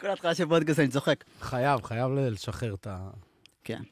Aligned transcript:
כל 0.00 0.10
התחלה 0.10 0.34
של 0.34 0.48
פודקאסט 0.48 0.80
אני 0.80 0.88
צוחק. 0.88 1.24
חייב, 1.40 1.82
חייב 1.82 2.10
לשחרר 2.12 2.74
את 2.74 2.86
ה... 2.86 3.10
כן. 3.64 3.82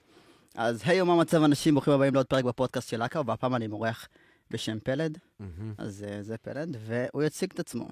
אז 0.55 0.83
היי, 0.85 1.03
מה 1.03 1.17
מצב 1.17 1.43
אנשים? 1.43 1.75
ברוכים 1.75 1.93
הבאים 1.93 2.15
לעוד 2.15 2.27
פרק 2.27 2.45
בפודקאסט 2.45 2.89
של 2.89 3.03
אכר, 3.03 3.23
והפעם 3.27 3.55
אני 3.55 3.67
מורח 3.67 4.09
בשם 4.51 4.79
פלד. 4.81 5.19
אז 5.79 6.05
אה, 6.09 6.23
זה 6.23 6.39
פלד, 6.39 6.77
והוא 6.81 7.23
יציג 7.23 7.51
את 7.53 7.59
עצמו. 7.59 7.89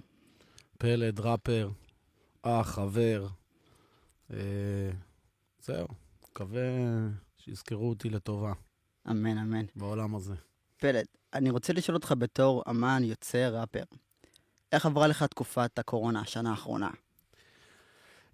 פלד, 0.78 1.20
ראפר, 1.20 1.70
אח, 2.42 2.70
חבר. 2.70 3.26
אה, 4.32 4.38
זהו, 5.60 5.86
מקווה 6.30 6.62
שיזכרו 7.36 7.88
אותי 7.88 8.10
לטובה 8.10 8.52
אמן, 9.10 9.38
אמן. 9.38 9.64
בעולם 9.76 10.14
הזה. 10.14 10.34
פלד, 10.76 11.04
אני 11.34 11.50
רוצה 11.50 11.72
לשאול 11.72 11.96
אותך 11.96 12.14
בתור 12.18 12.62
אמן, 12.70 13.02
יוצר, 13.04 13.60
ראפר. 13.60 13.82
איך 14.74 14.86
עברה 14.86 15.06
לך 15.06 15.22
תקופת 15.22 15.78
הקורונה, 15.78 16.20
השנה 16.20 16.50
האחרונה? 16.50 16.90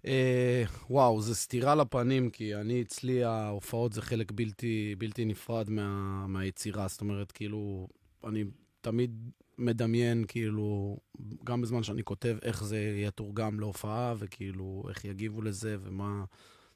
אה, 0.05 0.63
וואו, 0.89 1.21
זה 1.21 1.35
סתירה 1.35 1.75
לפנים, 1.75 2.29
כי 2.29 2.55
אני, 2.55 2.81
אצלי 2.81 3.23
ההופעות 3.23 3.93
זה 3.93 4.01
חלק 4.01 4.31
בלתי, 4.31 4.95
בלתי 4.97 5.25
נפרד 5.25 5.69
מה, 5.69 6.25
מהיצירה. 6.27 6.87
זאת 6.87 7.01
אומרת, 7.01 7.31
כאילו, 7.31 7.87
אני 8.23 8.43
תמיד 8.81 9.29
מדמיין, 9.57 10.25
כאילו, 10.27 10.97
גם 11.43 11.61
בזמן 11.61 11.83
שאני 11.83 12.03
כותב, 12.03 12.37
איך 12.41 12.63
זה 12.63 12.77
יתורגם 13.07 13.59
להופעה, 13.59 14.13
וכאילו, 14.17 14.83
איך 14.89 15.05
יגיבו 15.05 15.41
לזה, 15.41 15.77
ומה, 15.81 16.23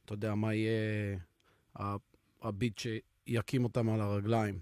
אתה 0.05 0.13
יודע, 0.13 0.35
מה 0.35 0.53
יהיה 0.53 1.17
הביט 2.41 2.79
שיקים 2.79 3.63
אותם 3.63 3.89
על 3.89 4.01
הרגליים. 4.01 4.59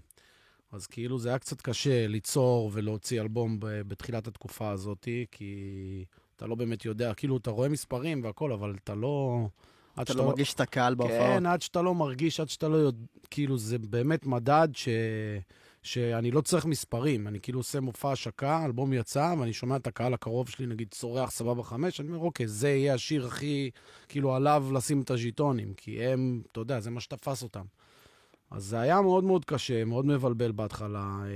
אז 0.74 0.86
כאילו 0.86 1.18
זה 1.18 1.28
היה 1.28 1.38
קצת 1.38 1.60
קשה 1.60 2.06
ליצור 2.06 2.70
ולהוציא 2.72 3.20
אלבום 3.20 3.56
בתחילת 3.60 4.26
התקופה 4.26 4.70
הזאת, 4.70 5.08
כי 5.30 6.04
אתה 6.36 6.46
לא 6.46 6.54
באמת 6.54 6.84
יודע, 6.84 7.14
כאילו, 7.14 7.36
אתה 7.36 7.50
רואה 7.50 7.68
מספרים 7.68 8.24
והכל, 8.24 8.52
אבל 8.52 8.74
אתה 8.84 8.94
לא... 8.94 9.46
אתה 9.94 10.12
שאתה 10.12 10.18
לא 10.22 10.26
מרגיש 10.26 10.54
את 10.54 10.60
הקהל 10.60 10.94
בהופעות? 10.94 11.20
כן, 11.20 11.46
עד 11.46 11.62
שאתה 11.62 11.82
לא 11.82 11.94
מרגיש, 11.94 12.40
עד 12.40 12.48
שאתה 12.48 12.68
לא 12.68 12.76
יודע, 12.76 12.98
כאילו, 13.30 13.58
זה 13.58 13.78
באמת 13.78 14.26
מדד 14.26 14.68
ש... 14.74 14.88
שאני 15.82 16.30
לא 16.30 16.40
צריך 16.40 16.66
מספרים. 16.66 17.28
אני 17.28 17.40
כאילו 17.40 17.60
עושה 17.60 17.80
מופע 17.80 18.12
השקה, 18.12 18.64
אלבום 18.64 18.92
יצא, 18.92 19.34
ואני 19.38 19.52
שומע 19.52 19.76
את 19.76 19.86
הקהל 19.86 20.14
הקרוב 20.14 20.48
שלי, 20.48 20.66
נגיד, 20.66 20.88
צורח 20.90 21.30
סבבה 21.30 21.62
חמש, 21.62 22.00
אני 22.00 22.08
אומר, 22.08 22.18
אוקיי, 22.18 22.48
זה 22.48 22.68
יהיה 22.68 22.94
השיר 22.94 23.26
הכי, 23.26 23.70
כאילו, 24.08 24.34
עליו 24.34 24.66
לשים 24.72 25.00
את 25.00 25.10
הז'יטונים, 25.10 25.74
כי 25.74 26.04
הם, 26.04 26.42
אתה 26.52 26.60
יודע, 26.60 26.80
זה 26.80 26.90
מה 26.90 27.00
שתפס 27.00 27.42
אותם. 27.42 27.64
אז 28.50 28.64
זה 28.64 28.80
היה 28.80 29.00
מאוד 29.00 29.24
מאוד 29.24 29.44
קשה, 29.44 29.84
מאוד 29.84 30.06
מבלבל 30.06 30.52
בהתחלה. 30.52 31.18
אה, 31.24 31.30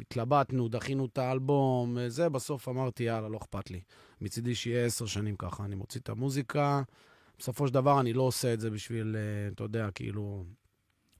התלבטנו, 0.00 0.68
דחינו 0.68 1.06
את 1.06 1.18
האלבום, 1.18 1.98
אה, 1.98 2.08
זה, 2.08 2.28
בסוף 2.28 2.68
אמרתי, 2.68 3.02
יאללה, 3.02 3.28
לא 3.28 3.38
אכפת 3.38 3.70
לי. 3.70 3.80
מצידי 4.20 4.54
שיהיה 4.54 4.86
עשר 4.86 5.06
שנים 5.06 5.36
ככה, 5.36 5.64
אני 5.64 5.74
מוציא 5.74 6.00
את 6.00 6.08
המוזיקה. 6.08 6.82
בסופו 7.38 7.68
של 7.68 7.74
דבר 7.74 8.00
אני 8.00 8.12
לא 8.12 8.22
עושה 8.22 8.54
את 8.54 8.60
זה 8.60 8.70
בשביל, 8.70 9.16
אה, 9.16 9.52
אתה 9.52 9.64
יודע, 9.64 9.90
כאילו, 9.94 10.44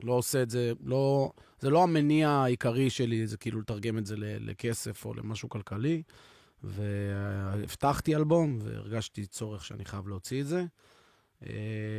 לא 0.02 0.12
עושה 0.12 0.42
את 0.42 0.50
זה, 0.50 0.72
לא, 0.84 1.32
זה 1.60 1.70
לא 1.70 1.82
המניע 1.82 2.30
העיקרי 2.30 2.90
שלי, 2.90 3.26
זה 3.26 3.36
כאילו 3.36 3.60
לתרגם 3.60 3.98
את 3.98 4.06
זה 4.06 4.14
לכסף 4.18 5.04
או 5.04 5.14
למשהו 5.14 5.48
כלכלי. 5.48 6.02
והבטחתי 6.64 8.16
אלבום, 8.16 8.58
והרגשתי 8.62 9.26
צורך 9.26 9.64
שאני 9.64 9.84
חייב 9.84 10.08
להוציא 10.08 10.40
את 10.40 10.46
זה. 10.46 10.64
Uh, 11.44 11.46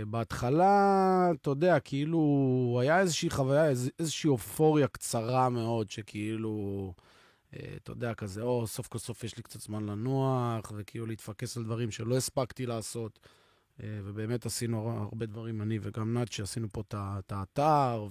בהתחלה, 0.07 1.27
אתה 1.41 1.49
יודע, 1.49 1.79
כאילו, 1.79 2.77
היה 2.81 2.99
איזושהי 2.99 3.29
חוויה, 3.29 3.69
איז, 3.69 3.91
איזושהי 3.99 4.27
אופוריה 4.27 4.87
קצרה 4.87 5.49
מאוד, 5.49 5.91
שכאילו, 5.91 6.93
uh, 7.53 7.57
אתה 7.83 7.91
יודע, 7.91 8.13
כזה, 8.13 8.41
או, 8.41 8.67
סוף 8.67 8.87
כל 8.87 8.97
סוף 8.97 9.23
יש 9.23 9.37
לי 9.37 9.43
קצת 9.43 9.61
זמן 9.61 9.85
לנוח, 9.85 10.71
וכאילו 10.75 11.05
להתפקס 11.05 11.57
על 11.57 11.63
דברים 11.63 11.91
שלא 11.91 12.17
הספקתי 12.17 12.65
לעשות. 12.65 13.19
Uh, 13.77 13.81
ובאמת 14.03 14.45
עשינו 14.45 14.89
הר- 14.89 14.97
הרבה 14.97 15.25
דברים, 15.25 15.61
אני 15.61 15.79
וגם 15.81 16.13
נאצ'י, 16.13 16.41
עשינו 16.41 16.67
פה 16.71 16.81
את 16.93 17.31
האתר, 17.31 18.07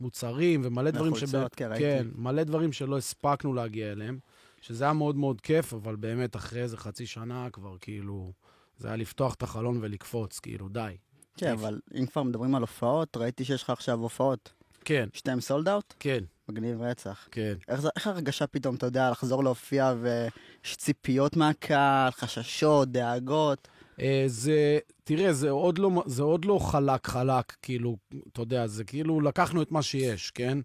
ומוצרים, 0.00 0.60
ומלא 0.64 0.90
דברים 0.90 1.12
וחולצות, 1.12 1.54
כן. 1.54 1.78
כן, 1.78 2.06
מלא 2.14 2.42
דברים 2.42 2.72
שלא 2.72 2.98
הספקנו 2.98 3.54
להגיע 3.54 3.92
אליהם, 3.92 4.18
שזה 4.60 4.84
היה 4.84 4.92
מאוד 4.92 5.16
מאוד 5.16 5.40
כיף, 5.40 5.74
אבל 5.74 5.96
באמת 5.96 6.36
אחרי 6.36 6.62
איזה 6.62 6.76
חצי 6.76 7.06
שנה 7.06 7.48
כבר, 7.52 7.76
כאילו, 7.80 8.32
זה 8.82 8.88
היה 8.88 8.96
לפתוח 8.96 9.34
את 9.34 9.42
החלון 9.42 9.78
ולקפוץ, 9.80 10.38
כאילו, 10.40 10.68
די. 10.68 10.96
כן, 11.36 11.52
אבל 11.52 11.80
אם 12.00 12.06
כבר 12.06 12.22
מדברים 12.22 12.54
על 12.54 12.60
הופעות, 12.60 13.16
ראיתי 13.16 13.44
שיש 13.44 13.62
לך 13.62 13.70
עכשיו 13.70 13.98
הופעות. 13.98 14.52
כן, 14.84 15.08
שתיהן 15.12 15.40
סולד 15.40 15.68
אאוט? 15.68 15.94
כן, 16.00 16.24
מגניב 16.48 16.82
רצח. 16.82 17.28
כן. 17.30 17.54
איך 17.68 17.80
זה- 17.80 17.88
איך 17.96 18.06
הרגשה 18.06 18.46
פתאום, 18.46 18.74
אתה 18.74 18.86
יודע, 18.86 19.10
לחזור 19.10 19.44
להופיע 19.44 19.94
ויש 20.00 20.76
ציפיות 20.76 21.36
מהקהל, 21.36 22.10
חששות, 22.10 22.88
דאגות? 22.92 23.68
אה, 24.00 24.24
זה, 24.26 24.78
תראה, 25.04 25.32
זה 25.32 25.50
עוד 25.50 25.78
לא, 25.78 25.90
זה 26.06 26.22
עוד 26.22 26.44
לא 26.44 26.58
חלק 26.58 27.06
חלק, 27.06 27.52
כאילו, 27.62 27.96
אתה 28.32 28.42
יודע, 28.42 28.66
זה 28.66 28.84
כאילו 28.84 29.20
לקחנו 29.20 29.62
את 29.62 29.72
מה 29.72 29.82
שיש, 29.82 30.30
כן? 30.30 30.58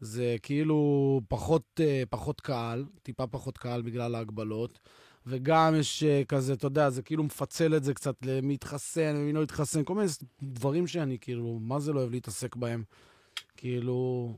זה 0.00 0.36
כאילו 0.42 0.78
פחות, 1.28 1.80
אה, 1.80 2.02
פחות 2.10 2.40
קהל, 2.40 2.84
טיפה 3.02 3.26
פחות 3.26 3.58
קהל 3.58 3.82
בגלל 3.82 4.14
ההגבלות, 4.14 4.78
וגם 5.26 5.74
יש 5.78 6.02
אה, 6.02 6.22
כזה, 6.28 6.52
אתה 6.52 6.66
יודע, 6.66 6.90
זה 6.90 7.02
כאילו 7.02 7.22
מפצל 7.24 7.76
את 7.76 7.84
זה 7.84 7.94
קצת 7.94 8.14
למי 8.22 8.54
יתחסן 8.54 9.14
ומי 9.16 9.32
לא 9.32 9.42
יתחסן, 9.42 9.84
כל 9.84 9.94
מיני 9.94 10.08
דברים 10.42 10.86
שאני 10.86 11.18
כאילו, 11.20 11.58
מה 11.62 11.80
זה 11.80 11.92
לא 11.92 12.00
אוהב 12.00 12.10
להתעסק 12.10 12.56
בהם? 12.56 12.84
כאילו, 13.56 14.32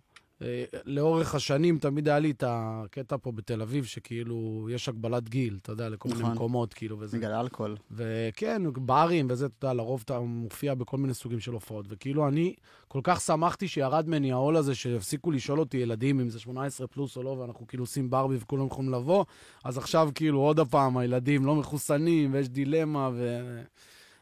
לאורך 0.84 1.34
השנים 1.34 1.78
תמיד 1.78 2.08
היה 2.08 2.18
לי 2.18 2.30
את 2.30 2.44
הקטע 2.46 3.16
פה 3.22 3.32
בתל 3.32 3.62
אביב, 3.62 3.84
שכאילו, 3.84 4.68
יש 4.70 4.88
הגבלת 4.88 5.28
גיל, 5.28 5.58
אתה 5.62 5.72
יודע, 5.72 5.88
לכל 5.88 6.08
מיני 6.08 6.20
נכון. 6.20 6.34
מקומות, 6.34 6.74
כאילו, 6.74 6.98
וזה. 6.98 7.18
בגלל 7.18 7.34
אלכוהול. 7.34 7.76
וכן, 7.90 8.62
ברים 8.76 9.26
וזה, 9.30 9.46
אתה 9.46 9.66
יודע, 9.66 9.74
לרוב 9.74 10.02
אתה 10.04 10.20
מופיע 10.20 10.74
בכל 10.74 10.98
מיני 10.98 11.14
סוגים 11.14 11.40
של 11.40 11.52
הופעות. 11.52 11.86
וכאילו, 11.88 12.28
אני 12.28 12.54
כל 12.88 13.00
כך 13.02 13.20
שמחתי 13.20 13.68
שירד 13.68 14.08
ממני 14.08 14.32
העול 14.32 14.56
הזה, 14.56 14.74
שהפסיקו 14.74 15.30
לשאול 15.30 15.60
אותי 15.60 15.76
ילדים 15.76 16.20
אם 16.20 16.28
זה 16.28 16.38
18 16.40 16.86
פלוס 16.86 17.16
או 17.16 17.22
לא, 17.22 17.30
ואנחנו 17.30 17.66
כאילו 17.66 17.82
עושים 17.82 18.10
ברבי 18.10 18.36
וכולם 18.36 18.66
יכולים 18.66 18.92
לבוא, 18.92 19.24
אז 19.64 19.78
עכשיו 19.78 20.08
כאילו 20.14 20.40
עוד 20.40 20.60
הפעם 20.60 20.96
הילדים 20.96 21.46
לא 21.46 21.54
מחוסנים 21.54 22.32
ויש 22.32 22.48
דילמה 22.48 23.10
ו... 23.14 23.38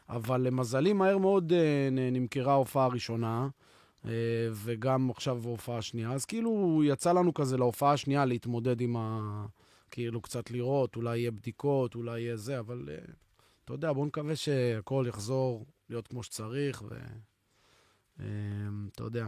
אבל 0.09 0.41
למזלי, 0.41 0.93
מהר 0.93 1.17
מאוד 1.17 1.53
אה, 1.53 1.89
נמכרה 2.11 2.53
ההופעה 2.53 2.85
הראשונה, 2.85 3.41
אה, 3.43 3.47
וגם 4.53 5.09
עכשיו 5.09 5.41
ההופעה 5.45 5.77
השנייה. 5.77 6.11
אז 6.11 6.25
כאילו, 6.25 6.81
יצא 6.85 7.11
לנו 7.11 7.33
כזה 7.33 7.57
להופעה 7.57 7.93
השנייה 7.93 8.25
להתמודד 8.25 8.81
עם 8.81 8.95
ה... 8.97 9.45
כאילו, 9.91 10.21
קצת 10.21 10.51
לראות, 10.51 10.95
אולי 10.95 11.19
יהיה 11.19 11.31
בדיקות, 11.31 11.95
אולי 11.95 12.21
יהיה 12.21 12.37
זה, 12.37 12.59
אבל 12.59 12.89
אה, 12.91 13.13
אתה 13.65 13.73
יודע, 13.73 13.93
בואו 13.93 14.05
נקווה 14.05 14.35
שהכל 14.35 15.05
יחזור 15.07 15.65
להיות 15.89 16.07
כמו 16.07 16.23
שצריך, 16.23 16.83
ו... 16.89 16.95
אה, 18.19 18.25
אתה 18.95 19.03
יודע. 19.03 19.27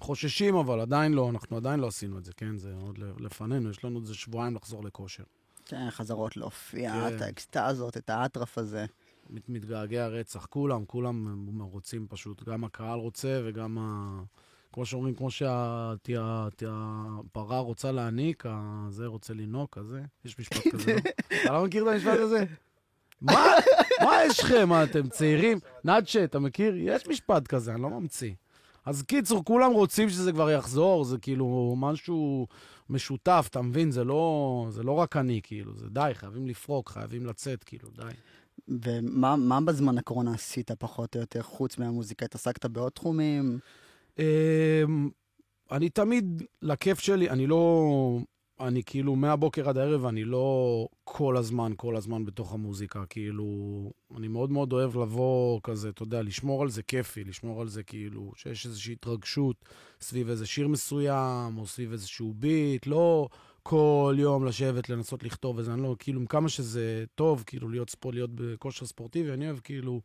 חוששים, 0.00 0.54
אבל 0.54 0.80
עדיין 0.80 1.12
לא, 1.12 1.30
אנחנו 1.30 1.56
עדיין 1.56 1.80
לא 1.80 1.86
עשינו 1.86 2.18
את 2.18 2.24
זה, 2.24 2.32
כן? 2.32 2.56
זה 2.56 2.74
עוד 2.80 2.98
לפנינו, 2.98 3.70
יש 3.70 3.84
לנו 3.84 4.00
איזה 4.00 4.14
שבועיים 4.14 4.54
לחזור 4.54 4.84
לכושר. 4.84 5.24
כן, 5.64 5.90
חזרות 5.90 6.36
להופיע, 6.36 6.92
כן. 6.92 7.16
את 7.16 7.22
האקסטזות, 7.22 7.96
את 7.96 8.10
האטרף 8.10 8.58
הזה. 8.58 8.86
מת- 9.30 9.48
מתגעגע 9.48 10.06
רצח, 10.06 10.46
כולם, 10.46 10.84
כולם 10.84 11.46
רוצים 11.60 12.06
פשוט, 12.08 12.48
גם 12.48 12.64
הקהל 12.64 12.98
רוצה 12.98 13.40
וגם 13.44 13.78
ה... 13.80 14.20
כמו 14.72 14.86
שאומרים, 14.86 15.14
כמו 15.14 15.30
שהפרה 15.30 16.48
רוצה 17.58 17.92
להעניק, 17.92 18.46
ה- 18.46 18.86
זה 18.90 19.06
רוצה 19.06 19.34
לינוק, 19.34 19.78
כזה. 19.78 20.02
יש 20.24 20.38
משפט 20.38 20.66
כזה, 20.72 20.92
לא? 20.94 20.98
אתה 21.44 21.52
לא 21.52 21.64
מכיר 21.64 21.88
את 21.88 21.94
המשפט 21.94 22.18
הזה? 22.18 22.44
מה? 23.20 23.46
מה 24.02 24.12
יש 24.26 24.40
לכם? 24.40 24.68
מה, 24.68 24.84
אתם 24.84 25.08
צעירים? 25.08 25.58
נאצ'ה, 25.84 26.24
אתה 26.24 26.38
מכיר? 26.38 26.74
יש 26.76 27.06
משפט 27.06 27.46
כזה, 27.46 27.74
אני 27.74 27.82
לא 27.82 27.90
ממציא. 27.90 28.32
אז 28.84 29.02
קיצור, 29.02 29.44
כולם 29.44 29.72
רוצים 29.72 30.08
שזה 30.08 30.32
כבר 30.32 30.50
יחזור, 30.50 31.04
זה 31.04 31.18
כאילו 31.18 31.74
משהו 31.78 32.46
משותף, 32.90 33.46
אתה 33.50 33.62
מבין? 33.62 33.90
זה 33.90 34.04
לא, 34.04 34.66
זה 34.70 34.82
לא 34.82 34.92
רק 34.92 35.16
אני, 35.16 35.40
כאילו, 35.42 35.74
זה 35.74 35.88
די, 35.90 36.10
חייבים 36.14 36.46
לפרוק, 36.46 36.90
חייבים 36.90 37.26
לצאת, 37.26 37.64
כאילו, 37.64 37.88
די. 37.96 38.02
ומה 38.68 39.36
מה 39.36 39.60
בזמן 39.60 39.98
הקורונה 39.98 40.34
עשית 40.34 40.70
פחות 40.70 41.16
או 41.16 41.20
יותר, 41.20 41.42
חוץ 41.42 41.78
מהמוזיקה? 41.78 42.24
התעסקת 42.24 42.66
בעוד 42.66 42.92
תחומים? 42.92 43.58
אמ, 44.18 45.10
אני 45.70 45.90
תמיד, 45.90 46.42
לכיף 46.62 46.98
שלי, 47.00 47.30
אני 47.30 47.46
לא... 47.46 48.18
אני 48.60 48.82
כאילו 48.86 49.16
מהבוקר 49.16 49.68
עד 49.68 49.78
הערב, 49.78 50.04
אני 50.04 50.24
לא 50.24 50.88
כל 51.04 51.36
הזמן, 51.36 51.72
כל 51.76 51.96
הזמן 51.96 52.24
בתוך 52.24 52.52
המוזיקה. 52.52 53.06
כאילו, 53.06 53.46
אני 54.16 54.28
מאוד 54.28 54.50
מאוד 54.50 54.72
אוהב 54.72 54.96
לבוא 54.96 55.60
כזה, 55.62 55.88
אתה 55.88 56.02
יודע, 56.02 56.22
לשמור 56.22 56.62
על 56.62 56.68
זה 56.68 56.82
כיפי, 56.82 57.24
לשמור 57.24 57.60
על 57.60 57.68
זה 57.68 57.82
כאילו, 57.82 58.32
שיש 58.36 58.66
איזושהי 58.66 58.92
התרגשות 58.92 59.64
סביב 60.00 60.28
איזה 60.28 60.46
שיר 60.46 60.68
מסוים, 60.68 61.58
או 61.58 61.66
סביב 61.66 61.92
איזשהו 61.92 62.34
ביט, 62.36 62.86
לא 62.86 63.28
כל 63.68 64.16
יום 64.18 64.44
לשבת, 64.44 64.88
לנסות 64.88 65.22
לכתוב 65.22 65.58
איזה, 65.58 65.72
אני 65.74 65.82
לא, 65.82 65.96
כאילו, 65.98 66.28
כמה 66.28 66.48
שזה 66.48 67.04
טוב, 67.14 67.44
כאילו, 67.46 67.68
להיות 67.68 67.90
ספורט, 67.90 68.14
להיות 68.14 68.30
בכושר 68.34 68.86
ספורטיבי, 68.86 69.32
אני 69.32 69.46
אוהב 69.46 69.58
כאילו... 69.58 70.00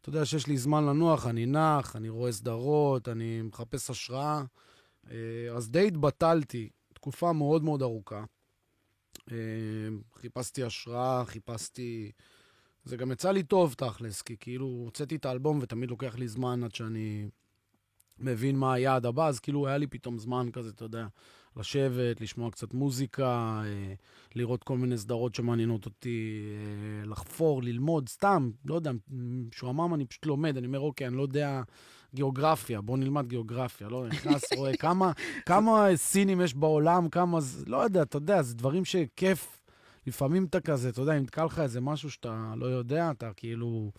אתה 0.00 0.08
יודע 0.08 0.24
שיש 0.24 0.46
לי 0.46 0.58
זמן 0.58 0.86
לנוח, 0.86 1.26
אני 1.26 1.46
נח, 1.46 1.96
אני 1.96 2.08
רואה 2.08 2.32
סדרות, 2.32 3.08
אני 3.08 3.42
מחפש 3.42 3.90
השראה. 3.90 4.42
אה, 5.10 5.16
אז 5.56 5.70
די 5.70 5.86
התבטלתי 5.86 6.68
תקופה 6.94 7.32
מאוד 7.32 7.64
מאוד 7.64 7.82
ארוכה. 7.82 8.24
אה, 9.32 9.36
חיפשתי 10.14 10.62
השראה, 10.62 11.24
חיפשתי... 11.24 12.12
זה 12.84 12.96
גם 12.96 13.12
יצא 13.12 13.30
לי 13.30 13.42
טוב, 13.42 13.74
תכלס, 13.74 14.22
כי 14.22 14.36
כאילו 14.40 14.66
הוצאתי 14.66 15.16
את 15.16 15.26
האלבום 15.26 15.58
ותמיד 15.62 15.90
לוקח 15.90 16.16
לי 16.18 16.28
זמן 16.28 16.64
עד 16.64 16.74
שאני 16.74 17.28
מבין 18.18 18.56
מה 18.56 18.72
היעד 18.72 19.06
הבא, 19.06 19.26
אז 19.26 19.40
כאילו 19.40 19.66
היה 19.66 19.78
לי 19.78 19.86
פתאום 19.86 20.18
זמן 20.18 20.48
כזה, 20.52 20.70
אתה 20.70 20.84
יודע, 20.84 21.06
לשבת, 21.56 22.20
לשמוע 22.20 22.50
קצת 22.50 22.74
מוזיקה, 22.74 23.62
אה, 23.64 23.94
לראות 24.34 24.64
כל 24.64 24.78
מיני 24.78 24.98
סדרות 24.98 25.34
שמעניינות 25.34 25.84
אותי, 25.84 26.42
אה, 27.02 27.06
לחפור, 27.06 27.62
ללמוד, 27.62 28.08
סתם, 28.08 28.50
לא 28.64 28.74
יודע, 28.74 28.90
משועמם 29.10 29.94
אני 29.94 30.04
פשוט 30.04 30.26
לומד, 30.26 30.56
אני 30.56 30.66
אומר, 30.66 30.80
אוקיי, 30.80 31.06
אני 31.06 31.16
לא 31.16 31.22
יודע 31.22 31.62
גיאוגרפיה, 32.14 32.80
בוא 32.80 32.98
נלמד 32.98 33.26
גיאוגרפיה, 33.26 33.88
לא 33.88 34.08
נכנס, 34.08 34.52
רואה 34.56 34.76
כמה, 34.86 35.12
כמה 35.46 35.86
סינים 35.96 36.40
יש 36.40 36.54
בעולם, 36.54 37.08
כמה, 37.08 37.38
לא 37.66 37.76
יודע, 37.76 38.02
אתה 38.02 38.16
יודע, 38.16 38.42
זה 38.42 38.54
דברים 38.54 38.84
שכיף. 38.84 39.52
לפעמים 40.06 40.44
אתה 40.44 40.60
כזה, 40.60 40.88
אתה 40.88 41.00
יודע, 41.00 41.16
אם 41.16 41.22
נתקע 41.22 41.44
לך 41.44 41.58
איזה 41.58 41.80
משהו 41.80 42.10
שאתה 42.10 42.52
לא 42.56 42.66
יודע, 42.66 43.10
אתה 43.10 43.30
כאילו, 43.36 43.90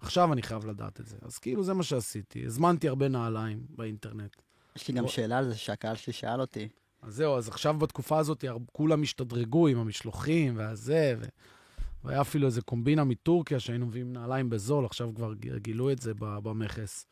עכשיו 0.00 0.32
אני 0.32 0.42
חייב 0.42 0.66
לדעת 0.66 1.00
את 1.00 1.06
זה. 1.06 1.16
אז 1.22 1.38
כאילו 1.38 1.64
זה 1.64 1.74
מה 1.74 1.82
שעשיתי. 1.82 2.46
הזמנתי 2.46 2.88
הרבה 2.88 3.08
נעליים 3.08 3.66
באינטרנט. 3.68 4.36
יש 4.76 4.88
לי 4.88 4.94
גם 4.94 5.08
שאלה 5.08 5.38
על 5.38 5.48
זה 5.48 5.54
שהקהל 5.54 5.96
שלי 5.96 6.12
שאל 6.12 6.40
אותי. 6.40 6.68
אז 7.02 7.14
זהו, 7.14 7.36
אז 7.36 7.48
עכשיו 7.48 7.78
בתקופה 7.78 8.18
הזאת 8.18 8.44
כולם 8.72 9.02
השתדרגו 9.02 9.66
עם 9.66 9.78
המשלוחים 9.78 10.56
והזה, 10.56 11.14
ו... 11.18 11.24
והיה 12.04 12.20
אפילו 12.20 12.46
איזה 12.46 12.62
קומבינה 12.62 13.04
מטורקיה 13.04 13.60
שהיינו 13.60 13.86
מביאים 13.86 14.12
נעליים 14.12 14.50
בזול, 14.50 14.84
עכשיו 14.84 15.14
כבר 15.14 15.34
גילו 15.56 15.92
את 15.92 15.98
זה 15.98 16.12
במכס. 16.18 17.06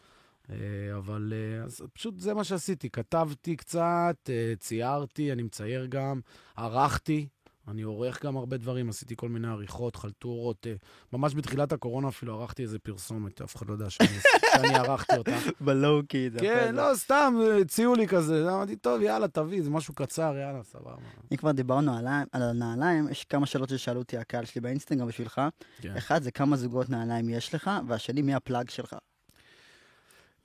אה, 0.51 0.57
אבל 0.97 1.33
אה, 1.37 1.65
אז 1.65 1.83
פשוט 1.93 2.21
זה 2.21 2.35
מה 2.35 2.45
שעשיתי, 2.45 2.91
כתבתי 2.91 3.57
קצת, 3.57 4.17
אה, 4.29 4.53
ציירתי, 4.59 5.33
אני 5.33 5.43
מצייר 5.43 5.87
גם, 5.87 6.21
ערכתי, 6.57 7.29
אני 7.69 7.83
עורך 7.83 8.25
גם 8.25 8.37
הרבה 8.37 8.57
דברים, 8.57 8.89
עשיתי 8.89 9.17
כל 9.17 9.29
מיני 9.29 9.49
עריכות, 9.49 9.97
חלטורות. 9.97 10.67
אה, 10.67 10.75
ממש 11.13 11.35
בתחילת 11.35 11.73
הקורונה 11.73 12.09
אפילו 12.09 12.41
ערכתי 12.41 12.63
איזה 12.63 12.79
פרסומת, 12.79 13.43
אף 13.43 13.57
אחד 13.57 13.69
לא 13.69 13.73
יודע 13.73 13.91
שאני, 13.91 14.09
שאני 14.53 14.75
ערכתי 14.75 15.17
אותה. 15.17 15.39
בלואו-קי, 15.61 16.31
כן, 16.39 16.75
לא, 16.75 16.95
סתם, 16.95 17.35
הציעו 17.61 17.95
לי 17.95 18.09
כזה, 18.09 18.53
אמרתי, 18.53 18.77
טוב, 18.77 19.03
יאללה, 19.03 19.29
תביא, 19.29 19.63
זה 19.63 19.71
משהו 19.71 19.95
קצר, 19.95 20.35
יאללה, 20.37 20.63
סבבה. 20.63 20.97
אם 21.33 21.37
כבר 21.37 21.53
דיברנו 21.53 21.97
על, 21.97 22.07
על 22.33 22.43
הנעליים, 22.43 23.09
יש 23.11 23.25
כמה 23.25 23.47
שאלות 23.47 23.69
ששאלו 23.69 24.01
אותי 24.01 24.19
הקהל 24.19 24.45
שלי 24.45 24.61
באינסטגרם 24.61 25.09
בשבילך. 25.09 25.41
כן. 25.81 25.97
אחד, 25.97 26.23
זה 26.23 26.31
כמה 26.31 26.57
זוגות 26.57 26.91
נעליים 26.91 27.29
יש 27.29 27.55
לך, 27.55 27.71
והשני, 27.89 28.23
מי 28.23 28.35
הפלאג 28.35 28.71
שלך? 28.71 28.97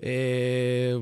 אה, 0.04 0.94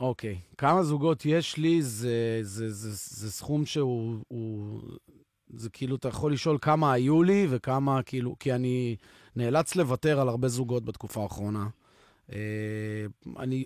אוקיי, 0.00 0.38
כמה 0.58 0.82
זוגות 0.82 1.26
יש 1.26 1.56
לי, 1.56 1.82
זה, 1.82 2.38
זה, 2.42 2.70
זה, 2.70 2.90
זה 2.92 3.32
סכום 3.32 3.66
שהוא, 3.66 4.16
הוא, 4.28 4.80
זה 5.52 5.70
כאילו, 5.70 5.96
אתה 5.96 6.08
יכול 6.08 6.32
לשאול 6.32 6.58
כמה 6.60 6.92
היו 6.92 7.22
לי 7.22 7.46
וכמה, 7.50 8.02
כאילו, 8.02 8.36
כי 8.38 8.52
אני 8.52 8.96
נאלץ 9.36 9.76
לוותר 9.76 10.20
על 10.20 10.28
הרבה 10.28 10.48
זוגות 10.48 10.84
בתקופה 10.84 11.22
האחרונה. 11.22 11.68
אה, 12.32 12.38
אני, 13.38 13.64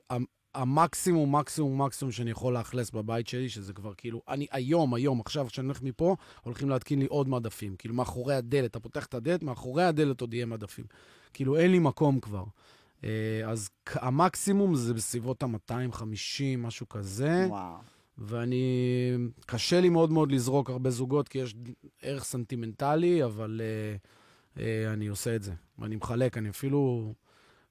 המקסימום, 0.54 1.36
מקסימום, 1.36 1.82
מקסימום 1.82 2.12
שאני 2.12 2.30
יכול 2.30 2.54
לאכלס 2.54 2.90
בבית 2.90 3.28
שלי, 3.28 3.48
שזה 3.48 3.72
כבר 3.72 3.92
כאילו, 3.96 4.22
אני 4.28 4.46
היום, 4.50 4.94
היום, 4.94 5.20
עכשיו, 5.20 5.46
כשאני 5.46 5.66
הולך 5.66 5.82
מפה, 5.82 6.16
הולכים 6.42 6.70
להתקין 6.70 6.98
לי 6.98 7.06
עוד 7.06 7.28
מדפים. 7.28 7.76
כאילו, 7.76 7.94
מאחורי 7.94 8.34
הדלת, 8.34 8.70
אתה 8.70 8.80
פותח 8.80 9.06
את 9.06 9.14
הדלת, 9.14 9.42
מאחורי 9.42 9.84
הדלת 9.84 10.20
עוד 10.20 10.34
יהיה 10.34 10.46
מדפים. 10.46 10.84
כאילו, 11.32 11.56
אין 11.56 11.70
לי 11.70 11.78
מקום 11.78 12.20
כבר. 12.20 12.44
אה, 13.04 13.10
אז 13.46 13.70
המקסימום 13.92 14.74
זה 14.74 14.94
בסביבות 14.94 15.42
ה-250, 15.42 16.58
משהו 16.58 16.88
כזה. 16.88 17.46
וואו. 17.48 17.95
ואני, 18.18 19.16
קשה 19.46 19.80
לי 19.80 19.88
מאוד 19.88 20.10
מאוד 20.10 20.32
לזרוק 20.32 20.70
הרבה 20.70 20.90
זוגות, 20.90 21.28
כי 21.28 21.38
יש 21.38 21.54
ערך 22.02 22.24
סנטימנטלי, 22.24 23.24
אבל 23.24 23.60
uh, 23.60 24.58
uh, 24.58 24.60
אני 24.92 25.06
עושה 25.06 25.36
את 25.36 25.42
זה. 25.42 25.52
ואני 25.78 25.96
מחלק, 25.96 26.38
אני 26.38 26.48
אפילו 26.48 27.14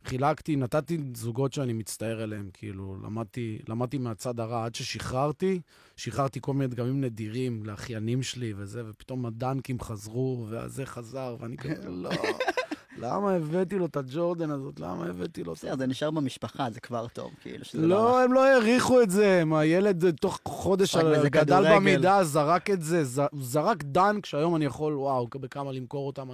חילקתי, 0.05 0.55
נתתי 0.55 0.97
זוגות 1.15 1.53
שאני 1.53 1.73
מצטער 1.73 2.21
עליהם, 2.21 2.49
כאילו, 2.53 2.97
למדתי, 3.03 3.59
למדתי 3.69 3.97
מהצד 3.97 4.39
הרע. 4.39 4.65
עד 4.65 4.75
ששחררתי, 4.75 5.61
שחררתי 5.95 6.39
כל 6.41 6.53
מיני 6.53 6.67
דגמים 6.67 7.01
נדירים 7.01 7.65
לאחיינים 7.65 8.23
שלי 8.23 8.53
וזה, 8.57 8.83
ופתאום 8.89 9.25
הדנקים 9.25 9.79
חזרו, 9.79 10.47
והזה 10.49 10.85
חזר, 10.85 11.35
ואני 11.39 11.57
כזה, 11.57 11.89
לא. 11.89 12.09
למה 12.97 13.31
הבאתי 13.31 13.77
לו 13.77 13.85
את 13.85 13.97
הג'ורדן 13.97 14.51
הזאת? 14.51 14.79
למה 14.79 15.05
הבאתי 15.05 15.43
לו 15.43 15.53
את 15.53 15.57
זה? 15.57 15.75
זה 15.77 15.87
נשאר 15.87 16.11
במשפחה, 16.11 16.71
זה 16.71 16.79
כבר 16.79 17.07
טוב, 17.07 17.31
כאילו. 17.41 17.63
לא, 17.73 18.23
הם 18.23 18.33
לא 18.33 18.45
העריכו 18.45 19.01
את 19.01 19.09
זה. 19.09 19.43
הילד 19.51 20.11
תוך 20.11 20.39
חודש 20.47 20.95
גדל 21.29 21.75
במידה, 21.75 22.23
זרק 22.23 22.69
את 22.69 22.81
זה, 22.81 23.03
זרק 23.41 23.83
דנק, 23.83 24.25
שהיום 24.25 24.55
אני 24.55 24.65
יכול, 24.65 24.93
וואו, 24.93 25.27
בכמה 25.27 25.71
למכור 25.71 26.07
אותם, 26.07 26.31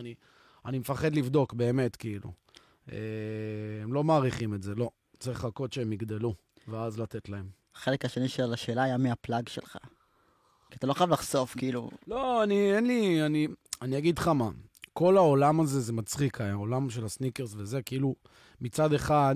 אני 0.65 0.79
מפחד 0.79 1.15
לבדוק, 1.15 1.53
באמת, 1.53 1.95
כאילו. 1.95 2.31
אה, 2.91 2.97
הם 3.83 3.93
לא 3.93 4.03
מעריכים 4.03 4.53
את 4.53 4.63
זה, 4.63 4.75
לא. 4.75 4.89
צריך 5.19 5.39
לחכות 5.45 5.73
שהם 5.73 5.93
יגדלו, 5.93 6.33
ואז 6.67 6.99
לתת 6.99 7.29
להם. 7.29 7.45
החלק 7.75 8.05
השני 8.05 8.27
של 8.27 8.53
השאלה 8.53 8.83
היה 8.83 8.97
מי 8.97 9.11
הפלאג 9.11 9.47
שלך. 9.49 9.77
כי 10.71 10.77
אתה 10.77 10.87
לא 10.87 10.93
חייב 10.93 11.09
לחשוף, 11.09 11.55
כאילו... 11.57 11.89
לא, 12.07 12.43
אני, 12.43 12.75
אין 12.75 12.87
לי, 12.87 13.25
אני, 13.25 13.47
אני 13.81 13.97
אגיד 13.97 14.19
לך 14.19 14.27
מה. 14.27 14.49
כל 14.93 15.17
העולם 15.17 15.59
הזה, 15.59 15.79
זה 15.79 15.93
מצחיק, 15.93 16.41
העולם 16.41 16.89
של 16.89 17.05
הסניקרס 17.05 17.53
וזה, 17.57 17.81
כאילו, 17.81 18.15
מצד 18.61 18.93
אחד, 18.93 19.35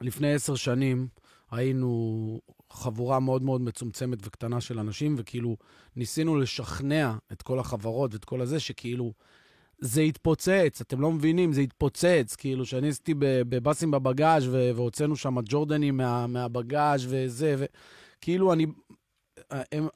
לפני 0.00 0.32
עשר 0.32 0.54
שנים 0.54 1.08
היינו 1.50 2.40
חבורה 2.70 3.20
מאוד 3.20 3.42
מאוד 3.42 3.60
מצומצמת 3.60 4.18
וקטנה 4.26 4.60
של 4.60 4.78
אנשים, 4.78 5.14
וכאילו 5.18 5.56
ניסינו 5.96 6.36
לשכנע 6.36 7.14
את 7.32 7.42
כל 7.42 7.58
החברות 7.58 8.12
ואת 8.12 8.24
כל 8.24 8.40
הזה, 8.40 8.60
שכאילו 8.60 9.12
זה 9.78 10.00
התפוצץ, 10.00 10.80
אתם 10.80 11.00
לא 11.00 11.12
מבינים, 11.12 11.52
זה 11.52 11.60
התפוצץ. 11.60 12.36
כאילו, 12.38 12.66
שאני 12.66 12.88
עשיתי 12.88 13.14
בבאסים 13.18 13.90
בבגאז' 13.90 14.48
והוצאנו 14.48 15.16
שם 15.16 15.36
ג'ורדנים 15.44 15.96
מה, 15.96 16.26
מהבגאז' 16.26 17.06
וזה, 17.08 17.56
וכאילו, 17.58 18.52
אני 18.52 18.66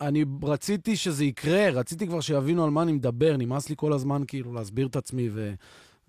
אני 0.00 0.24
רציתי 0.42 0.96
שזה 0.96 1.24
יקרה, 1.24 1.70
רציתי 1.70 2.06
כבר 2.06 2.20
שיבינו 2.20 2.64
על 2.64 2.70
מה 2.70 2.82
אני 2.82 2.92
מדבר, 2.92 3.36
נמאס 3.36 3.68
לי 3.68 3.74
כל 3.78 3.92
הזמן 3.92 4.22
כאילו 4.26 4.52
להסביר 4.52 4.86
את 4.86 4.96
עצמי 4.96 5.30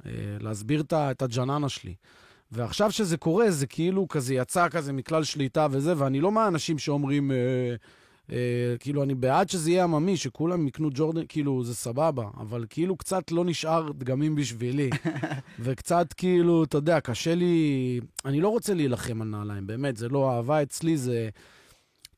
ולהסביר 0.06 0.84
אה, 0.94 1.12
את 1.12 1.22
הג'ננה 1.22 1.70
שלי. 1.70 1.96
ועכשיו 2.52 2.92
שזה 2.92 3.18
קורה, 3.18 3.52
זה 3.52 3.68
כאילו 3.68 4.08
כזה 4.08 4.34
יצא 4.34 4.70
כזה 4.70 4.94
מכלל 4.94 5.24
שליטה 5.24 5.68
וזה, 5.72 5.94
ואני 5.98 6.22
לא 6.22 6.32
מהאנשים 6.32 6.80
שאומרים, 6.80 7.32
אה, 7.32 7.76
אה, 8.32 8.76
כאילו, 8.80 9.04
אני 9.04 9.16
בעד 9.16 9.50
שזה 9.50 9.72
יהיה 9.72 9.84
עממי, 9.84 10.18
שכולם 10.18 10.68
יקנו 10.68 10.90
ג'ורדן, 10.94 11.22
כאילו, 11.30 11.64
זה 11.64 11.76
סבבה, 11.76 12.30
אבל 12.38 12.66
כאילו 12.70 12.98
קצת 12.98 13.32
לא 13.32 13.46
נשאר 13.46 13.92
דגמים 13.92 14.36
בשבילי. 14.36 14.90
וקצת 15.60 16.14
כאילו, 16.14 16.64
אתה 16.64 16.78
יודע, 16.78 17.00
קשה 17.00 17.36
לי, 17.36 18.00
אני 18.26 18.42
לא 18.42 18.50
רוצה 18.50 18.74
להילחם 18.74 19.22
על 19.22 19.28
נעליים, 19.28 19.68
באמת, 19.68 19.98
זה 19.98 20.10
לא 20.10 20.32
אהבה 20.32 20.64
אצלי, 20.64 20.98
זה... 20.98 21.30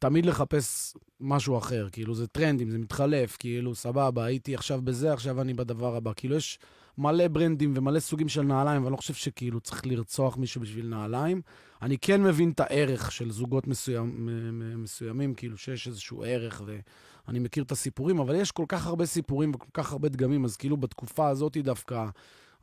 תמיד 0.02 0.26
לחפש 0.26 0.94
משהו 1.20 1.58
אחר, 1.58 1.88
כאילו 1.92 2.16
זה 2.16 2.28
טרנדים, 2.28 2.70
זה 2.70 2.78
מתחלף, 2.78 3.38
כאילו 3.40 3.76
סבבה, 3.76 4.26
הייתי 4.26 4.56
עכשיו 4.56 4.82
בזה, 4.82 5.14
עכשיו 5.14 5.42
אני 5.42 5.54
בדבר 5.54 5.96
הבא. 5.96 6.12
כאילו 6.16 6.36
יש 6.36 6.60
מלא 6.98 7.28
ברנדים 7.28 7.74
ומלא 7.76 8.00
סוגים 8.00 8.30
של 8.30 8.42
נעליים, 8.42 8.84
ואני 8.84 8.92
לא 8.92 8.98
חושב 8.98 9.14
שכאילו 9.14 9.60
צריך 9.60 9.86
לרצוח 9.86 10.38
מישהו 10.38 10.62
בשביל 10.62 10.88
נעליים. 10.88 11.42
אני 11.82 11.98
כן 11.98 12.24
מבין 12.24 12.52
את 12.52 12.60
הערך 12.60 13.12
של 13.12 13.32
זוגות 13.32 13.68
מסוים, 13.68 14.30
מסוימים, 14.78 15.34
כאילו 15.34 15.58
שיש 15.58 15.88
איזשהו 15.88 16.24
ערך, 16.24 16.62
ואני 16.66 17.40
מכיר 17.40 17.64
את 17.64 17.72
הסיפורים, 17.72 18.20
אבל 18.20 18.36
יש 18.36 18.52
כל 18.52 18.66
כך 18.68 18.88
הרבה 18.88 19.06
סיפורים 19.06 19.52
וכל 19.56 19.70
כך 19.74 19.92
הרבה 19.92 20.10
דגמים, 20.10 20.46
אז 20.46 20.58
כאילו 20.58 20.78
בתקופה 20.78 21.28
הזאת 21.30 21.58
דווקא, 21.58 22.06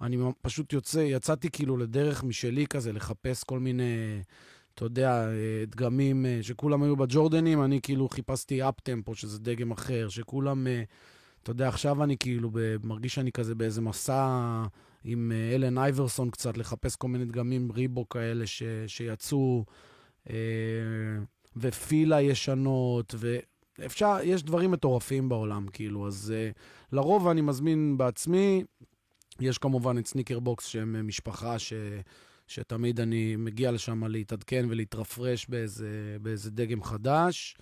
אני 0.00 0.16
פשוט 0.42 0.72
יוצא, 0.72 0.98
יצאתי 0.98 1.50
כאילו 1.50 1.76
לדרך 1.76 2.24
משלי 2.24 2.66
כזה, 2.66 2.92
לחפש 2.92 3.44
כל 3.44 3.58
מיני... 3.58 4.22
אתה 4.78 4.86
יודע, 4.86 5.28
אה, 5.28 5.64
דגמים 5.66 6.26
אה, 6.26 6.38
שכולם 6.42 6.82
היו 6.82 6.96
בג'ורדנים, 6.96 7.62
אני 7.62 7.80
כאילו 7.80 8.08
חיפשתי 8.08 8.62
Uptempo, 8.68 9.14
שזה 9.14 9.38
דגם 9.38 9.70
אחר, 9.70 10.08
שכולם, 10.08 10.66
אה, 10.66 10.82
אתה 11.42 11.50
יודע, 11.50 11.68
עכשיו 11.68 12.04
אני 12.04 12.16
כאילו 12.18 12.50
מרגיש 12.84 13.14
שאני 13.14 13.32
כזה 13.32 13.54
באיזה 13.54 13.80
מסע 13.80 14.62
עם 15.04 15.32
אלן 15.54 15.78
אייברסון 15.78 16.30
קצת, 16.30 16.56
לחפש 16.56 16.96
כל 16.96 17.08
מיני 17.08 17.24
דגמים 17.24 17.72
Reebok 17.72 18.08
כאלה 18.08 18.46
ש, 18.46 18.62
שיצאו, 18.86 19.64
ו 21.56 21.69
Fila 21.69 22.20
ישנות, 22.20 23.14
ואפשר, 23.78 24.16
יש 24.22 24.42
דברים 24.42 24.70
מטורפים 24.70 25.28
בעולם, 25.28 25.66
כאילו, 25.72 26.06
אז 26.06 26.34
לרוב 26.92 27.28
אני 27.28 27.40
מזמין 27.40 27.98
בעצמי. 27.98 28.64
יש 29.40 29.58
כמובן 29.58 29.98
את 29.98 30.06
Sneaker 30.06 30.40
Box, 30.40 30.66
שהם 30.66 31.08
משפחה 31.08 31.58
ש... 31.58 31.72
שתמיד 32.48 33.00
אני 33.00 33.36
מגיע 33.36 33.70
לשם 33.72 34.04
להתעדכן 34.04 34.66
ולהתרפרש 34.68 35.46
באיזה, 35.48 36.16
באיזה 36.22 36.50
דגם 36.50 36.82
חדש, 36.82 37.56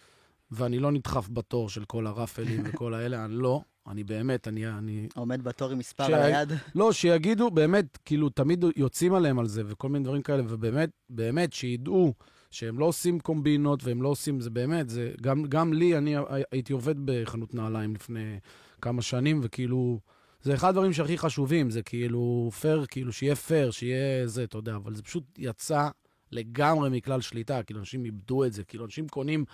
ואני 0.50 0.78
לא 0.78 0.92
נדחף 0.92 1.28
בתור 1.32 1.68
של 1.68 1.84
כל 1.84 2.06
הרפלים 2.06 2.62
וכל 2.66 2.94
האלה, 2.94 3.24
אני 3.24 3.34
לא. 3.34 3.60
אני 3.88 4.04
באמת, 4.04 4.48
אני... 4.48 4.68
אני... 4.68 5.08
עומד 5.14 5.44
בתור 5.44 5.70
עם 5.70 5.78
מספר 5.78 6.06
ש... 6.06 6.10
על 6.10 6.14
היד? 6.14 6.48
לא, 6.74 6.92
שיגידו, 6.92 7.50
באמת, 7.50 7.98
כאילו, 8.04 8.28
תמיד 8.28 8.64
יוצאים 8.76 9.14
עליהם 9.14 9.38
על 9.38 9.46
זה 9.46 9.62
וכל 9.66 9.88
מיני 9.88 10.04
דברים 10.04 10.22
כאלה, 10.22 10.42
ובאמת, 10.48 10.90
באמת, 11.10 11.52
שידעו 11.52 12.14
שהם 12.50 12.78
לא 12.78 12.84
עושים 12.84 13.20
קומבינות 13.20 13.84
והם 13.84 14.02
לא 14.02 14.08
עושים, 14.08 14.40
זה 14.40 14.50
באמת, 14.50 14.88
זה... 14.88 15.12
גם, 15.22 15.44
גם 15.44 15.72
לי, 15.72 15.98
אני 15.98 16.14
הייתי 16.52 16.72
עובד 16.72 16.94
בחנות 17.04 17.54
נעליים 17.54 17.94
לפני 17.94 18.38
כמה 18.82 19.02
שנים, 19.02 19.40
וכאילו, 19.42 20.00
זה 20.42 20.54
אחד 20.54 20.68
הדברים 20.68 20.92
שהכי 20.92 21.18
חשובים, 21.18 21.70
זה 21.70 21.82
כאילו 21.82 22.50
פייר, 22.60 22.86
כאילו 22.86 23.12
שיהיה 23.12 23.36
פייר, 23.36 23.70
שיהיה 23.70 24.26
זה, 24.26 24.44
אתה 24.44 24.58
יודע, 24.58 24.76
אבל 24.76 24.94
זה 24.94 25.02
פשוט 25.02 25.24
יצא 25.38 25.88
לגמרי 26.32 26.90
מכלל 26.90 27.20
שליטה, 27.20 27.62
כאילו 27.62 27.80
אנשים 27.80 28.04
איבדו 28.04 28.44
את 28.44 28.52
זה, 28.52 28.64
כאילו 28.64 28.84
אנשים 28.84 29.08
קונים, 29.08 29.44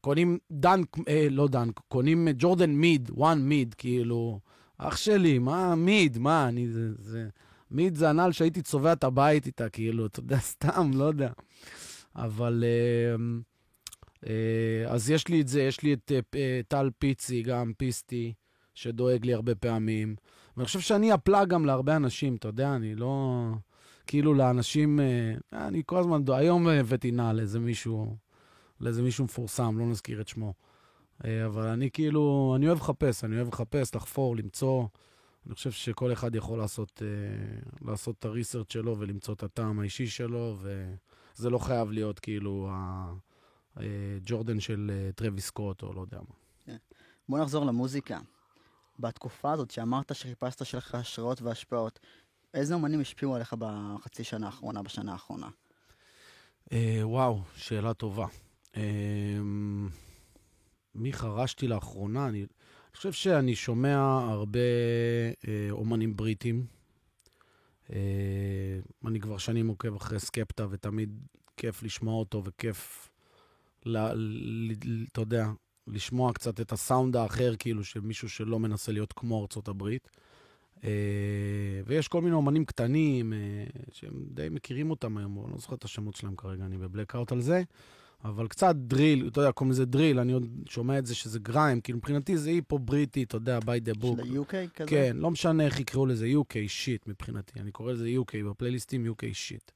קונים 0.00 0.38
Dunk, 0.50 0.96
אה, 1.08 1.26
לא 1.30 1.48
Dunk, 1.48 1.80
קונים 1.88 2.28
ג'ורדן 2.38 2.70
mid, 2.70 3.10
one 3.12 3.38
mid, 3.42 3.74
כאילו, 3.74 4.40
אח 4.78 4.96
שלי, 4.96 5.38
מה 5.38 5.74
mid, 5.74 6.18
מה, 6.18 6.48
אני, 6.48 6.68
זה, 6.68 6.88
זה, 6.98 7.28
mid 7.70 7.94
זה 7.94 8.10
הנעל 8.10 8.32
שהייתי 8.32 8.62
צובע 8.62 8.92
את 8.92 9.04
הבית 9.04 9.46
איתה, 9.46 9.68
כאילו, 9.68 10.06
אתה 10.06 10.20
יודע, 10.20 10.38
סתם, 10.52 10.90
לא 10.94 11.04
יודע. 11.04 11.30
אבל... 12.16 12.64
אה, 12.66 13.24
אה, 14.26 14.92
אז 14.92 15.10
יש 15.10 15.28
לי 15.28 15.40
את 15.40 15.48
זה, 15.48 15.62
יש 15.62 15.82
לי 15.82 15.92
את 15.92 16.12
אה, 16.34 16.60
טל 16.68 16.90
פיצי, 16.98 17.42
גם 17.42 17.72
פיסטי, 17.76 18.32
שדואג 18.74 19.26
לי 19.26 19.34
הרבה 19.34 19.54
פעמים. 19.54 20.16
ואני 20.56 20.66
חושב 20.66 20.80
שאני 20.80 21.12
הפלאג 21.12 21.48
גם 21.48 21.66
להרבה 21.66 21.96
אנשים, 21.96 22.36
אתה 22.36 22.48
יודע, 22.48 22.74
אני 22.74 22.94
לא... 22.94 23.44
כאילו 24.06 24.34
לאנשים, 24.34 25.00
אני 25.52 25.82
כל 25.86 25.98
הזמן, 25.98 26.22
היום 26.28 26.68
הבאתי 26.68 27.10
נעל 27.10 27.36
לאיזה 27.36 27.60
מישהו, 27.60 28.16
לאיזה 28.80 29.02
מישהו 29.02 29.24
מפורסם, 29.24 29.78
לא 29.78 29.86
נזכיר 29.86 30.20
את 30.20 30.28
שמו. 30.28 30.54
אבל 31.24 31.68
אני 31.68 31.90
כאילו, 31.90 32.52
אני 32.56 32.66
אוהב 32.68 32.78
לחפש, 32.78 33.24
אני 33.24 33.36
אוהב 33.36 33.48
לחפש, 33.48 33.94
לחפור, 33.94 34.36
למצוא. 34.36 34.86
אני 35.46 35.54
חושב 35.54 35.70
שכל 35.70 36.12
אחד 36.12 36.34
יכול 36.34 36.58
לעשות, 36.58 37.02
לעשות 37.82 38.16
את 38.18 38.24
הריסרצ' 38.24 38.72
שלו 38.72 38.98
ולמצוא 38.98 39.34
את 39.34 39.42
הטעם 39.42 39.80
האישי 39.80 40.06
שלו, 40.06 40.56
וזה 40.58 41.50
לא 41.50 41.58
חייב 41.58 41.90
להיות 41.90 42.18
כאילו 42.18 42.70
ג'ורדן 44.24 44.60
של 44.60 44.90
אה, 44.94 45.12
טרוויס 45.12 45.46
סקוט, 45.46 45.82
או 45.82 45.92
לא 45.92 46.00
יודע 46.00 46.18
מה. 46.18 46.34
כן. 46.64 46.76
בוא 47.28 47.38
נחזור 47.38 47.66
למוזיקה. 47.66 48.18
בתקופה 48.98 49.52
הזאת 49.52 49.70
שאמרת 49.70 50.14
שחיפשת 50.14 50.66
שלך 50.66 50.94
השראות 50.94 51.42
והשפעות, 51.42 51.98
איזה 52.54 52.74
אומנים 52.74 53.00
השפיעו 53.00 53.34
עליך 53.34 53.54
בחצי 53.58 54.24
שנה 54.24 54.46
האחרונה, 54.46 54.82
בשנה 54.82 55.12
האחרונה? 55.12 55.48
אה, 56.72 57.00
וואו, 57.02 57.42
שאלה 57.56 57.94
טובה. 57.94 58.26
אה, 58.76 58.82
מי 60.94 61.12
חרשתי 61.12 61.68
לאחרונה? 61.68 62.28
אני, 62.28 62.38
אני 62.38 62.96
חושב 62.96 63.12
שאני 63.12 63.54
שומע 63.54 63.96
הרבה 64.30 64.58
אה, 65.48 65.68
אומנים 65.70 66.16
בריטים. 66.16 66.66
אה, 67.92 68.78
אני 69.06 69.20
כבר 69.20 69.38
שנים 69.38 69.68
עוקב 69.68 69.96
אחרי 69.96 70.20
סקפטה, 70.20 70.66
ותמיד 70.70 71.20
כיף 71.56 71.82
לשמוע 71.82 72.14
אותו 72.14 72.42
וכיף 72.44 73.08
אתה 73.82 75.20
יודע, 75.20 75.46
לשמוע 75.86 76.32
קצת 76.32 76.60
את 76.60 76.72
הסאונד 76.72 77.16
האחר, 77.16 77.54
כאילו, 77.58 77.84
של 77.84 78.00
מישהו 78.00 78.28
שלא 78.28 78.58
מנסה 78.58 78.92
להיות 78.92 79.12
כמו 79.12 79.42
ארצות 79.42 79.68
הברית. 79.68 80.08
Uh, 80.76 80.84
ויש 81.86 82.08
כל 82.08 82.20
מיני 82.20 82.34
אומנים 82.34 82.64
קטנים 82.64 83.32
uh, 83.32 83.78
שהם 83.92 84.24
די 84.30 84.48
מכירים 84.50 84.90
אותם 84.90 85.18
היום, 85.18 85.38
אני 85.44 85.52
לא 85.52 85.58
זוכר 85.58 85.74
את 85.74 85.84
השמות 85.84 86.16
שלהם 86.16 86.36
כרגע, 86.36 86.64
אני 86.64 86.78
בבלקאוט 86.78 87.32
על 87.32 87.40
זה, 87.40 87.62
אבל 88.24 88.48
קצת 88.48 88.74
דריל, 88.76 89.28
אתה 89.28 89.40
יודע, 89.40 89.52
קוראים 89.52 89.70
לזה 89.72 89.84
דריל, 89.84 90.18
אני 90.18 90.32
עוד 90.32 90.46
שומע 90.68 90.98
את 90.98 91.06
זה 91.06 91.14
שזה 91.14 91.38
גריים, 91.38 91.80
כאילו 91.80 91.98
מבחינתי 91.98 92.38
זה 92.38 92.50
היפו 92.50 92.78
בריטי, 92.78 93.22
אתה 93.22 93.36
יודע, 93.36 93.58
by 93.58 93.88
the 93.88 94.02
book. 94.02 94.26
של 94.26 94.36
ה-UK 94.36 94.68
כזה? 94.74 94.90
כן, 94.90 95.16
לא 95.16 95.30
משנה 95.30 95.64
איך 95.64 95.80
יקראו 95.80 96.06
לזה, 96.06 96.26
UK 96.26 96.54
שיט 96.68 97.06
מבחינתי, 97.06 97.60
אני 97.60 97.70
קורא 97.72 97.92
לזה 97.92 98.08
UK, 98.20 98.50
בפלייליסטים 98.50 99.06
UK 99.06 99.24
שיט. 99.32 99.70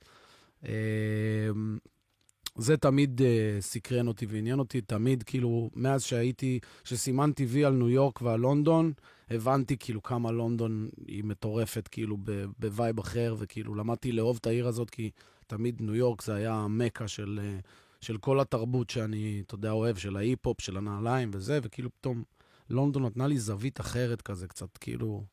זה 2.59 2.77
תמיד 2.77 3.21
אה, 3.21 3.25
סקרן 3.61 4.09
אותי 4.09 4.27
ועניין 4.29 4.59
אותי, 4.59 4.81
תמיד, 4.81 5.23
כאילו, 5.23 5.71
מאז 5.75 6.03
שהייתי, 6.03 6.59
שסימנתי 6.85 7.47
וי 7.47 7.65
על 7.65 7.73
ניו 7.73 7.89
יורק 7.89 8.23
ועל 8.23 8.41
לונדון, 8.41 8.93
הבנתי 9.31 9.77
כאילו 9.79 10.03
כמה 10.03 10.31
לונדון 10.33 10.89
היא 11.07 11.25
מטורפת, 11.25 11.89
כאילו, 11.89 12.17
ב 12.59 12.67
vibe 12.67 12.99
אחר, 12.99 13.35
וכאילו, 13.39 13.75
למדתי 13.75 14.13
לאהוב 14.13 14.39
את 14.41 14.47
העיר 14.47 14.69
הזאת, 14.69 14.91
כי 14.91 15.11
תמיד 15.47 15.83
ניו 15.83 15.95
יורק 15.95 16.23
זה 16.23 16.35
היה 16.35 16.55
המכה 16.55 17.09
של, 17.09 17.41
אה, 17.43 17.67
של 18.01 18.19
כל 18.19 18.41
התרבות 18.41 18.91
שאני, 18.91 19.43
אתה 19.47 19.55
יודע, 19.55 19.71
אוהב, 19.71 19.97
של 19.97 20.17
ההיפ-הופ, 20.17 20.61
של 20.61 20.77
הנעליים 20.77 21.31
וזה, 21.33 21.59
וכאילו 21.63 21.91
פתאום 22.01 22.23
לונדון 22.71 23.07
נתנה 23.07 23.27
לי 23.27 23.39
זווית 23.39 23.81
אחרת 23.81 24.23
כזה, 24.23 24.49
קצת, 24.49 24.77
כאילו... 24.77 25.25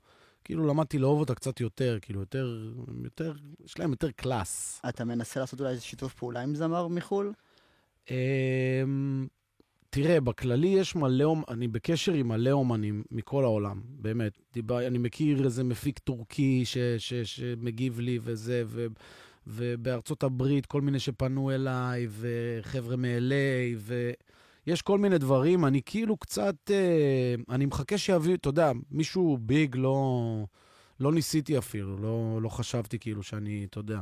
כאילו 0.44 0.68
למדתי 0.68 1.00
לאהוב 1.00 1.20
אותה 1.20 1.36
קצת 1.36 1.60
יותר, 1.60 1.98
כאילו 2.02 2.20
יותר, 2.20 2.72
יותר, 3.04 3.34
יש 3.66 3.80
להם 3.80 3.92
יותר 3.92 4.12
class. 4.12 4.82
אתה 4.90 5.06
מנסה 5.06 5.40
לעשות 5.40 5.60
אולי 5.60 5.72
איזה 5.72 5.82
שיתוף 5.82 6.14
פעולה 6.14 6.42
עם 6.42 6.56
זמר 6.56 6.88
מחו"ל? 6.88 7.34
אמ, 8.12 9.28
תראה, 9.90 10.22
בכללי 10.22 10.68
יש 10.68 10.96
מלא, 10.96 11.36
אני 11.50 11.68
בקשר 11.68 12.14
עם 12.14 12.28
מלא 12.28 12.52
אומנים 12.52 13.04
מכל 13.12 13.44
העולם, 13.44 13.82
באמת. 13.86 14.38
דיבר, 14.54 14.88
אני 14.88 14.98
מכיר 14.98 15.46
איזה 15.46 15.64
מפיק 15.64 16.00
טורקי 16.00 16.66
ש, 16.66 16.78
ש, 16.98 17.14
שמגיב 17.14 18.00
לי 18.00 18.20
וזה, 18.22 18.64
ו, 18.66 18.88
ובארצות 19.48 20.24
הברית 20.24 20.66
כל 20.66 20.82
מיני 20.82 21.00
שפנו 21.00 21.52
אליי, 21.52 22.08
וחבר'ה 22.10 22.96
מ-LA, 22.96 23.76
ו... 23.78 24.12
יש 24.68 24.82
כל 24.82 25.00
מיני 25.00 25.18
דברים, 25.18 25.66
אני 25.66 25.82
כאילו 25.86 26.18
קצת, 26.18 26.56
אה, 26.72 27.36
אני 27.50 27.66
מחכה 27.66 27.98
שיביאו, 27.98 28.36
אתה 28.36 28.50
יודע, 28.50 28.72
מישהו 28.92 29.38
big 29.42 29.76
לא, 29.76 30.46
לא 31.00 31.12
ניסיתי 31.12 31.58
אפילו, 31.58 31.98
לא, 31.98 32.42
לא 32.42 32.50
חשבתי 32.50 33.00
כאילו 33.00 33.24
שאני, 33.24 33.66
אתה 33.70 33.80
יודע, 33.80 34.00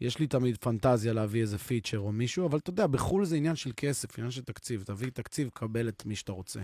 יש 0.00 0.18
לי 0.18 0.26
תמיד 0.26 0.56
פנטזיה 0.56 1.12
להביא 1.12 1.40
איזה 1.40 1.58
פיצ'ר 1.58 1.98
או 1.98 2.12
מישהו, 2.12 2.46
אבל 2.46 2.58
אתה 2.58 2.70
יודע, 2.70 2.86
בחו"ל 2.86 3.24
זה 3.24 3.36
עניין 3.36 3.56
של 3.56 3.70
כסף, 3.76 4.18
עניין 4.18 4.30
של 4.30 4.42
תקציב. 4.42 4.82
תביא 4.82 5.10
תקציב, 5.10 5.50
קבל 5.54 5.88
את 5.88 6.06
מי 6.06 6.16
שאתה 6.16 6.32
רוצה. 6.32 6.60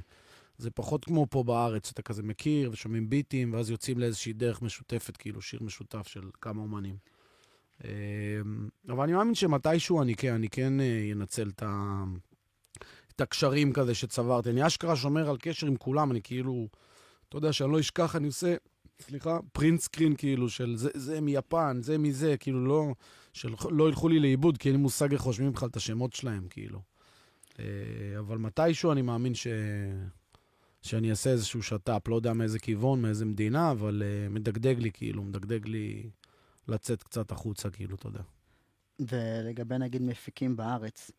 זה 0.59 0.71
פחות 0.71 1.05
כמו 1.05 1.27
פה 1.31 1.43
בארץ, 1.43 1.91
אתה 1.91 2.03
כזה 2.03 2.23
מכיר 2.23 2.71
ושומעים 2.73 3.11
ביטים, 3.11 3.53
ואז 3.53 3.71
יוצאים 3.71 3.99
לאיזושהי 3.99 4.33
דרך 4.33 4.63
משותפת, 4.63 5.17
כאילו 5.17 5.43
שיר 5.43 5.63
משותף 5.63 6.09
של 6.09 6.31
כמה 6.41 6.63
אומנים. 6.63 6.97
אה, 7.85 7.91
אבל 8.89 9.03
אני 9.03 9.13
מאמין 9.13 9.35
שמתישהו 9.35 10.03
אני 10.03 10.15
כן, 10.15 10.35
אני 10.35 10.49
כן 10.49 10.81
אה, 10.81 11.11
אנצל 11.13 11.49
את 11.49 11.63
ה... 11.63 12.05
את 13.21 13.25
הקשרים 13.25 13.73
כזה 13.73 13.95
שצברתי. 13.95 14.51
אני 14.51 14.67
אשכרה 14.67 14.97
שומר 14.97 15.31
על 15.31 15.37
קשר 15.41 15.67
עם 15.67 15.77
כולם, 15.77 16.11
אני 16.11 16.23
כאילו, 16.23 16.69
אתה 17.29 17.37
יודע, 17.37 17.53
שאני 17.53 17.73
לא 17.73 17.81
אשכח, 17.81 18.17
אני 18.17 18.27
עושה, 18.27 18.55
סליחה, 19.01 19.39
פרינט 19.53 19.81
סקרין 19.81 20.15
כאילו, 20.17 20.49
של 20.49 20.77
זה, 20.77 20.91
זה 20.95 21.21
מיפן, 21.21 21.79
זה 21.83 21.99
מזה, 21.99 22.37
כאילו 22.37 22.67
לא, 22.67 22.95
שלא 23.33 23.89
ילכו 23.89 24.09
לי 24.09 24.19
לאיבוד, 24.21 24.59
כי 24.59 24.69
אין 24.69 24.77
לי 24.77 24.83
מושג 24.83 25.13
איך 25.13 25.21
רושמים 25.21 25.53
בכלל 25.53 25.69
את 25.69 25.77
השמות 25.77 26.13
שלהם, 26.13 26.47
כאילו. 26.51 26.81
אה, 27.59 27.65
אבל 28.19 28.39
מתישהו 28.39 28.93
אני 28.93 29.03
מאמין 29.03 29.35
ש... 29.35 29.47
שאני 30.83 31.11
אעשה 31.11 31.31
איזשהו 31.31 31.63
שת"פ, 31.63 32.09
לא 32.09 32.17
יודע 32.17 32.33
מאיזה 32.33 32.59
כיוון, 32.59 33.03
מאיזה 33.03 33.25
מדינה, 33.25 33.71
אבל 33.71 34.03
uh, 34.03 34.33
מדגדג 34.33 34.79
לי, 34.79 34.91
כאילו, 34.93 35.23
מדגדג 35.23 35.67
לי 35.67 36.11
לצאת 36.69 37.03
קצת 37.03 37.31
החוצה, 37.31 37.71
כאילו, 37.71 37.97
אתה 37.97 38.09
יודע. 38.09 38.23
ולגבי 39.01 39.79
נגיד 39.79 40.03
מפיקים 40.03 40.57
בארץ, 40.57 41.11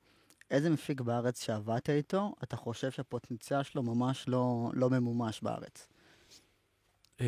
איזה 0.51 0.69
מפיק 0.69 1.01
בארץ 1.01 1.43
שעבדת 1.43 1.89
איתו, 1.89 2.33
אתה 2.43 2.55
חושב 2.55 2.91
שהפוטנציאל 2.91 3.63
שלו 3.63 3.83
ממש 3.83 4.25
לא, 4.27 4.71
לא 4.73 4.89
ממומש 4.89 5.41
בארץ? 5.41 5.87
אמ, 7.21 7.25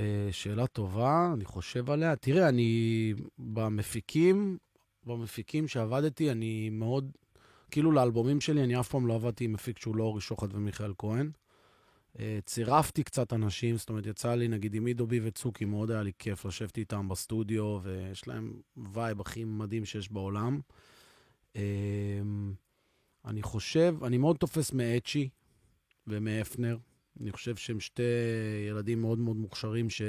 אה, 0.00 0.28
שאלה 0.30 0.66
טובה, 0.66 1.30
אני 1.34 1.44
חושב 1.44 1.90
עליה. 1.90 2.16
תראה, 2.16 2.48
אני 2.48 3.14
במפיקים, 3.38 4.58
במפיקים 5.06 5.68
שעבדתי, 5.68 6.30
אני 6.30 6.70
מאוד, 6.70 7.10
כאילו 7.70 7.92
לאלבומים 7.92 8.40
שלי, 8.40 8.64
אני 8.64 8.80
אף 8.80 8.88
פעם 8.88 9.06
לא 9.06 9.14
עבדתי 9.14 9.44
עם 9.44 9.52
מפיק 9.52 9.78
שהוא 9.78 9.96
לא 9.96 10.04
אורי 10.04 10.20
שוחט 10.20 10.48
ומיכאל 10.52 10.92
כהן. 10.98 11.30
אה, 12.18 12.38
צירפתי 12.44 13.02
קצת 13.04 13.32
אנשים, 13.32 13.76
זאת 13.76 13.88
אומרת, 13.88 14.06
יצא 14.06 14.34
לי, 14.34 14.48
נגיד, 14.48 14.74
עם 14.74 14.86
עידו 14.86 15.06
B 15.06 15.20
וצוקי, 15.22 15.64
מאוד 15.64 15.90
היה 15.90 16.02
לי 16.02 16.12
כיף 16.18 16.44
לשבת 16.44 16.78
איתם 16.78 17.08
בסטודיו, 17.08 17.78
ויש 17.82 18.28
להם 18.28 18.60
vibe 18.92 19.20
הכי 19.20 19.44
מדהים 19.44 19.84
שיש 19.84 20.12
בעולם. 20.12 20.60
אמ, 21.56 21.60
אני 23.24 23.42
חושב, 23.42 23.96
אני 24.04 24.18
מאוד 24.18 24.36
תופס 24.36 24.72
מאצ'י 24.72 25.28
ומהפנר. 26.06 26.78
אני 27.20 27.32
חושב 27.32 27.56
שהם 27.56 27.80
שתי 27.80 28.02
ילדים 28.68 29.00
מאוד 29.00 29.18
מאוד 29.18 29.36
מוכשרים, 29.36 29.90
ש... 29.90 30.02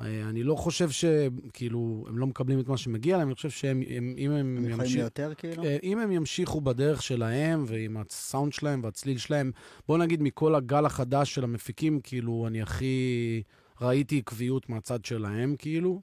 אה, 0.00 0.28
אני 0.28 0.42
לא 0.42 0.54
חושב 0.54 0.90
שכאילו, 0.90 2.04
הם 2.08 2.18
לא 2.18 2.26
מקבלים 2.26 2.60
את 2.60 2.68
מה 2.68 2.76
שמגיע 2.76 3.18
להם, 3.18 3.28
אני 3.28 3.34
חושב 3.34 3.50
שהם, 3.50 3.82
הם, 3.88 4.14
אם 4.18 4.30
הם, 4.30 4.56
הם 4.56 4.70
ימשיכו... 4.70 5.00
יותר 5.00 5.32
כאילו? 5.34 5.64
אה, 5.64 5.76
אם 5.82 5.98
הם 5.98 6.12
ימשיכו 6.12 6.60
בדרך 6.60 7.02
שלהם, 7.02 7.64
ועם 7.66 7.96
הסאונד 7.96 8.52
שלהם 8.52 8.80
והצליל 8.84 9.18
שלהם, 9.18 9.50
בוא 9.88 9.98
נגיד 9.98 10.22
מכל 10.22 10.54
הגל 10.54 10.86
החדש 10.86 11.34
של 11.34 11.44
המפיקים, 11.44 12.00
כאילו, 12.00 12.46
אני 12.46 12.62
הכי 12.62 13.42
ראיתי 13.80 14.18
עקביות 14.18 14.68
מהצד 14.68 15.04
שלהם, 15.04 15.54
כאילו. 15.58 16.00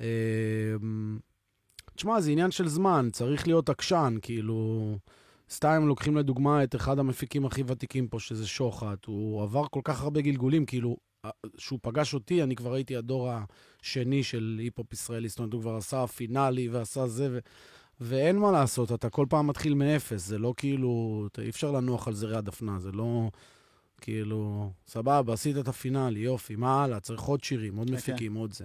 אה, 0.00 0.06
תשמע, 1.94 2.20
זה 2.20 2.30
עניין 2.30 2.50
של 2.50 2.68
זמן, 2.68 3.08
צריך 3.12 3.46
להיות 3.46 3.68
עקשן, 3.68 4.16
כאילו... 4.22 4.98
סתם 5.50 5.86
לוקחים 5.86 6.16
לדוגמה 6.16 6.64
את 6.64 6.74
אחד 6.74 6.98
המפיקים 6.98 7.46
הכי 7.46 7.62
ותיקים 7.66 8.08
פה, 8.08 8.20
שזה 8.20 8.46
שוחט. 8.46 9.04
הוא 9.04 9.42
עבר 9.42 9.64
כל 9.70 9.80
כך 9.84 10.02
הרבה 10.02 10.20
גלגולים, 10.20 10.66
כאילו, 10.66 10.96
שהוא 11.58 11.78
פגש 11.82 12.14
אותי, 12.14 12.42
אני 12.42 12.56
כבר 12.56 12.74
הייתי 12.74 12.96
הדור 12.96 13.30
השני 13.82 14.22
של 14.22 14.56
היפ-הופ 14.58 14.92
ישראלי, 14.92 15.28
זאת 15.28 15.38
אומרת, 15.38 15.52
הוא 15.52 15.60
כבר 15.60 15.76
עשה 15.76 16.06
פינאלי 16.06 16.68
ועשה 16.68 17.06
זה, 17.06 17.28
ו... 17.32 17.38
ואין 18.00 18.38
מה 18.38 18.52
לעשות, 18.52 18.92
אתה 18.92 19.10
כל 19.10 19.26
פעם 19.28 19.46
מתחיל 19.46 19.74
מאפס, 19.74 20.26
זה 20.26 20.38
לא 20.38 20.54
כאילו, 20.56 21.24
אתה, 21.32 21.42
אי 21.42 21.48
אפשר 21.48 21.70
לנוח 21.70 22.08
על 22.08 22.14
זרי 22.14 22.36
הדפנה, 22.36 22.78
זה 22.78 22.92
לא 22.92 23.30
כאילו, 24.00 24.70
סבבה, 24.86 25.32
עשית 25.32 25.56
את 25.58 25.68
הפינאלי, 25.68 26.20
יופי, 26.20 26.56
מה 26.56 26.84
הלאה? 26.84 27.00
צריך 27.00 27.20
עוד 27.20 27.44
שירים, 27.44 27.76
עוד 27.76 27.88
כן, 27.88 27.94
מפיקים, 27.94 28.34
עוד 28.34 28.52
זה. 28.52 28.64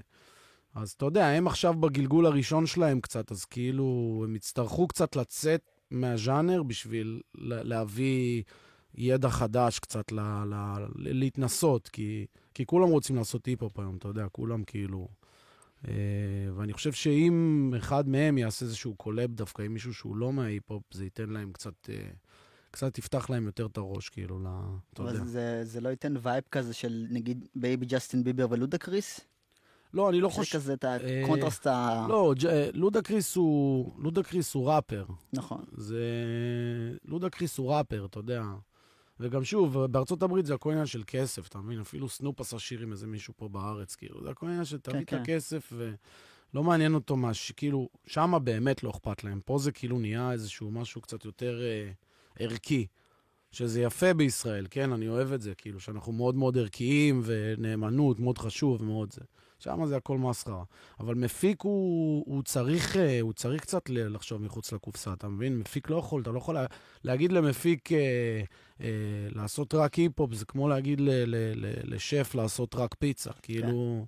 אז 0.75 0.91
אתה 0.91 1.05
יודע, 1.05 1.27
הם 1.27 1.47
עכשיו 1.47 1.73
בגלגול 1.73 2.25
הראשון 2.25 2.65
שלהם 2.65 3.01
קצת, 3.01 3.31
אז 3.31 3.45
כאילו, 3.45 4.21
הם 4.27 4.35
יצטרכו 4.35 4.87
קצת 4.87 5.15
לצאת 5.15 5.61
מהז'אנר 5.91 6.63
בשביל 6.63 7.21
לה- 7.35 7.63
להביא 7.63 8.43
ידע 8.95 9.29
חדש 9.29 9.79
קצת, 9.79 10.11
ל- 10.11 10.19
ל- 10.19 10.53
ל- 10.95 11.19
להתנסות, 11.19 11.87
כי, 11.87 12.25
כי 12.53 12.65
כולם 12.65 12.89
רוצים 12.89 13.15
לעשות 13.15 13.45
היפ-הופ 13.45 13.79
היום, 13.79 13.97
אתה 13.97 14.07
יודע, 14.07 14.27
כולם 14.31 14.63
כאילו... 14.63 15.07
אה, 15.87 15.93
ואני 16.55 16.73
חושב 16.73 16.91
שאם 16.91 17.73
אחד 17.77 18.09
מהם 18.09 18.37
יעשה 18.37 18.65
איזשהו 18.65 18.95
collab 18.95 19.33
דווקא 19.33 19.61
עם 19.61 19.73
מישהו 19.73 19.93
שהוא 19.93 20.15
לא 20.15 20.33
מההיפ-הופ, 20.33 20.83
זה 20.91 21.03
ייתן 21.03 21.29
להם 21.29 21.51
קצת, 21.51 21.89
אה, 21.89 22.09
קצת 22.71 22.97
יפתח 22.97 23.29
להם 23.29 23.45
יותר 23.45 23.65
את 23.65 23.77
הראש, 23.77 24.09
כאילו, 24.09 24.39
ל... 24.39 24.47
אתה 24.93 25.03
יודע. 25.03 25.23
זה, 25.23 25.61
זה 25.63 25.81
לא 25.81 25.89
ייתן 25.89 26.13
vibe 26.21 26.43
כזה 26.51 26.73
של 26.73 27.05
נגיד 27.09 27.47
Baby 27.55 27.85
ג'סטין 27.85 28.23
ביבר 28.23 28.47
ולודאקריס? 28.49 29.19
לא, 29.93 30.09
אני 30.09 30.21
לא 30.21 30.29
זה 30.29 30.35
חושב... 30.35 30.57
כזה 30.57 30.73
את 30.73 30.85
אה, 30.85 31.23
הקונטרסט 31.23 31.67
ה... 31.67 32.05
לא, 32.09 32.33
אה, 32.49 32.69
לודאקריס 32.73 33.35
הוא... 33.35 33.91
לודאקריס 33.97 34.53
הוא 34.53 34.69
ראפר. 34.71 35.05
נכון. 35.33 35.63
זה... 35.71 36.03
לודאקריס 37.05 37.57
הוא 37.57 37.73
ראפר, 37.73 38.05
אתה 38.05 38.19
יודע. 38.19 38.43
וגם 39.19 39.43
שוב, 39.43 39.85
בארצות 39.85 40.23
הברית 40.23 40.45
זה 40.45 40.53
הכל 40.53 40.71
עניין 40.71 40.85
של 40.85 41.03
כסף, 41.07 41.47
אתה 41.47 41.57
מבין? 41.59 41.79
אפילו 41.79 42.09
סנופ 42.09 42.41
עשה 42.41 42.59
שיר 42.59 42.81
עם 42.81 42.91
איזה 42.91 43.07
מישהו 43.07 43.33
פה 43.37 43.47
בארץ, 43.49 43.95
כאילו. 43.95 44.23
זה 44.23 44.29
הכל 44.29 44.45
עניין 44.45 44.65
של 44.65 44.77
תביא 44.77 44.99
את 44.99 45.09
כן. 45.09 45.21
הכסף, 45.21 45.73
ולא 45.73 46.63
מעניין 46.63 46.93
אותו 46.93 47.15
מה. 47.15 47.31
כאילו, 47.55 47.89
שמה 48.07 48.39
באמת 48.39 48.83
לא 48.83 48.89
אכפת 48.89 49.23
להם. 49.23 49.41
פה 49.45 49.57
זה 49.57 49.71
כאילו 49.71 49.99
נהיה 49.99 50.31
איזשהו 50.31 50.71
משהו 50.71 51.01
קצת 51.01 51.25
יותר 51.25 51.61
אה, 51.61 51.91
ערכי. 52.39 52.87
שזה 53.51 53.81
יפה 53.81 54.13
בישראל, 54.13 54.67
כן? 54.69 54.91
אני 54.91 55.07
אוהב 55.07 55.33
את 55.33 55.41
זה, 55.41 55.55
כאילו, 55.55 55.79
שאנחנו 55.79 56.11
מאוד 56.11 56.35
מאוד 56.35 56.57
ערכיים, 56.57 57.21
ונאמנות, 57.25 58.19
מאוד 58.19 58.37
חשוב, 58.37 58.83
מאוד 58.83 59.11
זה. 59.11 59.21
שם 59.59 59.85
זה 59.85 59.97
הכל 59.97 60.17
מסחרה. 60.17 60.63
אבל 60.99 61.15
מפיק 61.15 61.61
הוא, 61.61 62.23
הוא, 62.27 62.43
צריך, 62.43 62.97
אה, 62.97 63.21
הוא 63.21 63.33
צריך 63.33 63.61
קצת 63.61 63.89
לחשוב 63.89 64.41
מחוץ 64.41 64.71
לקופסה, 64.71 65.13
אתה 65.13 65.27
מבין? 65.27 65.57
מפיק 65.57 65.89
לא 65.89 65.95
יכול, 65.95 66.21
אתה 66.21 66.31
לא 66.31 66.37
יכול 66.37 66.55
לה, 66.55 66.65
להגיד 67.03 67.31
למפיק 67.31 67.91
אה, 67.91 68.41
אה, 68.81 68.87
לעשות 69.35 69.73
רק 69.73 69.93
היפ-הופ, 69.95 70.33
זה 70.33 70.45
כמו 70.45 70.67
להגיד 70.67 71.01
ל, 71.01 71.09
ל, 71.09 71.35
ל, 71.55 71.95
לשף 71.95 72.35
לעשות 72.35 72.75
רק 72.75 72.95
פיצה. 72.99 73.31
כאילו, 73.41 74.05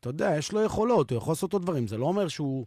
אתה 0.00 0.08
יודע, 0.08 0.34
יש 0.38 0.52
לו 0.52 0.62
יכולות, 0.62 1.10
הוא 1.10 1.16
יכול 1.16 1.30
לעשות 1.30 1.52
עוד 1.52 1.62
דברים. 1.62 1.86
זה 1.86 1.96
לא 1.96 2.06
אומר 2.06 2.28
שהוא, 2.28 2.66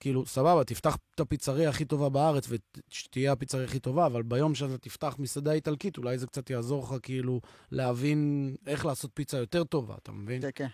כאילו, 0.00 0.26
סבבה, 0.26 0.64
תפתח 0.64 0.96
את 1.14 1.20
הפיצריה 1.20 1.68
הכי 1.68 1.84
טובה 1.84 2.08
בארץ 2.08 2.48
ושתהיה 2.48 3.32
הפיצריה 3.32 3.64
הכי 3.64 3.78
טובה, 3.78 4.06
אבל 4.06 4.22
ביום 4.22 4.54
שאתה 4.54 4.78
תפתח 4.78 5.16
מסעדה 5.18 5.52
איטלקית, 5.52 5.98
אולי 5.98 6.18
זה 6.18 6.26
קצת 6.26 6.50
יעזור 6.50 6.82
לך 6.82 6.94
כאילו 7.02 7.40
להבין 7.72 8.54
איך 8.66 8.86
לעשות 8.86 9.10
פיצה 9.14 9.38
יותר 9.38 9.64
טובה, 9.64 9.94
אתה 10.02 10.12
מבין? 10.12 10.42
כן, 10.42 10.50
כן. 10.54 10.68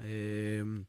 אמ, 0.00 0.82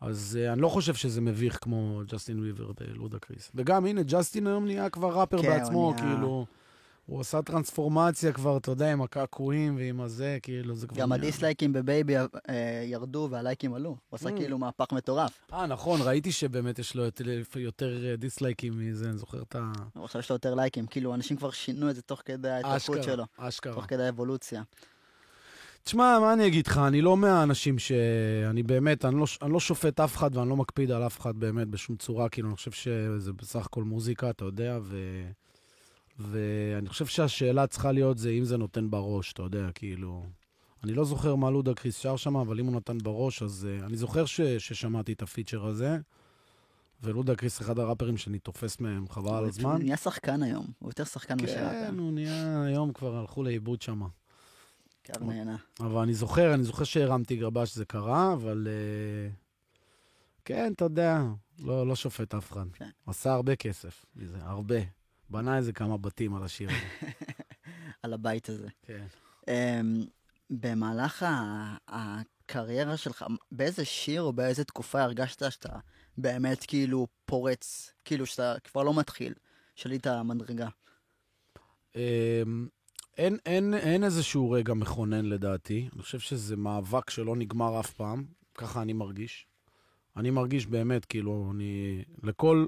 אז 0.00 0.38
אה, 0.40 0.52
אני 0.52 0.60
לא 0.62 0.68
חושב 0.68 0.94
שזה 0.94 1.20
מביך 1.20 1.58
כמו 1.64 2.02
ג'סטין 2.06 2.40
ביבר 2.40 2.70
ולודאקריס. 2.80 3.50
וגם, 3.54 3.86
הנה, 3.86 4.02
ג'סטין 4.02 4.46
היום 4.46 4.64
נהיה 4.64 4.90
כבר 4.90 5.20
ראפר 5.20 5.42
כן, 5.42 5.48
בעצמו, 5.48 5.94
נהיה- 5.96 6.06
כאילו... 6.14 6.46
הוא 7.06 7.20
עשה 7.20 7.42
טרנספורמציה 7.42 8.32
כבר, 8.32 8.56
אתה 8.56 8.70
יודע, 8.70 8.92
עם 8.92 9.02
הקעקועים 9.02 9.76
ועם 9.76 10.00
הזה, 10.00 10.38
כאילו, 10.42 10.74
זה 10.74 10.86
כבר... 10.86 10.98
גם 11.00 11.12
הדיסלייקים 11.12 11.72
ב 11.72 11.81
Baby 11.81 12.16
אה, 12.16 12.24
ירדו 12.86 13.28
והלייקים 13.30 13.74
עלו. 13.74 13.88
הוא 13.88 14.16
עשה 14.16 14.28
Mm. 14.28 14.36
כאילו 14.36 14.58
מהפך 14.58 14.92
מטורף. 14.92 15.38
אה, 15.52 15.66
נכון, 15.66 16.00
ראיתי 16.02 16.32
שבאמת 16.32 16.78
יש 16.78 16.94
לו 16.94 17.04
יותר, 17.04 17.24
יותר 17.56 18.06
אה, 18.06 18.16
דיסלייקים 18.16 18.78
מזה, 18.78 19.08
אני 19.08 19.18
זוכר 19.18 19.42
את 19.42 19.56
ה... 19.56 19.72
עכשיו 20.02 20.18
יש 20.20 20.30
לו 20.30 20.34
יותר 20.34 20.54
לייקים. 20.54 20.86
כאילו, 20.86 21.14
אנשים 21.14 21.36
כבר 21.36 21.50
שינו 21.50 21.90
את 21.90 21.94
זה 21.96 22.02
תוך 22.02 22.22
כדי 22.24 22.48
ההתפתחות 22.50 23.02
שלו. 23.02 23.24
אשכרה. 23.36 23.74
תוך 23.74 23.84
כדי 23.88 24.02
האבולוציה. 24.06 24.62
תשמע, 25.82 26.18
מה 26.20 26.32
אני 26.32 26.46
אגיד 26.46 26.66
לך, 26.66 26.78
אני 26.78 27.00
לא 27.00 27.16
מהאנשים 27.16 27.78
ש... 27.78 27.92
אני 28.50 28.62
באמת, 28.62 29.04
אני 29.04 29.16
לא, 29.16 29.26
אני 29.42 29.52
לא 29.52 29.60
שופט 29.60 30.00
אף 30.00 30.16
אחד 30.16 30.36
ואני 30.36 30.48
לא 30.48 30.56
מקפיד 30.56 30.90
על 30.90 31.06
אף 31.06 31.20
אחד 31.20 31.36
באמת 31.36 31.68
בשום 31.68 31.96
צורה, 31.96 32.28
כאילו, 32.28 32.48
אני 32.48 32.56
חושב 32.56 32.70
שזה 32.70 33.32
בסך 33.32 33.66
הכל 33.66 33.84
מוזיקה, 33.84 34.30
אתה 34.30 34.44
יודע, 34.44 34.78
ו... 34.82 35.22
ואני 36.18 36.88
חושב 36.88 37.06
שהשאלה 37.06 37.66
צריכה 37.66 37.92
להיות 37.92 38.18
זה 38.18 38.30
אם 38.30 38.44
זה 38.44 38.56
נותן 38.56 38.90
בראש, 38.90 39.32
אתה 39.32 39.42
יודע, 39.42 39.68
כאילו... 39.74 40.26
אני 40.84 40.92
לא 40.94 41.04
זוכר 41.04 41.34
מה 41.34 41.50
לודה 41.50 41.74
קריס 41.74 41.96
שר 41.98 42.16
שם, 42.16 42.36
אבל 42.36 42.60
אם 42.60 42.66
הוא 42.66 42.76
נתן 42.76 42.98
בראש, 42.98 43.42
אז... 43.42 43.66
uh, 43.80 43.84
אני 43.84 43.96
זוכר 43.96 44.24
ש... 44.24 44.40
ששמעתי 44.40 45.12
את 45.12 45.22
הפיצ'ר 45.22 45.66
הזה, 45.66 45.98
ולודה 47.02 47.36
קריס 47.36 47.60
אחד 47.60 47.78
הראפרים 47.78 48.16
שאני 48.16 48.38
תופס 48.38 48.80
מהם, 48.80 49.08
חבל 49.08 49.30
על 49.30 49.38
הוא 49.38 49.48
הזמן. 49.48 49.78
נהיה 49.78 49.96
שחקן 49.96 50.42
היום. 50.42 50.66
הוא 50.78 50.90
יותר 50.90 51.04
שחקן 51.04 51.36
מאשר 51.40 51.54
כן, 51.54 51.64
ראפר. 51.64 51.98
הוא 51.98 52.12
נהיה, 52.12 52.62
היום 52.62 52.92
כבר 52.92 53.16
הלכו 53.16 53.42
לאיבוד 53.42 53.82
שם. 53.82 54.02
קר 55.12 55.24
נהנה. 55.24 55.56
אבל 55.80 56.02
אני 56.02 56.14
זוכר, 56.14 56.54
אני 56.54 56.62
זוכר 56.62 56.84
שהרמתי 56.84 57.36
גרבה 57.36 57.66
שזה 57.66 57.84
קרה, 57.84 58.32
אבל... 58.32 58.68
אה, 58.70 59.30
כן, 60.44 60.72
אתה 60.72 60.84
יודע, 60.84 61.20
לא, 61.58 61.86
לא 61.86 61.96
שופט 61.96 62.34
אף 62.34 62.52
אחד. 62.52 62.64
כן. 62.72 62.88
עשה 63.06 63.32
הרבה 63.32 63.56
כסף 63.56 64.04
מזה, 64.16 64.36
הרבה. 64.42 64.76
בנה 65.30 65.56
איזה 65.56 65.72
כמה 65.72 65.96
בתים 65.98 66.34
על 66.34 66.42
השיר 66.44 66.68
הזה. 66.70 67.10
על 68.02 68.12
הבית 68.12 68.48
הזה. 68.48 68.68
כן. 68.82 69.06
אמ, 69.48 70.04
במהלך 70.50 71.22
ה- 71.22 71.76
הקריירה 71.88 72.96
שלך, 72.96 73.24
באיזה 73.52 73.84
שיר 73.84 74.22
או 74.22 74.32
באיזה 74.32 74.64
תקופה 74.64 75.02
הרגשת 75.02 75.52
שאתה 75.52 75.78
באמת 76.18 76.64
כאילו 76.66 77.06
פורץ, 77.24 77.92
כאילו 78.04 78.26
שאתה 78.26 78.54
כבר 78.64 78.82
לא 78.82 78.94
מתחיל, 78.94 79.34
שלית 79.74 80.06
מדרגה? 80.06 80.68
אמ, 81.96 82.68
אין, 83.18 83.38
אין, 83.46 83.74
אין 83.74 84.04
איזשהו 84.04 84.50
רגע 84.50 84.74
מכונן 84.74 85.24
לדעתי. 85.24 85.88
אני 85.94 86.02
חושב 86.02 86.18
שזה 86.18 86.56
מאבק 86.56 87.10
שלא 87.10 87.36
נגמר 87.36 87.80
אף 87.80 87.90
פעם, 87.90 88.24
ככה 88.54 88.82
אני 88.82 88.92
מרגיש. 88.92 89.46
אני 90.16 90.30
מרגיש 90.30 90.66
באמת, 90.66 91.04
כאילו, 91.04 91.50
אני... 91.54 92.02
לכל... 92.22 92.66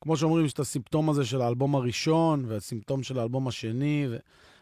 כמו 0.00 0.16
שאומרים, 0.16 0.46
יש 0.46 0.52
את 0.52 0.58
הסימפטום 0.58 1.10
הזה 1.10 1.24
של 1.24 1.42
האלבום 1.42 1.74
הראשון, 1.74 2.44
והסימפטום 2.44 3.02
של 3.02 3.18
האלבום 3.18 3.48
השני, 3.48 4.06
ו... 4.10 4.16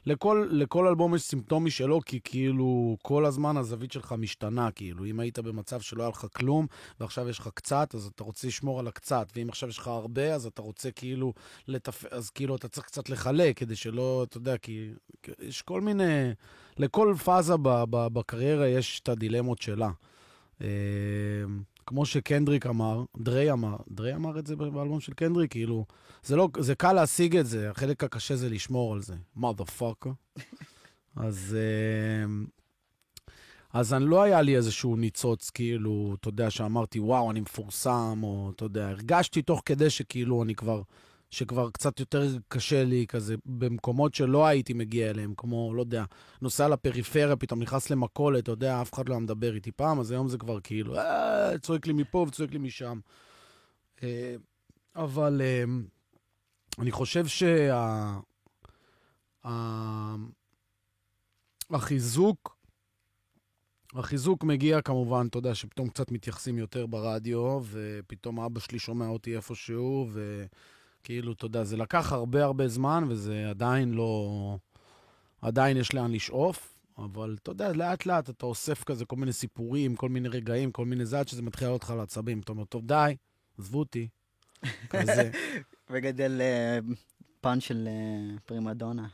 לכל, 0.06 0.48
לכל 0.50 0.86
אלבום 0.86 1.14
יש 1.14 1.22
סימפטום 1.22 1.64
משלו, 1.64 2.00
כי 2.06 2.20
כאילו 2.24 2.96
כל 3.02 3.24
הזמן 3.24 3.56
הזווית 3.56 3.92
שלך 3.92 4.14
משתנה, 4.18 4.70
כאילו. 4.70 5.04
אם 5.04 5.20
היית 5.20 5.38
במצב 5.38 5.80
שלא 5.80 6.02
היה 6.02 6.10
לך 6.10 6.26
כלום, 6.36 6.66
ועכשיו 7.00 7.28
יש 7.28 7.38
לך 7.38 7.48
קצת, 7.54 7.94
אז 7.94 8.06
אתה 8.06 8.24
רוצה 8.24 8.46
לשמור 8.46 8.80
על 8.80 8.88
הקצת, 8.88 9.26
ואם 9.36 9.48
עכשיו 9.48 9.68
יש 9.68 9.78
לך 9.78 9.88
הרבה, 9.88 10.34
אז 10.34 10.46
אתה 10.46 10.62
רוצה 10.62 10.90
כאילו 10.90 11.32
לתפ... 11.68 12.04
אז 12.10 12.30
כאילו 12.30 12.56
אתה 12.56 12.68
צריך 12.68 12.86
קצת 12.86 13.08
לחלק, 13.08 13.58
כדי 13.58 13.76
שלא, 13.76 14.26
אתה 14.28 14.36
יודע, 14.36 14.56
כי 14.56 14.90
יש 15.38 15.62
כל 15.62 15.80
מיני... 15.80 16.30
לכל 16.78 17.14
פאזה 17.24 17.56
ב- 17.56 17.84
ב- 17.90 18.06
בקריירה 18.06 18.68
יש 18.68 19.00
את 19.00 19.08
הדילמות 19.08 19.62
שלה. 19.62 19.90
כמו 21.90 22.06
שקנדריק 22.06 22.66
אמר, 22.66 23.04
דריי 23.16 23.52
אמר, 23.52 23.76
דריי 23.90 24.14
אמר 24.14 24.38
את 24.38 24.46
זה 24.46 24.56
באלבום 24.56 25.00
של 25.00 25.12
קנדריק, 25.12 25.50
כאילו, 25.50 25.84
זה 26.22 26.36
לא, 26.36 26.48
זה 26.58 26.74
קל 26.74 26.92
להשיג 26.92 27.36
את 27.36 27.46
זה, 27.46 27.70
החלק 27.70 28.04
הקשה 28.04 28.36
זה 28.36 28.48
לשמור 28.48 28.92
על 28.92 29.02
זה. 29.02 29.14
mother 29.36 29.80
fucker. 29.80 30.10
אז, 31.16 31.56
אה, 31.58 32.32
אז 33.72 33.94
אני 33.94 34.04
לא 34.04 34.22
היה 34.22 34.42
לי 34.42 34.56
איזשהו 34.56 34.96
ניצוץ, 34.96 35.50
כאילו, 35.50 36.16
אתה 36.20 36.28
יודע, 36.28 36.50
שאמרתי, 36.50 37.00
וואו, 37.00 37.30
אני 37.30 37.40
מפורסם, 37.40 38.20
או, 38.22 38.52
אתה 38.56 38.64
יודע, 38.64 38.88
הרגשתי 38.88 39.42
תוך 39.42 39.62
כדי 39.64 39.90
שכאילו 39.90 40.42
אני 40.42 40.54
כבר, 40.54 40.82
שכבר 41.30 41.70
קצת 41.70 42.00
יותר 42.00 42.28
קשה 42.48 42.84
לי, 42.84 43.06
כזה, 43.08 43.34
במקומות 43.46 44.14
שלא 44.14 44.46
הייתי 44.46 44.72
מגיע 44.72 45.10
אליהם, 45.10 45.34
כמו, 45.36 45.74
לא 45.74 45.80
יודע, 45.80 46.04
נוסע 46.42 46.68
לפריפריה, 46.68 47.36
פתאום 47.36 47.62
נכנס 47.62 47.90
למכולת, 47.90 48.42
אתה 48.42 48.50
יודע, 48.50 48.82
אף 48.82 48.92
אחד 48.94 49.08
לא 49.08 49.14
היה 49.14 49.20
מדבר 49.20 49.54
איתי 49.54 49.72
פעם, 49.72 50.00
אז 50.00 50.10
היום 50.10 50.28
זה 50.28 50.38
כבר 50.38 50.60
כאילו, 50.60 50.98
אה, 50.98 51.58
צועק 51.58 51.86
לי 51.86 51.92
מפה 51.92 52.24
וצועק 52.28 52.50
לי 52.52 52.58
משם. 52.58 53.00
אה, 54.02 54.34
אבל 54.96 55.40
אה, 55.44 55.64
אני 56.78 56.90
חושב 56.90 57.26
שה... 57.26 57.74
ה- 59.44 60.16
החיזוק, 63.94 64.44
מגיע 64.44 64.82
כמובן, 64.82 65.26
אתה 65.30 65.38
יודע, 65.38 65.54
שפתאום 65.54 65.88
קצת 65.88 66.10
מתייחסים 66.10 66.58
יותר 66.58 66.86
ברדיו, 66.86 67.60
ופתאום 67.70 68.40
אבא 68.40 68.60
שלי 68.60 68.78
שומע 68.78 69.08
אותי 69.08 69.36
איפשהו, 69.36 70.08
וכאילו, 71.00 71.32
אתה 71.32 71.46
יודע, 71.46 71.64
זה 71.64 71.76
לקח 71.76 72.12
הרבה 72.12 72.44
הרבה 72.44 72.68
זמן, 72.68 73.04
וזה 73.08 73.50
עדיין 73.50 73.94
לא... 73.94 74.58
עדיין 75.42 75.76
יש 75.76 75.94
לאן 75.94 76.12
לשאוף, 76.12 76.74
אבל 76.98 77.36
אתה 77.42 77.50
יודע, 77.50 77.72
לאט 77.72 78.06
לאט 78.06 78.30
אתה 78.30 78.46
אוסף 78.46 78.84
כזה 78.84 79.04
כל 79.04 79.16
מיני 79.16 79.32
סיפורים, 79.32 79.96
כל 79.96 80.08
מיני 80.08 80.28
רגעים, 80.28 80.72
כל 80.72 80.84
מיני 80.84 81.06
זה, 81.06 81.20
עד 81.20 81.28
שזה 81.28 81.42
מתחיל 81.42 81.68
לעלות 81.68 81.82
לך 81.82 81.90
על 81.90 82.00
עצבים. 82.00 82.40
אתה 82.40 82.52
אומר, 82.52 82.64
טוב, 82.64 82.86
די, 82.86 83.16
עזבו 83.58 83.78
אותי. 83.78 84.08
כזה. 84.90 85.30
וגדל 85.90 86.40
אה, 86.40 86.78
פן 87.40 87.60
של 87.60 87.88
אה, 87.88 88.38
פרימדונה. 88.46 89.08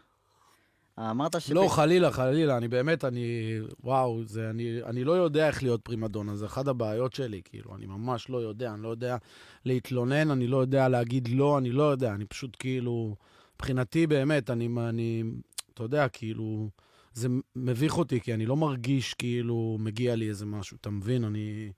אמרת 0.99 1.41
ש... 1.41 1.51
לא, 1.51 1.69
חלילה, 1.69 2.11
חלילה, 2.11 2.57
אני 2.57 2.69
באמת, 2.69 3.05
אני, 3.05 3.59
וואו, 3.85 4.25
זה, 4.25 4.51
אני, 4.51 4.83
אני 4.85 5.05
לא 5.05 5.13
יודע 5.13 5.49
איך 5.49 5.63
להיות 5.63 5.81
פרימדונה, 5.83 6.37
זה 6.37 6.47
אחת 6.47 6.69
הבעיות 6.69 7.13
שלי, 7.13 7.41
כאילו, 7.45 7.75
אני 7.75 7.87
ממש 7.87 8.29
לא 8.29 8.39
יודע, 8.39 8.75
אני 8.75 8.83
לא 8.83 8.89
יודע 8.89 9.17
להתלונן, 9.65 10.31
אני 10.31 10.47
לא 10.47 10.57
יודע 10.57 10.89
להגיד 10.89 11.29
לא, 11.29 11.59
אני 11.59 11.71
לא 11.71 11.83
יודע, 11.83 12.15
אני 12.15 12.25
פשוט 12.25 12.57
כאילו, 12.59 13.17
מבחינתי 13.55 14.07
באמת, 14.07 14.51
אני, 14.51 14.69
אני, 14.89 15.23
אתה 15.75 15.83
יודע, 15.83 16.09
כאילו, 16.09 16.69
זה 17.13 17.29
מביך 17.57 17.99
אותי, 17.99 18.21
כי 18.21 18.35
אני 18.35 18.47
לא 18.47 18.57
מרגיש 18.57 19.15
כאילו 19.15 19.77
מגיע 19.81 20.15
לי 20.15 20.29
איזה 20.29 20.47
משהו, 20.47 20.77
אתה 20.81 20.91
מבין? 20.91 21.25
אני, 21.25 21.73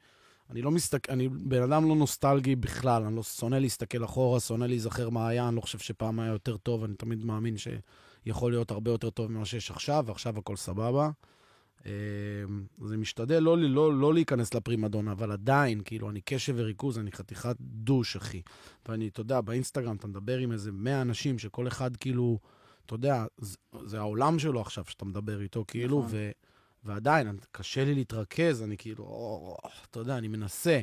אני 0.50 0.62
לא 0.62 0.70
מסתכל, 0.70 1.12
אני 1.12 1.28
בן 1.28 1.62
אדם 1.62 1.88
לא 1.88 1.96
נוסטלגי 1.96 2.56
בכלל, 2.56 3.02
אני 3.02 3.16
לא 3.16 3.22
שונא 3.22 3.56
להסתכל 3.56 4.04
אחורה, 4.04 4.40
שונא 4.40 4.64
להיזכר 4.64 5.10
מה 5.10 5.28
היה, 5.28 5.48
אני 5.48 5.56
לא 5.56 5.60
חושב 5.60 5.78
שפעם 5.78 6.20
היה 6.20 6.32
יותר 6.32 6.56
טוב, 6.56 6.84
אני 6.84 6.94
תמיד 6.94 7.24
מאמין 7.24 7.56
שיכול 8.24 8.52
להיות 8.52 8.70
הרבה 8.70 8.90
יותר 8.90 9.10
טוב 9.10 9.32
ממה 9.32 9.44
שיש 9.44 9.70
עכשיו, 9.70 10.04
ועכשיו 10.06 10.38
הכל 10.38 10.56
סבבה. 10.56 11.10
אמ, 11.86 11.90
אז 12.84 12.92
אני 12.92 13.00
משתדל 13.00 13.38
לא, 13.38 13.58
לא, 13.58 13.98
לא 13.98 14.14
להיכנס 14.14 14.54
לפרימדונה, 14.54 15.12
אבל 15.12 15.32
עדיין, 15.32 15.80
כאילו, 15.84 16.10
אני 16.10 16.20
קשב 16.20 16.54
וריכוז, 16.56 16.98
אני 16.98 17.12
חתיכת 17.12 17.56
דוש, 17.60 18.16
אחי. 18.16 18.42
ואני, 18.88 19.08
אתה 19.08 19.20
יודע, 19.20 19.40
באינסטגרם 19.40 19.96
אתה 19.96 20.06
מדבר 20.06 20.38
עם 20.38 20.52
איזה 20.52 20.72
100 20.72 21.02
אנשים, 21.02 21.38
שכל 21.38 21.68
אחד 21.68 21.96
כאילו, 21.96 22.38
אתה 22.86 22.94
יודע, 22.94 23.24
זה, 23.38 23.56
זה 23.84 23.98
העולם 23.98 24.38
שלו 24.38 24.60
עכשיו 24.60 24.84
שאתה 24.84 25.04
מדבר 25.04 25.40
איתו, 25.40 25.64
כאילו, 25.68 25.98
נכון. 25.98 26.10
ו... 26.10 26.30
ועדיין, 26.84 27.38
קשה 27.52 27.84
לי 27.84 27.94
להתרכז, 27.94 28.62
אני 28.62 28.76
כאילו, 28.76 29.04
או, 29.04 29.56
אתה 29.90 30.00
יודע, 30.00 30.18
אני 30.18 30.28
מנסה. 30.28 30.80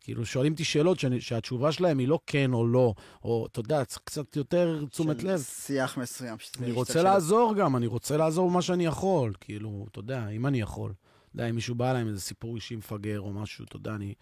כאילו, 0.00 0.26
שואלים 0.26 0.52
אותי 0.52 0.64
שאלות 0.64 1.00
שאני, 1.00 1.20
שהתשובה 1.20 1.72
שלהם 1.72 1.98
היא 1.98 2.08
לא 2.08 2.20
כן 2.26 2.52
או 2.52 2.66
לא, 2.66 2.94
או, 3.24 3.46
אתה 3.46 3.60
יודע, 3.60 3.84
צריך 3.84 4.02
קצת 4.04 4.36
יותר 4.36 4.84
תשומת 4.90 5.20
של 5.20 5.32
לב. 5.32 5.40
שיח 5.40 5.98
מסוים. 5.98 6.36
אני. 6.58 6.72
רוצה 6.72 7.02
לעזור 7.02 7.54
גם, 7.54 7.76
אני 7.76 7.86
רוצה 7.86 8.16
לעזור 8.16 8.50
במה 8.50 8.62
שאני 8.62 8.86
יכול. 8.86 9.32
כאילו, 9.40 9.86
אתה 9.90 9.98
יודע, 9.98 10.28
אם 10.28 10.46
אני 10.46 10.60
יכול. 10.60 10.90
אתה 10.90 11.36
יודע, 11.36 11.50
אם 11.50 11.54
מישהו 11.54 11.74
בא 11.74 11.90
אליי 11.90 12.02
עם 12.02 12.08
איזה 12.08 12.20
סיפור 12.20 12.56
אישי 12.56 12.76
מפגר 12.76 13.20
או 13.20 13.32
משהו, 13.32 13.64
אתה 13.64 13.76
יודע, 13.76 13.94
אני, 13.94 14.14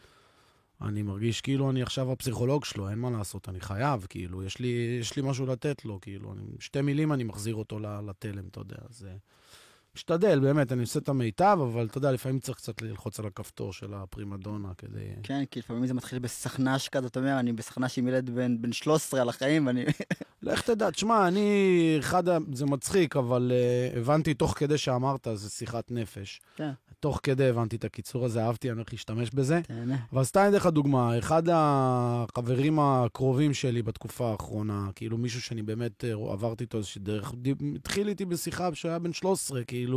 אני 0.80 1.02
מרגיש 1.02 1.40
כאילו 1.40 1.70
אני 1.70 1.82
עכשיו 1.82 2.12
הפסיכולוג 2.12 2.64
שלו, 2.64 2.90
אין 2.90 2.98
מה 2.98 3.10
לעשות, 3.10 3.48
אני 3.48 3.60
חייב, 3.60 4.06
כאילו, 4.08 4.42
יש 4.42 4.58
לי, 4.58 4.98
יש 5.00 5.16
לי 5.16 5.22
משהו 5.24 5.46
לתת 5.46 5.84
לו, 5.84 5.98
כאילו, 6.00 6.32
אני, 6.32 6.42
שתי 6.60 6.80
מילים 6.80 7.12
אני 7.12 7.24
מחזיר 7.24 7.54
אותו 7.54 7.78
לתלם, 8.06 8.48
אתה 8.48 8.60
יודע, 8.60 8.76
אז... 8.90 9.06
משתדל, 9.98 10.40
באמת, 10.40 10.72
אני 10.72 10.80
עושה 10.80 10.98
את 10.98 11.08
המיטב, 11.08 11.58
אבל 11.62 11.87
אתה 11.87 11.98
יודע, 11.98 12.12
לפעמים 12.12 12.38
צריך 12.38 12.58
קצת 12.58 12.82
ללחוץ 12.82 13.20
על 13.20 13.26
הכפתור 13.26 13.72
של 13.72 13.94
הפרימדונה 13.94 14.68
כדי... 14.78 15.08
כן, 15.22 15.44
כי 15.50 15.58
לפעמים 15.58 15.87
זה 15.87 15.94
מתחיל 15.94 16.18
בסכנ"ש 16.18 16.88
כזה, 16.88 17.06
אתה 17.06 17.20
אומר, 17.20 17.38
אני 17.38 17.52
בסכנ"ש 17.52 17.98
עם 17.98 18.08
ילד 18.08 18.30
בן, 18.30 18.62
בן 18.62 18.72
13 18.72 19.20
על 19.20 19.28
החיים, 19.28 19.66
ואני... 19.66 19.84
לך 20.42 20.62
תדע, 20.62 20.90
תשמע, 20.90 21.28
אני, 21.28 21.96
אחד, 21.98 22.22
זה 22.52 22.66
מצחיק, 22.66 23.16
אבל 23.16 23.52
uh, 23.94 23.98
הבנתי 23.98 24.34
תוך 24.34 24.54
כדי 24.58 24.78
שאמרת, 24.78 25.28
זה 25.34 25.50
שיחת 25.50 25.90
נפש. 25.90 26.40
כן. 26.56 26.70
תוך 27.00 27.20
כדי 27.22 27.48
הבנתי 27.48 27.76
את 27.76 27.84
הקיצור 27.84 28.24
הזה, 28.24 28.44
אהבתי, 28.44 28.68
אני 28.70 28.76
הולך 28.76 28.92
להשתמש 28.92 29.30
בזה. 29.30 29.61
תהנה. 29.62 29.96
אבל 30.12 30.24
סתם 30.24 30.40
אני 30.40 30.48
אתן 30.48 30.56
לך 30.56 30.66
דוגמה, 30.66 31.18
אחד 31.18 31.42
החברים 31.52 32.78
הקרובים 32.80 33.54
שלי 33.54 33.82
בתקופה 33.82 34.30
האחרונה, 34.30 34.88
כאילו 34.94 35.18
מישהו 35.18 35.42
שאני 35.42 35.62
באמת 35.62 36.04
אה, 36.04 36.12
עברתי 36.32 36.64
איתו 36.64 36.78
איזושהי 36.78 37.00
דרך, 37.00 37.32
התחיל 37.74 38.08
איתי 38.08 38.24
בשיחה 38.24 38.70
כשהוא 38.72 38.88
היה 38.88 38.98
בן 38.98 39.12
13, 39.12 39.64
כאילו, 39.64 39.88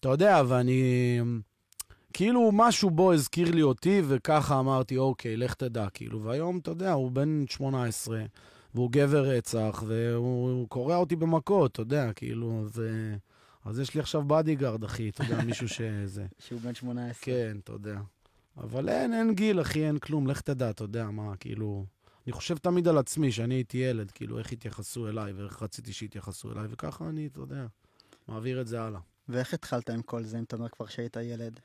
אתה 0.00 0.08
יודע, 0.08 0.42
ואני... 0.48 0.82
כאילו 2.12 2.50
משהו 2.52 2.90
בו 2.90 3.12
הזכיר 3.12 3.50
לי 3.50 3.62
אותי, 3.62 4.02
וככה 4.08 4.58
אמרתי, 4.58 4.96
אוקיי, 4.96 5.36
לך 5.36 5.54
תדע, 5.54 5.86
כאילו. 5.94 6.22
והיום, 6.22 6.58
אתה 6.58 6.70
יודע, 6.70 6.92
הוא 6.92 7.10
בן 7.10 7.44
18, 7.48 8.22
והוא 8.74 8.90
גבר 8.92 9.24
רצח, 9.24 9.82
והוא 9.86 10.68
קורע 10.68 10.96
אותי 10.96 11.16
במכות, 11.16 11.72
אתה 11.72 11.82
יודע, 11.82 12.12
כאילו, 12.12 12.64
זה... 12.68 13.16
אז 13.64 13.80
יש 13.80 13.94
לי 13.94 14.00
עכשיו 14.00 14.22
bodyguard, 14.26 14.84
אחי, 14.84 15.08
אתה 15.08 15.24
יודע, 15.24 15.44
מישהו 15.44 15.68
שזה... 15.68 16.26
שהוא 16.46 16.60
בן 16.60 16.74
18. 16.74 17.14
כן, 17.20 17.56
אתה 17.64 17.72
יודע. 17.72 18.00
אבל 18.56 18.88
אין, 18.88 19.14
אין 19.14 19.34
גיל, 19.34 19.60
אחי, 19.60 19.86
אין 19.86 19.98
כלום, 19.98 20.26
לך 20.26 20.40
תדע, 20.40 20.70
אתה 20.70 20.84
יודע 20.84 21.10
מה, 21.10 21.36
כאילו... 21.36 21.84
אני 22.26 22.32
חושב 22.32 22.56
תמיד 22.58 22.88
על 22.88 22.98
עצמי, 22.98 23.32
שאני 23.32 23.54
הייתי 23.54 23.78
ילד, 23.78 24.10
כאילו, 24.10 24.38
איך 24.38 24.52
התייחסו 24.52 25.08
אליי, 25.08 25.32
ואיך 25.32 25.62
רציתי 25.62 25.92
שיתייחסו 25.92 26.52
אליי, 26.52 26.66
וככה 26.70 27.08
אני, 27.08 27.26
אתה 27.26 27.40
יודע, 27.40 27.66
מעביר 28.28 28.60
את 28.60 28.66
זה 28.66 28.82
הלאה. 28.82 29.00
ואיך 29.28 29.54
התחלת 29.54 29.90
עם 29.90 30.02
כל 30.02 30.22
זה, 30.22 30.38
אם 30.38 30.42
אתה 30.42 30.56
אומר 30.56 30.68
כבר 30.68 30.86
שהיית 30.86 31.16
ילד? 31.16 31.60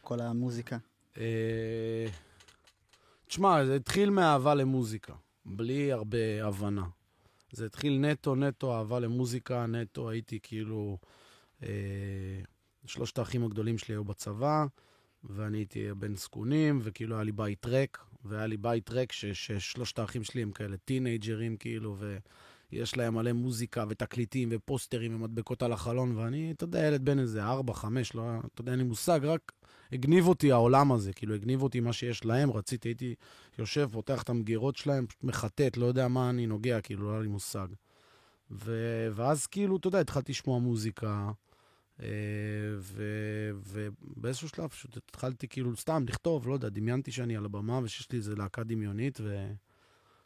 כל 0.00 0.20
המוזיקה. 0.20 0.76
אה, 1.18 2.06
תשמע, 3.26 3.64
זה 3.64 3.76
התחיל 3.76 4.10
מאהבה 4.10 4.54
למוזיקה, 4.54 5.14
בלי 5.44 5.92
הרבה 5.92 6.46
הבנה. 6.46 6.84
זה 7.52 7.66
התחיל 7.66 7.98
נטו, 7.98 8.34
נטו 8.34 8.76
אהבה 8.76 9.00
למוזיקה, 9.00 9.66
נטו 9.66 10.10
הייתי 10.10 10.38
כאילו... 10.42 10.98
אה, 11.62 11.68
שלושת 12.86 13.18
האחים 13.18 13.44
הגדולים 13.44 13.78
שלי 13.78 13.94
היו 13.94 14.04
בצבא, 14.04 14.66
ואני 15.24 15.58
הייתי 15.58 15.94
בן 15.94 16.16
זקונים, 16.16 16.78
וכאילו 16.82 17.14
היה 17.14 17.24
לי 17.24 17.32
בית 17.32 17.66
ריק, 17.66 17.98
והיה 18.24 18.46
לי 18.46 18.56
בית 18.56 18.90
ריק 18.90 19.12
ש- 19.12 19.24
ששלושת 19.24 19.98
האחים 19.98 20.24
שלי 20.24 20.42
הם 20.42 20.52
כאלה 20.52 20.76
טינג'רים, 20.76 21.56
כאילו, 21.56 21.96
ויש 22.72 22.96
להם 22.96 23.14
מלא 23.14 23.32
מוזיקה 23.32 23.84
ותקליטים 23.88 24.48
ופוסטרים 24.52 25.14
ומדבקות 25.14 25.62
על 25.62 25.72
החלון, 25.72 26.16
ואני, 26.16 26.52
אתה 26.52 26.64
יודע, 26.64 26.86
ילד 26.86 27.04
בן 27.04 27.18
איזה 27.18 27.44
ארבע, 27.44 27.74
חמש, 27.74 28.14
לא, 28.14 28.22
אתה 28.54 28.60
יודע, 28.60 28.72
אין 28.72 28.78
לי 28.78 28.84
מושג, 28.84 29.20
רק 29.22 29.52
הגניב 29.92 30.28
אותי 30.28 30.52
העולם 30.52 30.92
הזה, 30.92 31.12
כאילו, 31.12 31.34
הגניב 31.34 31.62
אותי 31.62 31.80
מה 31.80 31.92
שיש 31.92 32.24
להם, 32.24 32.50
רציתי, 32.50 32.88
הייתי 32.88 33.14
יושב, 33.58 33.88
פותח 33.92 34.22
את 34.22 34.30
המגירות 34.30 34.76
שלהם, 34.76 35.06
מחטט, 35.22 35.76
לא 35.76 35.86
יודע 35.86 36.08
מה 36.08 36.30
אני 36.30 36.46
נוגע, 36.46 36.80
כאילו, 36.80 37.04
לא 37.04 37.10
היה 37.12 37.20
לי 37.20 37.28
מושג. 37.28 37.68
ו- 38.50 39.08
ואז 39.12 39.46
כאילו, 39.46 39.76
אתה 39.76 39.88
יודע, 39.88 40.00
התחלתי 40.00 40.32
לשמוע 40.32 40.58
מוזיקה, 40.58 41.30
אה, 42.02 42.08
ו- 42.78 43.50
ובאיזשהו 43.54 44.48
שלב 44.48 44.68
פשוט 44.68 44.96
התחלתי 44.96 45.48
כאילו 45.48 45.76
סתם 45.76 46.04
לכתוב, 46.08 46.48
לא 46.48 46.54
יודע, 46.54 46.68
דמיינתי 46.68 47.12
שאני 47.12 47.36
על 47.36 47.44
הבמה 47.44 47.80
ושיש 47.82 48.12
לי 48.12 48.18
איזה 48.18 48.34
להקה 48.34 48.64
דמיונית, 48.64 49.20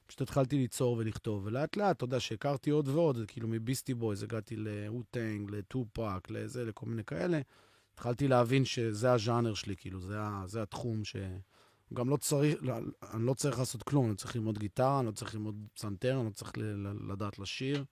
ופשוט 0.06 0.20
התחלתי 0.20 0.56
ליצור 0.56 0.96
ולכתוב. 0.98 1.42
ולאט 1.46 1.76
לאט, 1.76 1.96
אתה 1.96 2.04
יודע, 2.04 2.20
שהכרתי 2.20 2.70
עוד 2.70 2.88
ועוד, 2.88 3.18
כאילו 3.28 3.48
מביסטי 3.48 3.94
בויז 3.94 4.22
הגעתי 4.22 4.56
לוו-טאנג, 4.56 5.50
לטופאק, 5.50 6.30
לזה, 6.30 6.64
לכל 6.64 6.86
מיני 6.86 7.04
כאלה, 7.04 7.40
התחלתי 7.94 8.28
להבין 8.28 8.64
שזה 8.64 9.12
הז'אנר 9.12 9.54
שלי, 9.54 9.76
כאילו, 9.76 10.00
זה, 10.00 10.18
זה 10.46 10.62
התחום 10.62 11.04
ש... 11.04 11.16
גם 11.94 12.08
לא 12.08 12.16
צריך, 12.16 12.56
לא, 12.60 12.74
אני 13.14 13.26
לא 13.26 13.34
צריך 13.34 13.58
לעשות 13.58 13.82
כלום, 13.82 14.06
אני 14.06 14.16
צריך 14.16 14.36
ללמוד 14.36 14.58
גיטרה, 14.58 14.98
אני 14.98 15.06
לא 15.06 15.12
צריך 15.12 15.34
ללמוד 15.34 15.66
פסנתר, 15.74 16.16
אני 16.16 16.26
לא 16.26 16.30
צריך 16.30 16.58
ל- 16.58 16.62
ל- 16.62 17.12
לדעת 17.12 17.38
לשיר. 17.38 17.84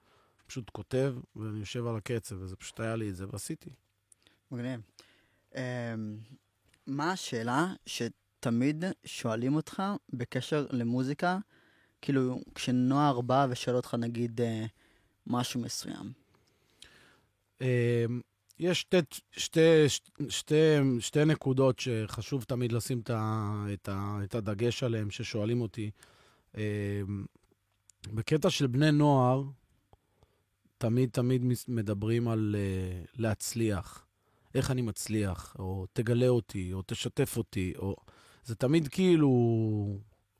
פשוט 0.46 0.70
כותב, 0.70 1.14
ואני 1.36 1.58
יושב 1.58 1.86
על 1.86 1.96
הקצב, 1.96 2.36
וזה 2.40 2.56
פשוט 2.56 2.80
היה 2.80 2.96
לי 2.96 3.10
את 3.10 3.16
זה, 3.16 3.24
ועשיתי. 3.30 3.70
מגניב. 4.50 4.80
אמ, 5.54 5.60
מה 6.86 7.12
השאלה 7.12 7.74
שתמיד 7.86 8.84
שואלים 9.04 9.54
אותך 9.54 9.82
בקשר 10.12 10.66
למוזיקה? 10.70 11.38
כאילו, 12.04 12.40
כשנוער 12.54 13.20
בא 13.20 13.46
ושואל 13.50 13.76
אותך, 13.76 13.94
נגיד, 13.94 14.40
אה, 14.40 14.66
משהו 15.26 15.60
מסוים. 15.60 16.12
אה, 17.62 18.04
יש 18.58 18.80
שתי, 18.80 18.96
שתי, 19.32 19.60
שתי, 20.28 20.54
שתי 21.00 21.24
נקודות 21.24 21.78
שחשוב 21.78 22.44
תמיד 22.44 22.72
לשים 22.72 23.00
את, 23.00 23.10
ה, 23.10 23.52
את, 23.72 23.88
ה, 23.88 24.18
את 24.24 24.34
הדגש 24.34 24.82
עליהן, 24.82 25.10
ששואלים 25.10 25.60
אותי. 25.60 25.90
אה, 26.56 27.02
בקטע 28.12 28.50
של 28.50 28.66
בני 28.66 28.92
נוער, 28.92 29.42
תמיד 30.78 31.10
תמיד 31.10 31.42
מדברים 31.68 32.28
על 32.28 32.56
uh, 32.58 33.08
להצליח. 33.18 34.06
איך 34.54 34.70
אני 34.70 34.82
מצליח, 34.82 35.56
או 35.58 35.86
תגלה 35.92 36.28
אותי, 36.28 36.72
או 36.72 36.82
תשתף 36.86 37.36
אותי, 37.36 37.72
או... 37.78 37.96
זה 38.44 38.54
תמיד 38.54 38.88
כאילו 38.88 39.30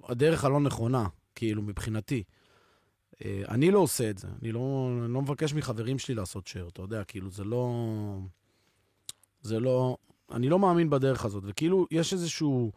הדרך 0.03 0.45
הלא 0.45 0.61
נכונה, 0.61 1.07
כאילו, 1.35 1.63
מבחינתי. 1.63 2.23
Uh, 3.15 3.17
אני 3.49 3.71
לא 3.71 3.79
עושה 3.79 4.11
את 4.11 4.19
זה, 4.19 4.29
אני 4.43 4.53
לא, 4.53 4.91
אני 5.05 5.15
לא 5.15 5.23
מבקש 5.23 5.55
מחברים 5.55 5.99
שלי 5.99 6.15
לעשות 6.15 6.47
שייר, 6.47 6.69
אתה 6.69 6.83
יודע, 6.83 7.05
כאילו, 7.05 7.31
זה 7.31 7.45
לא... 7.45 7.75
זה 9.43 9.61
לא... 9.61 9.97
אני 10.33 10.49
לא 10.49 10.59
מאמין 10.59 10.91
בדרך 10.91 11.25
הזאת, 11.25 11.43
וכאילו, 11.47 11.87
יש 11.91 12.13
איזושהי 12.13 12.71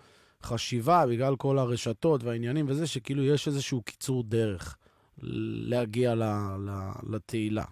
חשיבה, 0.44 1.06
בגלל 1.06 1.36
כל 1.36 1.60
הרשתות 1.60 2.24
והעניינים 2.24 2.66
וזה, 2.70 2.88
שכאילו 2.88 3.24
יש 3.24 3.48
איזשהו 3.48 3.82
קיצור 3.82 4.24
דרך 4.24 4.78
להגיע 5.18 6.16
ל, 6.16 6.24
ל, 6.60 6.92
לתהילה. 7.10 7.66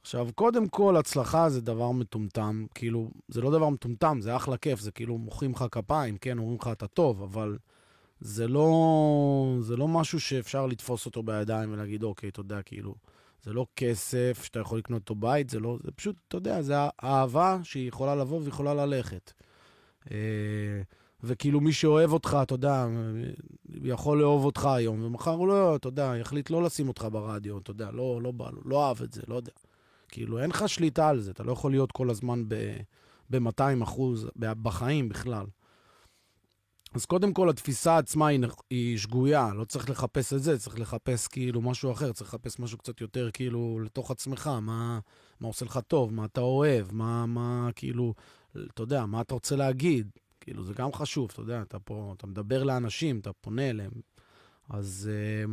עכשיו, 0.00 0.28
קודם 0.34 0.68
כל, 0.68 0.96
הצלחה 0.96 1.48
זה 1.48 1.60
דבר 1.60 1.90
מטומטם, 1.90 2.66
כאילו, 2.74 3.10
זה 3.28 3.40
לא 3.40 3.50
דבר 3.50 3.68
מטומטם, 3.68 4.18
זה 4.20 4.36
אחלה 4.36 4.56
כיף, 4.56 4.80
זה 4.80 4.90
כאילו 4.90 5.18
מוחאים 5.18 5.52
לך 5.52 5.64
כפיים, 5.70 6.16
כן, 6.16 6.38
אומרים 6.38 6.58
לך 6.60 6.68
אתה 6.72 6.86
טוב, 6.86 7.22
אבל 7.22 7.58
זה 8.20 8.48
לא, 8.48 9.56
זה 9.60 9.76
לא 9.76 9.88
משהו 9.88 10.20
שאפשר 10.20 10.66
לתפוס 10.66 11.06
אותו 11.06 11.22
בידיים 11.22 11.72
ולהגיד, 11.72 12.02
אוקיי, 12.02 12.28
אתה 12.28 12.40
יודע, 12.40 12.62
כאילו, 12.62 12.94
זה 13.42 13.52
לא 13.52 13.66
כסף 13.76 14.40
שאתה 14.44 14.60
יכול 14.60 14.78
לקנות 14.78 15.02
אותו 15.02 15.14
בית, 15.14 15.50
זה 15.50 15.60
לא, 15.60 15.78
זה 15.84 15.90
פשוט, 15.90 16.16
אתה 16.28 16.36
יודע, 16.36 16.62
זה 16.62 16.74
אהבה 17.04 17.58
שהיא 17.62 17.88
יכולה 17.88 18.14
לבוא 18.14 18.40
ויכולה 18.44 18.74
ללכת. 18.74 19.32
אה, 20.10 20.16
וכאילו 21.22 21.60
מי 21.60 21.72
שאוהב 21.72 22.12
אותך, 22.12 22.38
אתה 22.42 22.54
יודע, 22.54 22.86
יכול 23.84 24.20
לאהוב 24.20 24.44
אותך 24.44 24.64
היום, 24.64 25.04
ומחר 25.04 25.30
הוא 25.30 25.48
לא, 25.48 25.76
אתה 25.76 25.88
יודע, 25.88 26.12
יחליט 26.20 26.50
לא 26.50 26.62
לשים 26.62 26.88
אותך 26.88 27.06
ברדיו, 27.12 27.58
אתה 27.58 27.70
יודע, 27.70 27.90
לא, 27.90 28.20
לא 28.22 28.30
בא 28.30 28.50
לו, 28.50 28.60
לא 28.64 28.88
אהב 28.88 29.02
את 29.02 29.12
זה, 29.12 29.22
לא 29.28 29.34
יודע. 29.34 29.52
כאילו, 30.08 30.38
אין 30.38 30.50
לך 30.50 30.68
שליטה 30.68 31.08
על 31.08 31.20
זה, 31.20 31.30
אתה 31.30 31.42
לא 31.42 31.52
יכול 31.52 31.70
להיות 31.70 31.92
כל 31.92 32.10
הזמן 32.10 32.44
ב-200 33.30 33.82
אחוז 33.82 34.28
בחיים 34.36 35.08
בכלל. 35.08 35.46
אז 36.94 37.04
קודם 37.04 37.32
כל, 37.32 37.50
התפיסה 37.50 37.98
עצמה 37.98 38.26
היא, 38.26 38.40
היא 38.70 38.98
שגויה, 38.98 39.50
לא 39.54 39.64
צריך 39.64 39.90
לחפש 39.90 40.32
את 40.32 40.42
זה, 40.42 40.58
צריך 40.58 40.80
לחפש 40.80 41.28
כאילו 41.28 41.60
משהו 41.60 41.92
אחר, 41.92 42.12
צריך 42.12 42.34
לחפש 42.34 42.58
משהו 42.58 42.78
קצת 42.78 43.00
יותר 43.00 43.30
כאילו 43.32 43.80
לתוך 43.84 44.10
עצמך, 44.10 44.50
מה, 44.62 44.98
מה 45.40 45.48
עושה 45.48 45.64
לך 45.64 45.78
טוב, 45.88 46.14
מה 46.14 46.24
אתה 46.24 46.40
אוהב, 46.40 46.92
מה, 46.92 47.26
מה 47.26 47.68
כאילו, 47.76 48.14
אתה 48.74 48.82
יודע, 48.82 49.06
מה 49.06 49.20
אתה 49.20 49.34
רוצה 49.34 49.56
להגיד, 49.56 50.10
כאילו, 50.40 50.64
זה 50.64 50.72
גם 50.74 50.92
חשוב, 50.92 51.28
אתה 51.32 51.40
יודע, 51.40 51.62
אתה 51.62 51.78
פה, 51.78 52.14
אתה 52.16 52.26
מדבר 52.26 52.62
לאנשים, 52.62 53.18
אתה 53.18 53.32
פונה 53.32 53.70
אליהם. 53.70 53.92
אז 54.68 55.10
uh, 55.46 55.50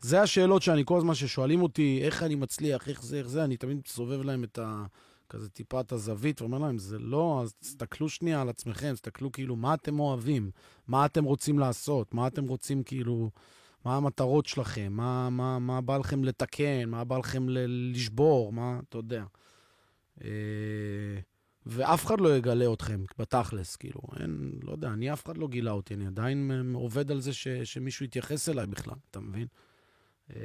זה 0.00 0.22
השאלות 0.22 0.62
שאני 0.62 0.82
כל 0.84 0.98
הזמן, 0.98 1.14
ששואלים 1.14 1.62
אותי, 1.62 2.00
איך 2.02 2.22
אני 2.22 2.34
מצליח, 2.34 2.88
איך 2.88 3.02
זה, 3.02 3.18
איך 3.18 3.28
זה, 3.28 3.44
אני 3.44 3.56
תמיד 3.56 3.86
סובב 3.86 4.22
להם 4.22 4.44
את 4.44 4.58
ה... 4.58 4.84
כזה 5.34 5.48
טיפה 5.48 5.80
את 5.80 5.92
הזווית, 5.92 6.40
ואומר 6.40 6.58
להם, 6.58 6.78
זה 6.78 6.98
לא, 6.98 7.40
אז 7.42 7.54
תסתכלו 7.54 8.08
שנייה 8.08 8.40
על 8.40 8.48
עצמכם, 8.48 8.92
תסתכלו 8.92 9.32
כאילו, 9.32 9.56
מה 9.56 9.74
אתם 9.74 10.00
אוהבים, 10.00 10.50
מה 10.86 11.06
אתם 11.06 11.24
רוצים 11.24 11.58
לעשות, 11.58 12.14
מה 12.14 12.26
אתם 12.26 12.44
רוצים 12.44 12.82
כאילו, 12.82 13.30
מה 13.84 13.96
המטרות 13.96 14.46
שלכם, 14.46 14.92
מה, 14.92 15.30
מה, 15.30 15.58
מה 15.58 15.80
בא 15.80 15.96
לכם 15.96 16.24
לתקן, 16.24 16.88
מה 16.88 17.04
בא 17.04 17.18
לכם 17.18 17.48
ל- 17.48 17.92
לשבור, 17.92 18.52
מה, 18.52 18.80
אתה 18.88 18.98
יודע. 18.98 19.24
אה, 20.24 20.28
ואף 21.66 22.06
אחד 22.06 22.20
לא 22.20 22.36
יגלה 22.36 22.72
אתכם 22.72 23.04
בתכלס, 23.18 23.76
כאילו, 23.76 24.00
אין, 24.20 24.52
לא 24.62 24.72
יודע, 24.72 24.88
אני 24.88 25.12
אף 25.12 25.24
אחד 25.24 25.36
לא 25.36 25.48
גילה 25.48 25.70
אותי, 25.70 25.94
אני 25.94 26.06
עדיין 26.06 26.72
עובד 26.74 27.10
על 27.10 27.20
זה 27.20 27.32
ש, 27.32 27.48
שמישהו 27.48 28.04
יתייחס 28.04 28.48
אליי 28.48 28.66
בכלל, 28.66 28.94
אתה 29.10 29.20
מבין? 29.20 29.46
אה, 30.30 30.38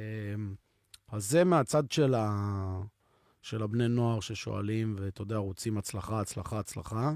אז 1.08 1.30
זה 1.30 1.44
מהצד 1.44 1.90
של 1.90 2.14
ה... 2.14 2.80
של 3.42 3.62
הבני 3.62 3.88
נוער 3.88 4.20
ששואלים, 4.20 4.96
ואתה 4.98 5.22
יודע, 5.22 5.36
רוצים 5.36 5.78
הצלחה, 5.78 6.20
הצלחה, 6.20 6.58
הצלחה, 6.58 7.12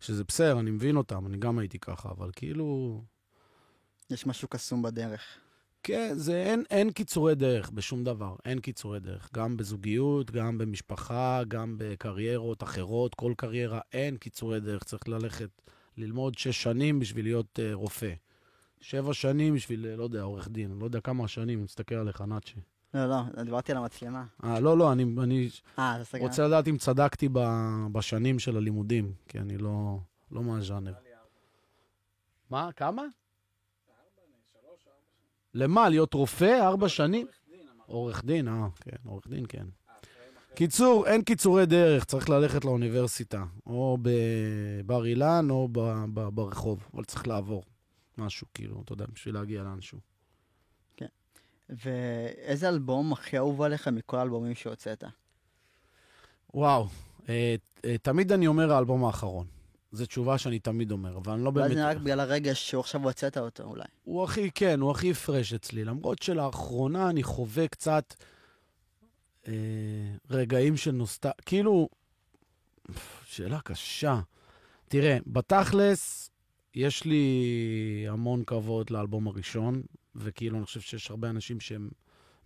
שזה 0.00 0.24
בסדר, 0.24 0.60
אני 0.60 0.70
מבין 0.70 0.96
אותם, 0.96 1.26
אני 1.26 1.36
גם 1.36 1.58
הייתי 1.58 1.78
ככה, 1.78 2.10
אבל 2.10 2.30
כאילו... 2.36 3.02
יש 4.10 4.26
משהו 4.26 4.48
קסום 4.48 4.82
בדרך. 4.82 5.20
כן, 5.82 6.12
זה 6.16 6.42
אין, 6.42 6.64
אין 6.70 6.90
קיצורי 6.90 7.34
דרך 7.34 7.70
בשום 7.70 8.04
דבר, 8.04 8.36
אין 8.44 8.60
קיצורי 8.60 9.00
דרך. 9.00 9.28
גם 9.34 9.56
בזוגיות, 9.56 10.30
גם 10.30 10.58
במשפחה, 10.58 11.42
גם 11.48 11.74
בקריירות 11.78 12.62
אחרות, 12.62 13.14
כל 13.14 13.34
קריירה, 13.36 13.80
אין 13.92 14.16
קיצורי 14.16 14.60
דרך. 14.60 14.84
צריך 14.84 15.08
ללכת 15.08 15.48
ללמוד 15.96 16.38
שש 16.38 16.62
שנים 16.62 17.00
בשביל 17.00 17.24
להיות 17.24 17.58
uh, 17.58 17.74
רופא. 17.74 18.12
שבע 18.80 19.14
שנים 19.14 19.54
בשביל, 19.54 19.86
לא 19.86 20.04
יודע, 20.04 20.22
עורך 20.22 20.48
דין. 20.48 20.78
לא 20.78 20.84
יודע 20.84 21.00
כמה 21.00 21.28
שנים, 21.28 21.58
אני 21.58 21.64
מסתכל 21.64 21.94
עליך, 21.94 22.20
נאצ'י. 22.20 22.60
לא, 22.96 23.22
לא, 23.36 23.42
דיברתי 23.44 23.72
על 23.72 23.78
המצלמה. 23.78 24.24
אה, 24.44 24.60
לא, 24.60 24.78
לא, 24.78 24.92
אני, 24.92 25.04
אני 25.22 25.48
אה, 25.78 25.96
רוצה 26.20 26.46
לדעת 26.46 26.68
אם 26.68 26.76
צדקתי 26.78 27.28
ב, 27.32 27.38
בשנים 27.92 28.38
של 28.38 28.56
הלימודים, 28.56 29.12
כי 29.28 29.38
אני 29.38 29.58
לא, 29.58 29.98
לא 30.30 30.42
מהז'אנר. 30.42 30.92
מה? 32.50 32.72
כמה? 32.72 33.02
למה? 35.54 35.88
להיות 35.88 36.14
רופא? 36.14 36.66
ארבע 36.66 36.88
שנים? 36.88 37.26
עורך 37.86 38.24
דין, 38.24 38.48
אה, 38.48 38.66
כן, 38.80 38.96
עורך 39.04 39.28
דין, 39.28 39.44
כן. 39.48 39.66
קיצור, 40.54 41.06
אין 41.06 41.22
קיצורי 41.22 41.66
דרך, 41.66 42.04
צריך 42.04 42.28
ללכת 42.30 42.64
לאוניברסיטה, 42.64 43.44
או 43.66 43.98
בבר 44.02 45.06
אילן 45.06 45.50
או 45.50 45.68
ברחוב, 46.32 46.88
אבל 46.94 47.04
צריך 47.04 47.28
לעבור 47.28 47.62
משהו, 48.18 48.46
כאילו, 48.54 48.82
אתה 48.84 48.92
יודע, 48.92 49.04
בשביל 49.12 49.34
להגיע 49.34 49.62
לאנשהו. 49.62 49.98
ואיזה 51.68 52.68
אלבום 52.68 53.12
הכי 53.12 53.38
אהוב 53.38 53.62
עליך 53.62 53.88
מכל 53.88 54.16
האלבומים 54.16 54.54
שהוצאת? 54.54 55.04
וואו, 56.54 56.88
אה, 57.28 57.54
אה, 57.84 57.98
תמיד 57.98 58.32
אני 58.32 58.46
אומר 58.46 58.72
האלבום 58.72 59.04
האחרון. 59.04 59.46
זו 59.92 60.06
תשובה 60.06 60.38
שאני 60.38 60.58
תמיד 60.58 60.92
אומר, 60.92 61.16
אבל 61.16 61.32
אני 61.32 61.44
לא 61.44 61.50
באמת... 61.50 61.66
ואז 61.66 61.78
זה 61.78 61.88
רק 61.88 61.96
בגלל 61.96 62.20
הרגש 62.20 62.70
שהוא 62.70 62.80
עכשיו 62.80 63.04
הוצאת 63.04 63.38
אותו 63.38 63.62
אולי. 63.62 63.84
הוא 64.04 64.24
הכי, 64.24 64.50
כן, 64.50 64.80
הוא 64.80 64.90
הכי 64.90 65.14
פרש 65.14 65.52
אצלי. 65.52 65.84
למרות 65.84 66.22
שלאחרונה 66.22 67.10
אני 67.10 67.22
חווה 67.22 67.68
קצת 67.68 68.14
אה, 69.48 69.52
רגעים 70.30 70.76
של 70.76 70.90
נוסט... 70.90 71.26
כאילו, 71.46 71.88
שאלה 73.24 73.60
קשה. 73.60 74.20
תראה, 74.88 75.18
בתכלס, 75.26 76.30
יש 76.74 77.04
לי 77.04 78.06
המון 78.08 78.44
כבוד 78.44 78.90
לאלבום 78.90 79.26
הראשון, 79.26 79.82
וכאילו, 80.16 80.58
אני 80.58 80.64
חושב 80.64 80.80
שיש 80.80 81.10
הרבה 81.10 81.30
אנשים 81.30 81.60
שהם 81.60 81.88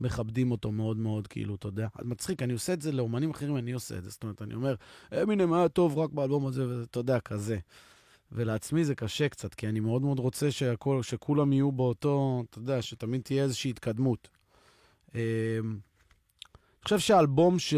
מכבדים 0.00 0.50
אותו 0.50 0.72
מאוד 0.72 0.96
מאוד, 0.96 1.26
כאילו, 1.26 1.54
אתה 1.54 1.68
יודע. 1.68 1.88
מצחיק, 2.02 2.42
אני 2.42 2.52
עושה 2.52 2.72
את 2.72 2.82
זה 2.82 2.92
לאומנים 2.92 3.30
אחרים, 3.30 3.56
אני 3.56 3.72
עושה 3.72 3.98
את 3.98 4.04
זה. 4.04 4.10
זאת 4.10 4.22
אומרת, 4.22 4.42
אני 4.42 4.54
אומר, 4.54 4.74
אמינם 5.22 5.52
היה 5.52 5.68
טוב 5.68 5.98
רק 5.98 6.10
באלבום 6.10 6.46
הזה, 6.46 6.68
ואתה 6.68 7.00
יודע, 7.00 7.20
כזה. 7.20 7.58
ולעצמי 8.32 8.84
זה 8.84 8.94
קשה 8.94 9.28
קצת, 9.28 9.54
כי 9.54 9.68
אני 9.68 9.80
מאוד 9.80 10.02
מאוד 10.02 10.18
רוצה 10.18 10.50
שהכל, 10.50 11.02
שכולם 11.02 11.52
יהיו 11.52 11.72
באותו, 11.72 12.44
אתה 12.50 12.58
יודע, 12.58 12.82
שתמיד 12.82 13.22
תהיה 13.22 13.42
איזושהי 13.44 13.70
התקדמות. 13.70 14.28
אמ, 15.14 15.20
אני 15.70 16.84
חושב 16.84 16.98
שהאלבום 16.98 17.58
ש... 17.58 17.74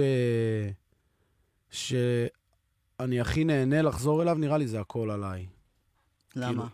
שאני 1.71 3.21
הכי 3.21 3.45
נהנה 3.45 3.83
לחזור 3.83 4.23
אליו, 4.23 4.35
נראה 4.35 4.59
לי 4.59 4.67
זה 4.67 4.81
הכל 4.81 5.11
עליי. 5.11 5.47
למה? 6.37 6.49
כאילו, 6.49 6.65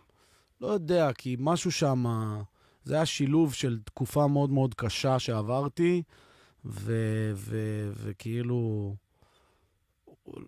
לא 0.61 0.67
יודע, 0.67 1.13
כי 1.13 1.37
משהו 1.39 1.73
שם... 1.73 1.87
שמה... 1.87 2.43
זה 2.85 2.95
היה 2.95 3.07
שילוב 3.07 3.55
של 3.55 3.79
תקופה 3.85 4.27
מאוד 4.27 4.51
מאוד 4.51 4.75
קשה 4.75 5.19
שעברתי, 5.19 6.03
וכאילו, 6.65 8.95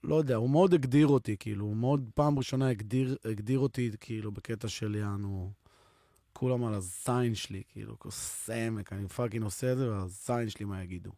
לא 0.05 0.15
יודע, 0.15 0.37
הוא 0.37 0.51
מאוד 0.51 0.75
הגדיר 0.75 1.07
אותי, 1.07 1.37
כאילו, 1.37 1.65
הוא 1.65 1.77
מאוד 1.77 2.11
פעם 2.15 2.39
ראשונה 2.39 2.69
הגדיר, 2.69 3.17
הגדיר 3.25 3.59
אותי, 3.59 3.91
כאילו, 4.01 4.33
בקטע 4.33 4.69
של 4.69 4.95
יענו, 4.95 5.51
כולם 6.33 6.65
על 6.65 6.75
הזין 6.75 7.35
שלי, 7.35 7.63
כאילו, 7.73 7.97
סמק, 8.11 8.93
אני 8.93 9.09
פאקינג 9.09 9.45
עושה 9.45 9.73
את 9.73 9.79
זה, 9.79 9.91
והזין 9.91 10.49
שלי, 10.49 10.65
מה 10.65 10.83
יגידו? 10.83 11.11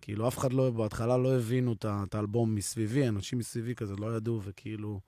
כאילו, 0.00 0.28
אף 0.28 0.38
אחד 0.38 0.52
לא, 0.52 0.70
בהתחלה 0.70 1.16
לא 1.16 1.36
הבינו 1.36 1.74
את 1.82 2.14
האלבום 2.14 2.54
מסביבי, 2.54 3.08
אנשים 3.08 3.38
מסביבי 3.38 3.74
כזה 3.74 3.96
לא 3.96 4.16
ידעו, 4.16 4.40
וכאילו... 4.42 5.00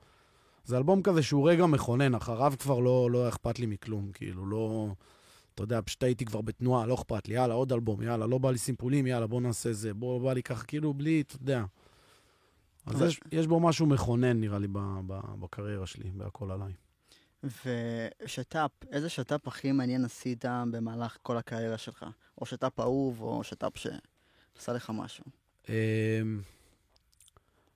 זה 0.64 0.76
אלבום 0.76 1.02
כזה 1.02 1.22
שהוא 1.22 1.50
רגע 1.50 1.66
מכונן, 1.66 2.14
אחריו 2.14 2.54
כבר 2.58 2.78
לא, 2.78 3.10
לא 3.10 3.28
אכפת 3.28 3.58
לי 3.58 3.66
מכלום, 3.66 4.12
כאילו, 4.12 4.46
לא... 4.46 4.92
אתה 5.54 5.62
יודע, 5.62 5.80
פשוט 5.84 6.02
הייתי 6.02 6.24
כבר 6.24 6.40
בתנועה, 6.40 6.86
לא 6.86 6.94
אכפת 6.94 7.28
לי, 7.28 7.34
יאללה, 7.34 7.54
עוד 7.54 7.72
אלבום, 7.72 8.02
יאללה, 8.02 8.26
לא 8.26 8.38
בא 8.38 8.50
לי 8.50 8.58
סימפולים, 8.58 9.06
יאללה, 9.06 9.26
בוא 9.26 9.40
נעשה 9.40 9.72
זה, 9.72 9.94
בוא, 9.94 10.20
בא 10.20 10.32
לי 10.32 10.42
ככה, 10.42 10.64
כאילו, 10.64 10.94
בלי, 10.94 11.20
אתה 11.20 11.36
יודע. 11.36 11.64
אז 12.86 13.02
יש, 13.02 13.20
יש 13.32 13.46
בו 13.46 13.60
משהו 13.60 13.86
מכונן, 13.86 14.40
נראה 14.40 14.58
לי, 14.58 14.68
בקריירה 15.40 15.86
שלי, 15.86 16.10
בהכל 16.10 16.50
עליי. 16.50 16.72
ושת"פ, 17.42 18.70
איזה 18.90 19.08
שת"פ 19.08 19.48
הכי 19.48 19.72
מעניין 19.72 20.04
עשית 20.04 20.44
במהלך 20.70 21.16
כל 21.22 21.36
הקריירה 21.36 21.78
שלך? 21.78 22.06
או 22.40 22.46
שת"פ 22.46 22.80
אהוב, 22.80 23.20
או 23.20 23.44
שת"פ 23.44 23.76
שעשה 23.76 24.72
לך 24.72 24.90
משהו? 24.94 25.24
אמ, 25.68 25.74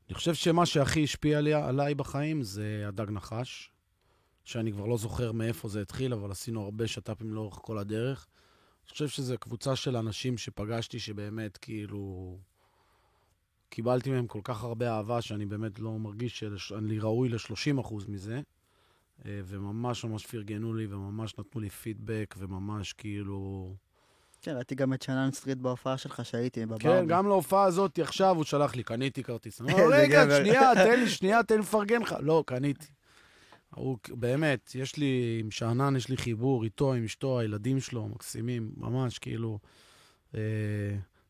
אני 0.08 0.14
חושב 0.14 0.34
שמה 0.34 0.66
שהכי 0.66 1.04
השפיע 1.04 1.38
עלי, 1.38 1.54
עליי 1.54 1.94
בחיים 1.94 2.42
זה 2.42 2.84
הדג 2.88 3.10
נחש. 3.10 3.70
שאני 4.46 4.72
כבר 4.72 4.86
לא 4.86 4.96
זוכר 4.96 5.32
מאיפה 5.32 5.68
זה 5.68 5.82
התחיל, 5.82 6.12
אבל 6.12 6.30
עשינו 6.30 6.64
הרבה 6.64 6.86
שת"פים 6.86 7.34
לאורך 7.34 7.58
כל 7.62 7.78
הדרך. 7.78 8.26
אני 8.84 8.90
חושב 8.90 9.08
שזו 9.08 9.38
קבוצה 9.38 9.76
של 9.76 9.96
אנשים 9.96 10.38
שפגשתי, 10.38 10.98
שבאמת, 10.98 11.56
כאילו, 11.56 12.36
קיבלתי 13.68 14.10
מהם 14.10 14.26
כל 14.26 14.40
כך 14.44 14.64
הרבה 14.64 14.90
אהבה, 14.90 15.22
שאני 15.22 15.46
באמת 15.46 15.78
לא 15.78 15.98
מרגיש 15.98 16.44
שאני 16.56 16.98
ראוי 16.98 17.28
ל-30% 17.28 17.94
מזה. 18.08 18.40
אה, 19.26 19.40
וממש 19.44 20.04
ממש 20.04 20.26
פרגנו 20.26 20.74
לי, 20.74 20.86
וממש 20.86 21.38
נתנו 21.38 21.60
לי 21.60 21.70
פידבק, 21.70 22.34
וממש 22.38 22.92
כאילו... 22.92 23.74
כן, 24.42 24.56
ראיתי 24.56 24.74
גם 24.74 24.92
את 24.92 25.02
שנן 25.02 25.28
סטריט 25.32 25.58
בהופעה 25.58 25.98
שלך 25.98 26.24
שהייתי, 26.24 26.66
בברבי. 26.66 26.82
כן, 26.82 27.06
גם 27.06 27.28
להופעה 27.28 27.64
הזאת 27.64 27.98
עכשיו 27.98 28.36
הוא 28.36 28.44
שלח 28.44 28.76
לי, 28.76 28.82
קניתי 28.82 29.22
כרטיס. 29.22 29.60
אני 29.60 29.72
אומר, 29.72 29.84
רגע, 29.90 30.24
שנייה, 30.38 30.74
תן 30.74 31.00
לי, 31.00 31.08
שנייה, 31.08 31.42
תן 31.42 31.54
לי 31.54 31.60
לפרגן 31.60 32.02
לך. 32.02 32.14
לא, 32.20 32.44
קניתי. 32.46 32.86
הוא 33.74 33.98
באמת, 34.10 34.70
יש 34.74 34.96
לי, 34.96 35.38
עם 35.40 35.50
שאנן 35.50 35.96
יש 35.96 36.08
לי 36.08 36.16
חיבור 36.16 36.64
איתו, 36.64 36.94
עם 36.94 37.04
אשתו, 37.04 37.40
הילדים 37.40 37.80
שלו, 37.80 38.08
מקסימים, 38.08 38.72
ממש, 38.76 39.18
כאילו, 39.18 39.58
אה, 40.34 40.40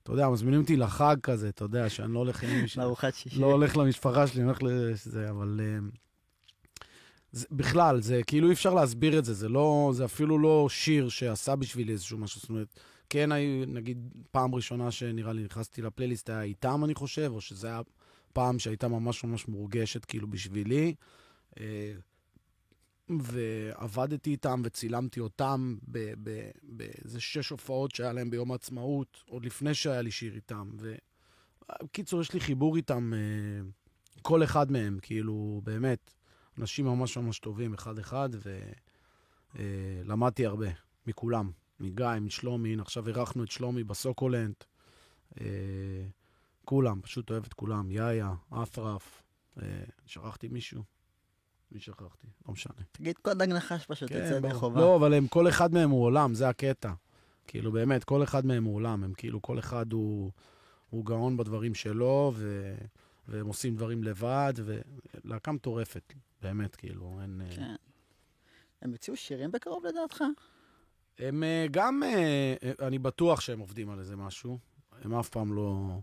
אתה 0.03 0.13
יודע, 0.13 0.29
מזמינים 0.29 0.61
אותי 0.61 0.77
לחג 0.77 1.17
כזה, 1.23 1.49
אתה 1.49 1.65
יודע, 1.65 1.89
שאני 1.89 2.15
לא 2.15 2.19
הולך 2.19 2.43
עם... 2.43 2.67
שישי. 3.15 3.41
לא 3.41 3.47
הולך 3.47 3.77
למשפחה 3.77 4.27
שלי, 4.27 4.41
אני 4.41 4.47
הולך 4.47 4.63
לזה, 4.63 5.31
אבל... 5.31 5.61
אה, 5.63 5.79
זה, 7.33 7.47
בכלל, 7.51 8.01
זה 8.01 8.21
כאילו 8.27 8.49
אי 8.49 8.53
אפשר 8.53 8.75
להסביר 8.75 9.19
את 9.19 9.25
זה, 9.25 9.35
זה 9.35 9.49
לא, 9.49 9.91
זה 9.95 10.05
אפילו 10.05 10.39
לא 10.39 10.67
שיר 10.71 11.09
שעשה 11.09 11.57
בשבילי 11.57 11.93
איזשהו 11.93 12.19
משהו, 12.19 12.41
זאת 12.41 12.51
אומרת, 12.51 12.81
כן, 13.11 13.33
היו, 13.33 13.67
נגיד, 13.67 14.09
פעם 14.31 14.55
ראשונה 14.55 14.91
שנראה 14.91 15.33
לי 15.33 15.45
נכנסתי 15.45 15.83
לפלייליסט 15.83 16.31
היה 16.31 16.43
איתם, 16.43 16.85
אני 16.85 16.95
חושב, 16.95 17.31
או 17.35 17.41
שזה 17.41 17.67
היה 17.67 17.81
פעם 18.33 18.59
שהייתה 18.59 18.89
ממש 18.89 19.25
ממש 19.25 19.49
מורגשת, 19.49 20.05
כאילו, 20.05 20.29
בשבילי. 20.31 20.95
אה, 21.61 21.93
ועבדתי 23.09 24.31
איתם 24.31 24.63
וצילמתי 24.65 25.21
אותם 25.21 25.77
באיזה 26.63 27.21
שש 27.21 27.51
הופעות 27.51 27.95
שהיה 27.95 28.13
להם 28.13 28.31
ביום 28.31 28.53
העצמאות, 28.53 29.23
עוד 29.29 29.45
לפני 29.45 29.75
שהיה 29.75 30.03
לי 30.03 30.11
שיר 30.11 30.35
איתם. 30.35 30.71
בקיצור, 31.83 32.21
יש 32.21 32.33
לי 32.33 32.41
חיבור 32.41 32.77
איתם, 32.77 33.13
אה, 33.15 33.19
כל 34.23 34.45
אחד 34.45 34.73
מהם, 34.73 34.99
כאילו, 35.03 35.61
באמת, 35.65 36.15
אנשים 36.59 36.85
ממש 36.85 37.19
ממש 37.19 37.39
טובים, 37.39 37.75
אחד-אחד, 37.75 38.29
ולמדתי 39.55 40.47
הרבה, 40.47 40.69
מכולם, 41.07 41.51
מגיא, 41.81 42.07
משלומי, 42.21 42.73
הנה, 42.73 42.83
עכשיו 42.83 43.09
אירחנו 43.09 43.45
את 43.45 43.51
שלומי 43.51 43.85
בסוקולנט. 43.85 44.65
אה, 45.41 45.47
כולם, 46.65 47.01
פשוט 47.03 47.31
אוהב 47.31 47.45
את 47.45 47.55
כולם, 47.55 47.91
יאיה, 47.91 48.35
אפרף, 48.63 49.23
אה, 49.63 49.85
שכחתי 50.07 50.49
מישהו? 50.49 50.96
מי 51.73 51.81
שכחתי? 51.81 52.27
לא 52.49 52.53
משנה. 52.53 52.75
תגיד 52.93 53.19
קוד 53.19 53.43
הגנחש 53.43 53.87
פשוט, 53.87 54.09
כן, 54.09 54.19
יוצא 54.19 54.41
ברור. 54.41 54.55
בחובה. 54.55 54.81
לא, 54.81 54.97
אבל 54.97 55.15
הם, 55.15 55.29
כל 55.29 55.49
אחד 55.49 55.75
מהם 55.75 55.91
הוא 55.91 56.05
עולם, 56.05 56.35
זה 56.35 56.49
הקטע. 56.49 56.93
כאילו, 57.47 57.73
באמת, 57.73 58.05
כל 58.05 58.23
אחד 58.23 58.47
מהם 58.47 58.65
הוא 58.65 58.75
עולם. 58.75 59.05
הם 59.05 59.13
כאילו, 59.17 59.43
כל 59.43 59.59
אחד 59.59 59.93
הוא, 59.93 60.31
הוא 60.91 61.05
גאון 61.05 61.37
בדברים 61.37 61.75
שלו, 61.75 62.33
ו, 62.35 62.75
והם 63.29 63.47
עושים 63.47 63.77
דברים 63.77 64.05
לבד, 64.05 64.53
ולהקה 64.57 65.53
מטורפת, 65.53 66.13
באמת, 66.43 66.77
כאילו, 66.77 67.19
אין... 67.23 67.41
אה, 67.45 67.57
כן. 67.57 67.75
הם 68.83 68.93
יוציאו 68.93 69.17
שירים 69.17 69.53
בקרוב 69.53 69.87
לדעתך? 69.87 70.25
הם 71.19 71.43
אה, 71.43 71.67
גם, 71.71 72.03
אה, 72.03 72.55
אני 72.87 72.99
בטוח 72.99 73.41
שהם 73.41 73.59
עובדים 73.59 73.91
על 73.91 73.99
איזה 73.99 74.17
משהו. 74.17 74.59
הם 75.03 75.15
אף 75.15 75.29
פעם 75.29 75.53
לא... 75.53 75.99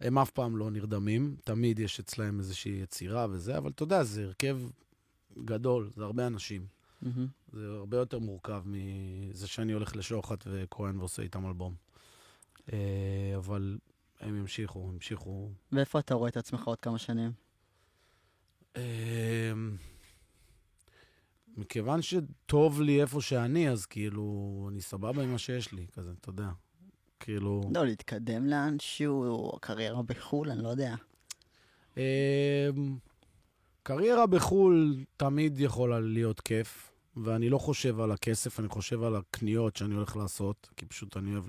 הם 0.00 0.18
אף 0.18 0.30
פעם 0.30 0.56
לא 0.56 0.70
נרדמים, 0.70 1.36
תמיד 1.44 1.78
יש 1.78 2.00
אצלהם 2.00 2.38
איזושהי 2.38 2.72
יצירה 2.72 3.26
וזה, 3.30 3.58
אבל 3.58 3.70
אתה 3.70 3.82
יודע, 3.82 4.02
זה 4.02 4.24
הרכב 4.24 4.58
גדול, 5.38 5.90
זה 5.94 6.04
הרבה 6.04 6.26
אנשים. 6.26 6.66
מהמם. 7.02 7.26
זה 7.52 7.66
הרבה 7.66 7.96
יותר 7.96 8.18
מורכב 8.18 8.62
מזה 8.66 9.46
שאני 9.46 9.72
הולך 9.72 9.96
לשוחט 9.96 10.44
וכהן 10.46 10.98
ועושה 10.98 11.22
איתם 11.22 11.46
אלבום. 11.46 11.74
אה, 12.72 13.32
אבל 13.36 13.78
הם 14.20 14.36
ימשיכו, 14.36 14.90
ימשיכו. 14.92 15.50
ואיפה 15.72 15.98
אתה 15.98 16.14
רואה 16.14 16.28
את 16.28 16.36
עצמך 16.36 16.64
עוד 16.64 16.80
כמה 16.80 16.98
שנים? 16.98 17.32
אה, 18.76 19.52
מכיוון 21.56 22.02
שטוב 22.02 22.80
לי 22.80 23.02
איפה 23.02 23.20
שאני, 23.20 23.70
אז 23.70 23.86
כאילו, 23.86 24.68
אני 24.72 24.80
סבבה 24.80 25.22
עם 25.22 25.32
מה 25.32 25.38
שיש 25.38 25.72
לי, 25.72 25.86
כזה, 25.92 26.10
אתה 26.20 26.28
יודע. 26.28 26.48
כאילו... 27.20 27.70
לא, 27.74 27.86
להתקדם 27.86 28.46
לאנשהו, 28.46 29.52
קריירה 29.60 30.02
בחו"ל, 30.02 30.50
אני 30.50 30.62
לא 30.62 30.68
יודע. 30.68 30.94
קריירה 33.82 34.26
בחו"ל 34.26 35.04
תמיד 35.16 35.60
יכולה 35.60 36.00
להיות 36.00 36.40
כיף, 36.40 36.92
ואני 37.16 37.48
לא 37.48 37.58
חושב 37.58 38.00
על 38.00 38.12
הכסף, 38.12 38.60
אני 38.60 38.68
חושב 38.68 39.02
על 39.02 39.16
הקניות 39.16 39.76
שאני 39.76 39.94
הולך 39.94 40.16
לעשות, 40.16 40.68
כי 40.76 40.86
פשוט 40.86 41.16
אני 41.16 41.32
אוהב 41.34 41.44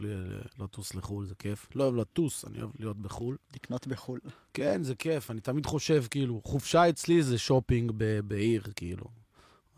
לטוס 0.59 0.95
לחו"ל, 0.95 1.25
זה 1.25 1.35
כיף. 1.35 1.67
לא 1.75 1.83
אוהב 1.83 1.95
לטוס, 1.95 2.45
אני 2.45 2.61
אוהב 2.61 2.71
להיות 2.79 2.97
בחו"ל. 2.97 3.37
לקנות 3.55 3.87
בחו"ל. 3.87 4.19
כן, 4.53 4.83
זה 4.83 4.95
כיף, 4.95 5.31
אני 5.31 5.41
תמיד 5.41 5.65
חושב, 5.65 6.03
כאילו, 6.11 6.41
חופשה 6.43 6.89
אצלי 6.89 7.23
זה 7.23 7.37
שופינג 7.37 7.91
ב- 7.97 8.19
בעיר, 8.19 8.63
כאילו. 8.75 9.05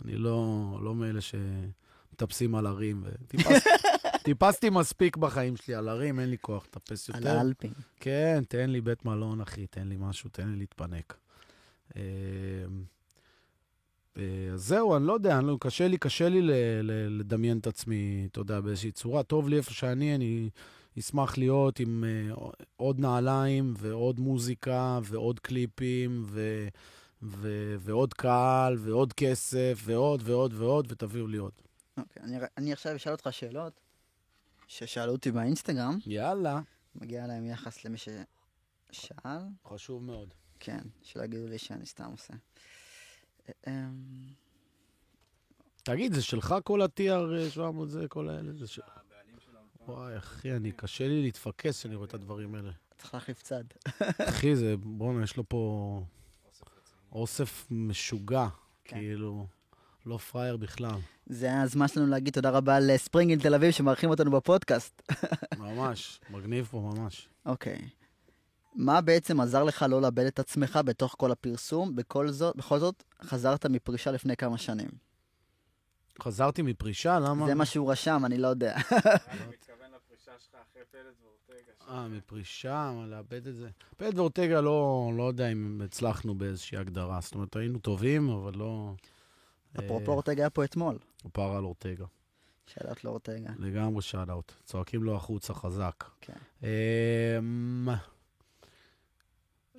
אני 0.05 0.15
לא, 0.15 0.79
לא 0.81 0.95
מאלה 0.95 1.19
שמטפסים 1.21 2.55
על 2.55 2.65
הרים. 2.65 3.03
וטיפס, 3.05 3.63
טיפסתי 4.25 4.69
מספיק 4.69 5.17
בחיים 5.17 5.55
שלי 5.57 5.75
על 5.75 5.89
הרים, 5.89 6.19
אין 6.19 6.29
לי 6.29 6.37
כוח 6.41 6.65
לטפס 6.65 7.09
על 7.09 7.15
יותר. 7.15 7.37
האלפים. 7.37 7.71
כן, 7.99 8.43
תן 8.47 8.69
לי 8.69 8.81
בית 8.81 9.05
מלון, 9.05 9.41
אחי, 9.41 9.67
תן 9.67 9.87
לי 9.87 9.95
משהו, 9.99 10.29
תן 10.29 10.49
לי 10.49 10.55
להתפנק. 10.55 11.17
אה, 11.95 12.01
אה, 14.17 14.49
אז 14.53 14.61
זהו, 14.61 14.95
אני 14.97 15.07
לא 15.07 15.13
יודע, 15.13 15.37
אני 15.37 15.47
לא, 15.47 15.57
קשה 15.59 15.87
לי, 15.87 15.97
קשה 15.97 16.29
לי 16.29 16.41
ל, 16.41 16.51
ל, 16.81 17.19
לדמיין 17.19 17.57
את 17.57 17.67
עצמי, 17.67 18.27
אתה 18.31 18.39
יודע, 18.39 18.61
באיזושהי 18.61 18.91
צורה. 18.91 19.23
טוב 19.23 19.49
לי 19.49 19.57
איפה 19.57 19.73
שאני, 19.73 20.15
אני 20.15 20.49
אשמח 20.99 21.37
להיות 21.37 21.79
עם 21.79 22.03
אה, 22.03 22.35
עוד 22.75 22.99
נעליים 22.99 23.73
ועוד 23.77 24.19
מוזיקה 24.19 24.99
ועוד 25.03 25.39
קליפים 25.39 26.23
ו, 26.25 26.67
ו, 27.23 27.75
ועוד 27.79 28.13
קהל 28.13 28.77
ועוד 28.79 29.13
כסף 29.13 29.81
ועוד 29.83 30.21
ועוד 30.25 30.53
ועוד, 30.53 30.91
ותביאו 30.91 31.27
לי 31.27 31.37
עוד. 31.37 31.53
אוקיי, 31.97 32.23
אני, 32.23 32.37
אני 32.57 32.73
עכשיו 32.73 32.95
אשאל 32.95 33.11
אותך 33.11 33.27
שאלות 33.31 33.79
ששאלו 34.67 35.11
אותי 35.11 35.31
באינסטגרם, 35.31 35.97
יאללה. 36.05 36.61
מגיע 36.95 37.27
להם 37.27 37.45
יחס 37.45 37.85
למי 37.85 37.97
ששאל. 37.97 39.39
חשוב 39.67 40.03
מאוד. 40.03 40.33
כן, 40.65 40.79
שלא 41.01 41.23
יגידו 41.23 41.47
לי 41.47 41.57
שאני 41.57 41.85
סתם 41.85 42.11
עושה. 42.11 42.33
אמ, 43.67 43.73
תגיד, 45.83 46.13
זה 46.13 46.21
שלך 46.21 46.55
כל 46.63 46.81
ה-TR 46.81 47.49
700 47.49 47.89
זה, 47.89 48.07
כל 48.07 48.29
האלה? 48.29 48.53
זה 48.53 48.67
של... 48.67 48.81
וואי, 49.87 50.17
אחי, 50.17 50.55
אני, 50.55 50.71
קשה 50.71 51.07
לי 51.07 51.21
להתפקס 51.21 51.79
כשאני 51.79 51.95
רואה 51.95 52.07
את 52.07 52.13
הדברים 52.13 52.55
האלה. 52.55 52.71
צריך 52.97 53.13
להחליף 53.13 53.41
צד. 53.41 53.63
אחי, 54.29 54.55
זה, 54.55 54.75
בואנה, 54.77 55.23
יש 55.23 55.37
לו 55.37 55.49
פה 55.49 56.03
אוסף 57.11 57.67
משוגע, 57.71 58.47
כן. 58.83 58.95
כאילו, 58.97 59.47
לא 60.05 60.17
פראייר 60.17 60.57
בכלל. 60.57 60.99
זה 61.25 61.61
הזמן 61.61 61.87
שלנו 61.87 62.07
להגיד 62.07 62.33
תודה 62.33 62.49
רבה 62.49 62.79
לספרינגל 62.79 63.39
תל 63.41 63.55
אביב 63.55 63.71
שמארחים 63.71 64.09
אותנו 64.09 64.31
בפודקאסט. 64.31 65.01
ממש, 65.57 66.19
מגניב 66.29 66.67
פה 66.71 66.91
ממש. 66.93 67.29
אוקיי. 67.45 67.89
מה 68.75 69.01
בעצם 69.01 69.39
עזר 69.39 69.63
לך 69.63 69.85
לא 69.89 70.01
לאבד 70.01 70.25
את 70.25 70.39
עצמך 70.39 70.79
בתוך 70.85 71.15
כל 71.17 71.31
הפרסום? 71.31 71.95
בכל 71.95 72.31
זאת, 72.31 72.55
בכל 72.55 72.79
זאת, 72.79 73.03
חזרת 73.23 73.65
מפרישה 73.65 74.11
לפני 74.11 74.35
כמה 74.37 74.57
שנים. 74.57 74.89
חזרתי 76.21 76.61
מפרישה, 76.61 77.19
למה? 77.19 77.45
זה 77.45 77.55
מה 77.55 77.65
שהוא 77.65 77.91
רשם, 77.91 78.21
אני 78.25 78.37
לא 78.37 78.47
יודע. 78.47 78.75
אני 78.75 79.39
מתכוון 79.49 79.91
לפרישה 79.95 80.31
שלך 80.39 80.55
אחרי 80.71 80.81
פלד 80.91 81.13
ואורטגה. 81.23 81.71
אה, 81.89 82.07
מפרישה, 82.07 82.91
מה, 82.95 83.05
לאבד 83.07 83.47
את 83.47 83.55
זה. 83.55 83.69
פלד 83.97 84.19
ואורטגה 84.19 84.61
לא, 84.61 85.11
לא 85.17 85.23
יודע 85.23 85.51
אם 85.51 85.81
הצלחנו 85.85 86.35
באיזושהי 86.35 86.77
הגדרה. 86.77 87.19
זאת 87.21 87.35
אומרת, 87.35 87.55
היינו 87.55 87.79
טובים, 87.79 88.29
אבל 88.29 88.53
לא... 88.55 88.93
אפרופו 89.79 90.11
אורטגה 90.11 90.43
היה 90.43 90.49
פה 90.49 90.63
אתמול. 90.63 90.97
הוא 91.23 91.31
פרה 91.33 91.57
על 91.57 91.63
אורטגה. 91.63 92.05
שאלות 92.65 93.03
לאורטגה. 93.03 93.49
לגמרי 93.59 94.01
שאט-אאוט. 94.01 94.51
צועקים 94.63 95.03
לו 95.03 95.15
החוצה 95.15 95.53
חזק. 95.53 96.03
כן. 96.21 96.33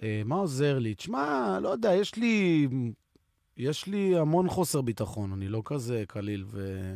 אה, 0.05 0.23
מה 0.25 0.35
עוזר 0.35 0.79
לי? 0.79 0.95
תשמע, 0.95 1.59
לא 1.63 1.69
יודע, 1.69 1.95
יש 1.95 2.17
לי... 2.17 2.69
יש 3.57 3.87
לי 3.87 4.19
המון 4.19 4.49
חוסר 4.49 4.81
ביטחון, 4.81 5.33
אני 5.33 5.49
לא 5.49 5.63
כזה 5.65 6.05
קליל 6.09 6.45
ו... 6.47 6.93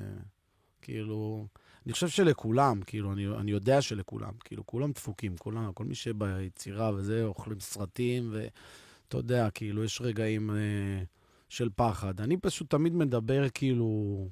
כאילו... 0.82 1.46
אני 1.86 1.92
חושב 1.92 2.08
שלכולם, 2.08 2.80
כאילו, 2.86 3.12
אני, 3.12 3.26
אני 3.26 3.50
יודע 3.50 3.82
שלכולם, 3.82 4.32
כאילו, 4.44 4.66
כולם 4.66 4.92
דפוקים, 4.92 5.36
כולם, 5.36 5.72
כל 5.72 5.84
מי 5.84 5.94
שביצירה 5.94 6.90
וזה, 6.94 7.24
אוכלים 7.24 7.60
סרטים, 7.60 8.30
ואתה 8.32 9.16
יודע, 9.16 9.50
כאילו, 9.50 9.84
יש 9.84 10.00
רגעים 10.00 10.50
אה, 10.50 10.56
של 11.48 11.68
פחד. 11.76 12.20
אני 12.20 12.36
פשוט 12.36 12.70
תמיד 12.70 12.94
מדבר, 12.94 13.48
כאילו, 13.54 14.28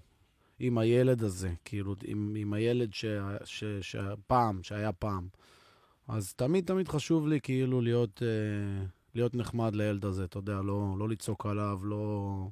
עם 0.59 0.79
הילד 0.79 1.23
הזה, 1.23 1.51
כאילו, 1.65 1.95
עם, 2.05 2.35
עם 2.39 2.53
הילד 2.53 2.91
שפעם, 3.81 4.63
שהיה 4.63 4.93
פעם. 4.93 5.29
אז 6.09 6.35
תמיד 6.35 6.67
תמיד 6.67 6.89
חשוב 6.89 7.29
לי 7.29 7.41
כאילו 7.41 7.81
להיות, 7.81 8.23
אה, 8.23 8.87
להיות 9.15 9.35
נחמד 9.35 9.77
לילד 9.77 10.05
הזה, 10.05 10.25
אתה 10.25 10.39
יודע, 10.39 10.63
לא, 10.63 10.95
לא 10.99 11.09
לצעוק 11.09 11.47
עליו, 11.47 11.81
לא... 11.83 12.49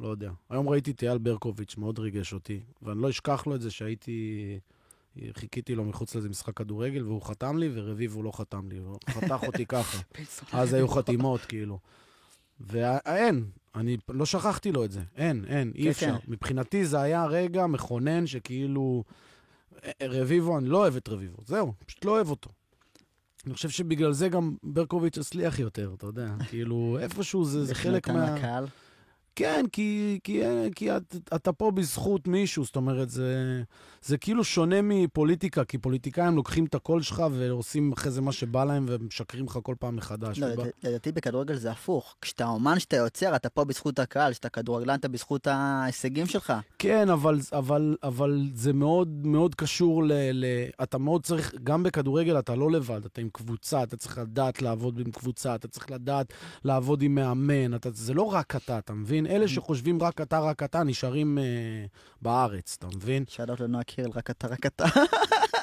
לא 0.00 0.08
יודע. 0.08 0.30
היום 0.50 0.68
ראיתי 0.68 0.90
את 0.90 1.02
אייל 1.02 1.18
ברקוביץ', 1.18 1.76
מאוד 1.76 1.98
ריגש 1.98 2.32
אותי, 2.32 2.60
ואני 2.82 3.02
לא 3.02 3.10
אשכח 3.10 3.46
לו 3.46 3.54
את 3.54 3.60
זה 3.60 3.70
שהייתי... 3.70 4.58
חיכיתי 5.32 5.74
לו 5.74 5.84
מחוץ 5.84 6.14
לאיזה 6.14 6.28
משחק 6.28 6.56
כדורגל, 6.56 7.04
והוא 7.04 7.22
חתם 7.22 7.58
לי, 7.58 7.70
ורביבו 7.74 8.22
לא 8.22 8.32
חתם 8.32 8.68
לי, 8.68 8.78
הוא 8.78 8.98
חתך 9.10 9.44
אותי 9.46 9.64
ככה. 9.74 9.98
אז 10.52 10.72
היו 10.72 10.88
חתימות, 10.88 11.40
כאילו. 11.40 11.78
ואין, 12.60 13.44
אני 13.74 13.96
לא 14.08 14.26
שכחתי 14.26 14.72
לו 14.72 14.84
את 14.84 14.90
זה. 14.90 15.02
אין, 15.16 15.44
אין, 15.48 15.72
אי 15.74 15.82
כן, 15.82 15.90
אפשר. 15.90 16.18
כן. 16.18 16.32
מבחינתי 16.32 16.84
זה 16.84 17.00
היה 17.00 17.26
רגע 17.26 17.66
מכונן 17.66 18.26
שכאילו... 18.26 19.04
רביבו, 20.02 20.58
אני 20.58 20.68
לא 20.68 20.78
אוהב 20.78 20.96
את 20.96 21.08
רביבו, 21.08 21.42
זהו, 21.46 21.72
פשוט 21.86 22.04
לא 22.04 22.10
אוהב 22.10 22.30
אותו. 22.30 22.50
אני 23.46 23.54
חושב 23.54 23.68
שבגלל 23.68 24.12
זה 24.12 24.28
גם 24.28 24.56
ברקוביץ' 24.62 25.18
הצליח 25.18 25.58
יותר, 25.58 25.94
אתה 25.96 26.06
יודע, 26.06 26.28
כאילו, 26.48 26.98
איפשהו 27.00 27.44
זה, 27.44 27.64
זה 27.64 27.74
חלק 27.74 28.08
מה... 28.08 28.36
לקהל. 28.36 28.66
כן, 29.38 29.64
כי, 29.72 30.18
כי, 30.24 30.42
כי 30.74 30.96
את, 30.96 31.16
אתה 31.34 31.52
פה 31.52 31.70
בזכות 31.70 32.28
מישהו, 32.28 32.64
זאת 32.64 32.76
אומרת, 32.76 33.10
זה, 33.10 33.62
זה 34.02 34.18
כאילו 34.18 34.44
שונה 34.44 34.82
מפוליטיקה, 34.82 35.64
כי 35.64 35.78
פוליטיקאים 35.78 36.36
לוקחים 36.36 36.64
את 36.64 36.74
הקול 36.74 37.02
שלך 37.02 37.22
ועושים 37.32 37.92
אחרי 37.92 38.10
זה 38.10 38.20
מה 38.20 38.32
שבא 38.32 38.64
להם 38.64 38.86
ומשקרים 38.88 39.44
לך 39.46 39.58
כל 39.62 39.74
פעם 39.78 39.96
מחדש. 39.96 40.38
לא, 40.38 40.48
לדעתי 40.82 41.12
בכדורגל 41.12 41.54
זה 41.54 41.70
הפוך. 41.70 42.16
כשאתה 42.22 42.46
אומן, 42.46 42.78
שאתה 42.78 42.96
יוצר, 42.96 43.36
אתה 43.36 43.48
פה 43.48 43.64
בזכות 43.64 43.98
הקהל, 43.98 44.32
כשאתה 44.32 44.48
כדורגלן, 44.48 44.94
אתה 44.94 45.08
בזכות 45.08 45.46
ההישגים 45.46 46.26
שלך. 46.26 46.52
כן, 46.78 47.10
אבל, 47.10 47.38
אבל, 47.52 47.96
אבל 48.02 48.48
זה 48.54 48.72
מאוד 48.72 49.08
מאוד 49.26 49.54
קשור 49.54 50.04
ל, 50.04 50.12
ל... 50.32 50.44
אתה 50.82 50.98
מאוד 50.98 51.24
צריך, 51.24 51.54
גם 51.64 51.82
בכדורגל 51.82 52.38
אתה 52.38 52.54
לא 52.54 52.70
לבד, 52.70 53.04
אתה 53.04 53.20
עם 53.20 53.28
קבוצה, 53.32 53.82
אתה 53.82 53.96
צריך 53.96 54.18
לדעת 54.18 54.62
לעבוד 54.62 54.98
עם 54.98 55.10
קבוצה, 55.10 55.54
אתה 55.54 55.68
צריך 55.68 55.90
לדעת 55.90 56.32
לעבוד 56.64 57.02
עם 57.02 57.14
מאמן, 57.14 57.74
אתה, 57.74 57.90
זה 57.90 58.14
לא 58.14 58.22
רק 58.22 58.56
אתה, 58.56 58.78
אתה 58.78 58.92
מבין? 58.92 59.27
אלה 59.28 59.48
שחושבים 59.48 60.02
רק 60.02 60.20
אתה, 60.20 60.40
רק 60.40 60.62
אתה, 60.62 60.84
נשארים 60.84 61.38
אה, 61.38 61.44
בארץ, 62.22 62.76
אתה 62.78 62.86
מבין? 62.96 63.24
שאלות 63.28 63.60
לנועה 63.60 63.84
קירל, 63.84 64.10
רק 64.14 64.30
אתה, 64.30 64.46
רק 64.48 64.66
אתה. 64.66 64.84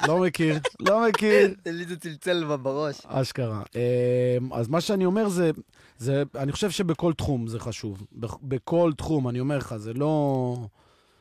לא 0.06 0.18
מכיר, 0.18 0.58
לא 0.80 1.08
מכיר. 1.08 1.54
לי 1.66 1.84
זה 1.84 1.96
צלצל 1.96 2.44
בראש. 2.56 3.00
אשכרה. 3.06 3.62
אמ, 3.74 4.52
אז 4.52 4.68
מה 4.68 4.80
שאני 4.80 5.04
אומר 5.04 5.28
זה, 5.28 5.50
זה, 5.98 6.22
אני 6.34 6.52
חושב 6.52 6.70
שבכל 6.70 7.12
תחום 7.12 7.46
זה 7.46 7.60
חשוב. 7.60 8.06
בכ- 8.12 8.38
בכל 8.42 8.92
תחום, 8.96 9.28
אני 9.28 9.40
אומר 9.40 9.58
לך, 9.58 9.74
זה 9.76 9.92
לא... 9.94 10.56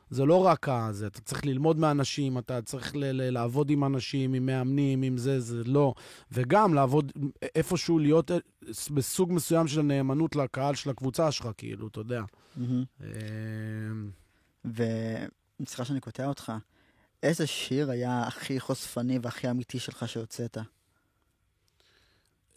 זה 0.10 0.26
לא 0.26 0.46
רק 0.46 0.68
זה, 0.92 1.08
אתה 1.08 1.22
צריך 1.22 1.46
ללמוד 1.46 1.78
מאנשים, 1.78 2.38
אתה 2.38 2.62
צריך 2.62 2.96
ל- 2.96 3.06
ל- 3.06 3.30
לעבוד 3.30 3.70
עם 3.70 3.84
אנשים, 3.84 4.34
עם 4.34 4.46
מאמנים, 4.46 5.02
עם 5.02 5.18
זה, 5.18 5.40
זה 5.40 5.64
לא. 5.66 5.94
וגם 6.32 6.74
לעבוד 6.74 7.12
איפשהו, 7.56 8.00
להיות 8.00 8.32
אה, 8.32 8.38
בסוג 8.94 9.34
מסוים 9.34 9.68
של 9.68 9.82
נאמנות 9.82 10.36
לקהל 10.36 10.76
של 10.76 10.90
הקבוצה 10.90 11.32
שלך, 11.32 11.50
כאילו, 11.58 11.88
אתה 11.88 12.00
יודע. 12.00 12.22
מהמם. 12.56 12.84
אמ, 13.02 14.10
וסליחה 14.66 15.86
שאני 15.86 16.00
קוטע 16.00 16.26
אותך, 16.28 16.52
איזה 17.24 17.48
שיר 17.48 17.92
היה 17.92 18.28
הכי 18.28 18.60
חושפני 18.60 19.20
והכי 19.22 19.50
אמיתי 19.50 19.80
שלך 19.80 20.08
שהוצאת? 20.10 20.58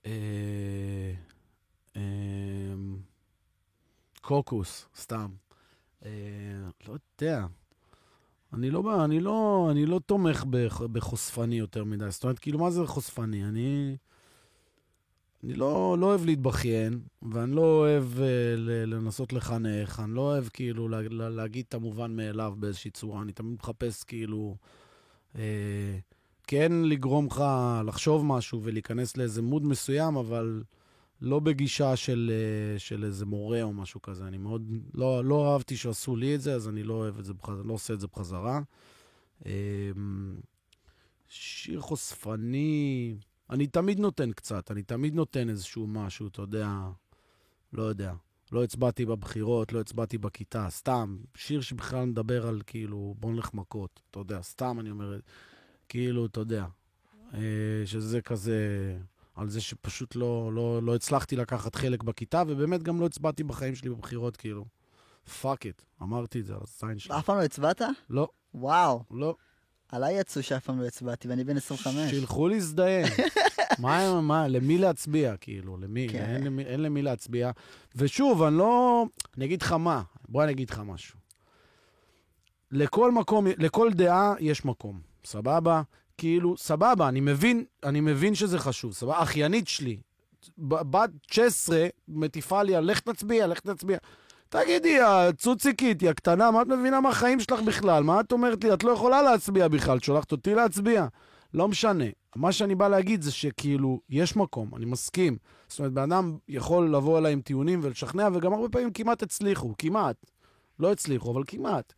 אה, 0.07 1.13
אמ, 1.97 2.97
קוקוס, 4.21 4.87
סתם. 4.97 5.29
אה, 6.05 6.11
לא 6.89 6.95
יודע. 7.21 7.47
אני 8.53 8.71
לא, 8.71 9.05
אני 9.05 9.21
לא, 9.21 9.69
אני 9.71 9.87
לא 9.87 10.01
תומך 10.07 10.45
בח- 10.51 10.83
בחושפני 10.83 11.59
יותר 11.59 11.85
מדי. 11.85 12.11
זאת 12.11 12.23
אומרת, 12.25 12.39
כאילו, 12.39 12.59
מה 12.59 12.71
זה 12.71 12.87
חושפני? 12.87 13.45
אני... 13.45 13.97
אני 15.45 15.55
לא, 15.55 15.97
לא 16.01 16.07
אוהב 16.07 16.25
להתבכיין, 16.25 17.01
ואני 17.33 17.57
לא 17.57 17.61
אוהב 17.63 18.05
אה, 18.21 18.57
לנסות 18.87 19.33
לחנך, 19.33 20.01
אני 20.05 20.15
לא 20.15 20.21
אוהב 20.21 20.49
כאילו 20.49 20.89
לה, 20.89 21.01
לה, 21.11 21.29
להגיד 21.29 21.65
את 21.69 21.75
המובן 21.75 22.17
מאליו 22.17 22.55
באיזושהי 22.59 22.91
צורה, 22.91 23.23
אני 23.23 23.33
תמיד 23.33 23.59
מחפש 23.63 24.03
כאילו 24.05 24.57
אה, 25.37 25.99
כן 26.47 26.73
לגרום 26.85 27.27
לך 27.27 27.45
לחשוב 27.87 28.25
משהו 28.25 28.61
ולהיכנס 28.63 29.17
לאיזה 29.17 29.43
מוד 29.43 29.65
מסוים, 29.65 30.17
אבל 30.17 30.63
לא 31.21 31.41
בגישה 31.41 31.97
של, 31.97 32.31
אה, 32.35 32.79
של 32.79 33.05
איזה 33.05 33.27
מורה 33.27 33.62
או 33.62 33.73
משהו 33.73 34.03
כזה. 34.03 34.25
אני 34.29 34.39
מאוד, 34.39 34.71
לא, 34.95 35.25
לא 35.25 35.53
אהבתי 35.53 35.77
שעשו 35.77 36.16
לי 36.16 36.35
את 36.35 36.41
זה, 36.41 36.55
אז 36.55 36.69
אני 36.69 36.83
לא 36.83 36.95
אוהב 36.95 37.19
את 37.19 37.25
זה, 37.25 37.35
בחזרה, 37.35 37.62
לא 37.64 37.73
עושה 37.73 37.95
את 37.95 38.01
זה 38.01 38.07
בחזרה. 38.07 38.61
אה, 39.47 39.53
שיר 41.29 41.81
חושפני, 41.81 43.16
אני 43.51 43.66
תמיד 43.66 44.01
נותן 44.01 44.33
קצת, 44.33 44.71
אני 44.71 44.83
תמיד 44.83 45.14
נותן 45.14 45.49
איזשהו 45.49 45.87
משהו, 45.87 46.29
אתה 46.29 46.43
יודע, 46.43 46.69
לא 47.73 47.83
יודע. 47.83 48.12
לא 48.53 48.64
הצבעתי 48.64 49.07
בבחירות, 49.07 49.73
לא 49.73 49.81
הצבעתי 49.81 50.19
בכיתה, 50.19 50.66
סתם. 50.71 51.16
שיר 51.35 51.61
שבכלל 51.61 52.05
מדבר 52.05 52.47
על 52.47 52.62
כאילו, 52.66 53.14
בוא 53.19 53.33
נלך 53.33 53.55
מכות, 53.55 54.01
אתה 54.11 54.19
יודע, 54.19 54.43
סתם 54.43 54.81
אני 54.81 54.91
אומר, 54.91 55.19
כאילו, 55.89 56.27
אתה 56.27 56.41
יודע, 56.41 56.66
אה, 57.35 57.83
שזה 57.85 58.21
כזה, 58.21 58.59
על 59.39 59.49
זה 59.49 59.61
שפשוט 59.61 60.16
לא, 60.16 60.51
לא, 60.53 60.82
לא 60.82 60.95
הצלחתי 60.95 61.36
לקחת 61.36 61.74
חלק 61.74 62.03
בכיתה, 62.03 62.43
ובאמת 62.47 62.82
גם 62.82 63.01
לא 63.01 63.07
הצבעתי 63.07 63.45
בחיים 63.45 63.74
שלי 63.74 63.91
בבחירות, 63.91 64.36
כאילו. 64.36 64.64
fuck 65.41 65.66
it, 65.66 65.83
אמרתי 66.03 66.41
את 66.41 66.47
זה 66.47 66.55
על 66.55 66.61
הזין 66.62 66.99
שלי. 66.99 67.18
אף 67.18 67.24
פעם 67.24 67.36
לא 67.36 67.43
הצבעת? 67.43 67.82
לא, 68.11 68.28
וואו, 68.55 69.05
לא. 69.11 69.34
עליי 69.89 70.20
יצאו 70.20 70.43
שאף 70.43 70.64
פעם 70.64 70.80
לא 70.80 70.86
הצבעתי, 70.86 71.28
ואני 71.28 71.45
בן 71.45 71.57
25. 71.57 72.11
שילכו 72.11 72.49
להזדיין. 72.49 73.07
מה, 73.78 74.20
מה, 74.20 74.49
למי 74.49 74.78
להצביע, 74.78 75.36
כאילו, 75.36 75.76
למי? 75.76 76.09
כן. 76.12 76.24
אין, 76.24 76.45
למי, 76.45 76.62
אין 76.64 76.82
למי 76.82 77.03
להצביע. 77.03 77.51
ושוב, 77.97 78.43
אני 78.43 78.59
לא... 78.59 79.05
אני 79.36 79.45
אגיד 79.45 79.62
לך 79.62 79.72
מה, 79.72 80.03
בוא 80.28 80.45
אני 80.45 80.53
אגיד 80.53 80.70
לך 80.70 80.82
משהו. 80.84 81.18
לכל 82.70 83.12
מקום, 83.12 83.47
לכל 83.59 83.91
דעה 83.93 84.34
יש 84.41 84.64
מקום, 84.64 85.01
סבבה? 85.24 85.82
כאילו, 86.19 86.57
סבבה, 86.57 87.09
אני 87.09 87.21
מבין, 87.21 87.64
אני 87.85 88.01
מבין 88.01 88.35
שזה 88.35 88.59
חשוב, 88.59 88.93
סבבה? 88.93 89.23
אחיינית 89.23 89.69
שלי, 89.69 89.97
בת 90.59 91.11
16, 91.31 91.87
מטיפה 92.09 92.62
לי, 92.62 92.73
לך 92.81 93.01
תצביע, 93.01 93.47
לך 93.47 93.61
תצביע. 93.61 93.99
תגידי, 94.49 95.01
הצוציקית, 95.01 96.01
היא 96.01 96.11
הקטנה, 96.11 96.51
מה 96.51 96.62
את 96.62 96.66
מבינה 96.66 97.01
מהחיים 97.01 97.41
שלך 97.41 97.61
בכלל? 97.61 98.03
מה 98.03 98.21
את 98.21 98.33
אומרת 98.33 98.64
לי? 98.64 98.75
את 98.75 98.85
לא 98.85 98.91
יכולה 98.91 99.23
להצביע 99.23 99.69
בכלל, 99.69 100.01
שולחת 100.01 100.33
אותי 100.33 100.55
להצביע. 100.55 101.07
לא 101.55 101.69
משנה. 101.69 102.05
מה 102.37 102.53
שאני 102.53 102.75
בא 102.75 102.89
להגיד 102.89 103.23
זה 103.23 103.33
שכאילו, 103.33 104.01
יש 104.11 104.37
מקום, 104.37 104.71
אני 104.77 104.85
מסכים. 104.85 105.37
זאת 105.69 105.79
אומרת, 105.79 105.93
בן 105.93 106.12
אדם 106.12 106.37
יכול 106.49 106.95
לבוא 106.95 107.19
אליי 107.19 107.33
עם 107.33 107.41
טיעונים 107.41 107.81
ולשכנע, 107.83 108.29
וגם 108.35 108.53
הרבה 108.53 108.69
פעמים 108.69 108.91
כמעט 108.91 109.23
הצליחו, 109.23 109.75
כמעט. 109.79 110.16
לא 110.79 110.93
הצליחו, 110.93 111.31
אבל 111.33 111.43
כמעט. 111.47 111.93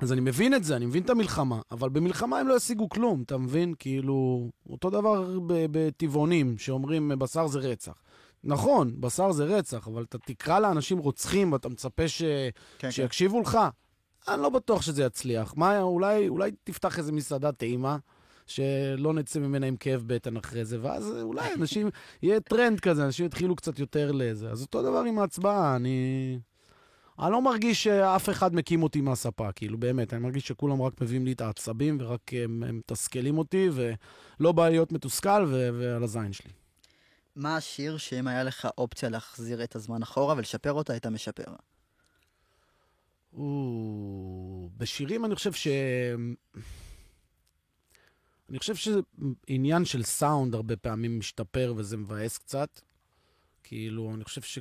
אז 0.00 0.12
אני 0.12 0.20
מבין 0.20 0.54
את 0.54 0.64
זה, 0.64 0.76
אני 0.76 0.86
מבין 0.86 1.02
את 1.02 1.10
המלחמה, 1.10 1.60
אבל 1.70 1.88
במלחמה 1.88 2.38
הם 2.38 2.48
לא 2.48 2.56
ישיגו 2.56 2.88
כלום, 2.88 3.22
אתה 3.22 3.38
מבין? 3.38 3.74
כאילו, 3.78 4.48
אותו 4.70 4.90
דבר 4.90 5.38
בטבעונים, 5.46 6.58
שאומרים 6.58 7.12
בשר 7.18 7.46
זה 7.46 7.58
רצח. 7.58 8.02
נכון, 8.44 9.00
בשר 9.00 9.32
זה 9.32 9.44
רצח, 9.44 9.88
אבל 9.88 10.02
אתה 10.02 10.18
תקרא 10.18 10.58
לאנשים 10.58 10.98
רוצחים 10.98 11.52
ואתה 11.52 11.68
מצפה 11.68 12.08
ש... 12.08 12.22
כן, 12.22 12.52
כן. 12.78 12.90
שיקשיבו 12.90 13.40
לך? 13.40 13.58
אני 14.28 14.42
לא 14.42 14.48
בטוח 14.48 14.82
שזה 14.82 15.02
יצליח. 15.02 15.54
מה, 15.56 15.82
אולי, 15.82 16.28
אולי 16.28 16.50
תפתח 16.64 16.98
איזה 16.98 17.12
מסעדה 17.12 17.52
טעימה, 17.52 17.96
שלא 18.46 19.12
נצא 19.14 19.40
ממנה 19.40 19.66
עם 19.66 19.76
כאב 19.76 20.02
בטן 20.06 20.36
אחרי 20.36 20.64
זה, 20.64 20.78
ואז 20.82 21.12
אולי 21.22 21.54
אנשים, 21.54 21.90
יהיה 22.22 22.40
טרנד 22.40 22.80
כזה, 22.80 23.04
אנשים 23.04 23.26
יתחילו 23.26 23.56
קצת 23.56 23.78
יותר 23.78 24.12
לזה. 24.12 24.50
אז 24.50 24.62
אותו 24.62 24.82
דבר 24.82 24.98
עם 24.98 25.18
ההצבעה, 25.18 25.76
אני... 25.76 26.38
אני 27.22 27.32
לא 27.32 27.42
מרגיש 27.42 27.84
שאף 27.84 28.28
אחד 28.28 28.54
מקים 28.54 28.82
אותי 28.82 29.00
מהספה, 29.00 29.52
כאילו, 29.52 29.78
באמת. 29.78 30.12
אני 30.12 30.22
מרגיש 30.22 30.48
שכולם 30.48 30.82
רק 30.82 31.00
מביאים 31.00 31.24
לי 31.24 31.32
את 31.32 31.40
העצבים 31.40 31.98
ורק 32.00 32.20
הם, 32.32 32.62
הם 32.62 32.76
מתסכלים 32.76 33.38
אותי, 33.38 33.68
ולא 33.72 34.52
בא 34.52 34.68
להיות 34.68 34.92
מתוסכל 34.92 35.44
ו- 35.48 35.70
ועל 35.80 36.02
הזין 36.02 36.32
שלי. 36.32 36.50
מה 37.36 37.56
השיר 37.56 37.96
שאם 37.96 38.26
היה 38.28 38.44
לך 38.44 38.68
אופציה 38.78 39.08
להחזיר 39.08 39.64
את 39.64 39.76
הזמן 39.76 40.02
אחורה 40.02 40.34
ולשפר 40.36 40.72
אותה, 40.72 40.92
היית 40.92 41.06
משפר? 41.06 41.44
או, 43.32 44.70
בשירים 44.76 45.24
אני 45.24 45.34
חושב 45.34 45.52
ש... 45.52 45.68
אני 48.50 48.58
חושב 48.58 48.74
שזה 48.74 49.00
עניין 49.46 49.84
של 49.84 50.02
סאונד 50.02 50.54
הרבה 50.54 50.76
פעמים 50.76 51.18
משתפר 51.18 51.74
וזה 51.76 51.96
מבאס 51.96 52.38
קצת. 52.38 52.80
כאילו, 53.62 54.14
אני 54.14 54.24
חושב 54.24 54.42
ש... 54.42 54.58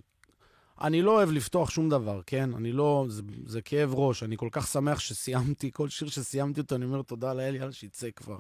אני 0.82 1.02
לא 1.02 1.12
אוהב 1.12 1.32
לפתוח 1.32 1.70
שום 1.70 1.90
דבר, 1.90 2.22
כן? 2.26 2.54
אני 2.54 2.72
לא... 2.72 3.06
זה, 3.10 3.22
זה 3.46 3.62
כאב 3.62 3.94
ראש. 3.94 4.24
אני 4.24 4.38
כל 4.38 4.50
כך 4.52 4.68
שמח 4.68 5.00
שסיימתי, 5.00 5.72
כל 5.78 5.90
שיר 5.90 6.10
שסיימתי 6.10 6.62
אותו, 6.62 6.76
אני 6.76 6.86
אומר 6.86 7.02
תודה 7.02 7.34
לאל, 7.34 7.56
יאללה, 7.56 7.72
שיצא 7.72 8.10
כבר. 8.16 8.40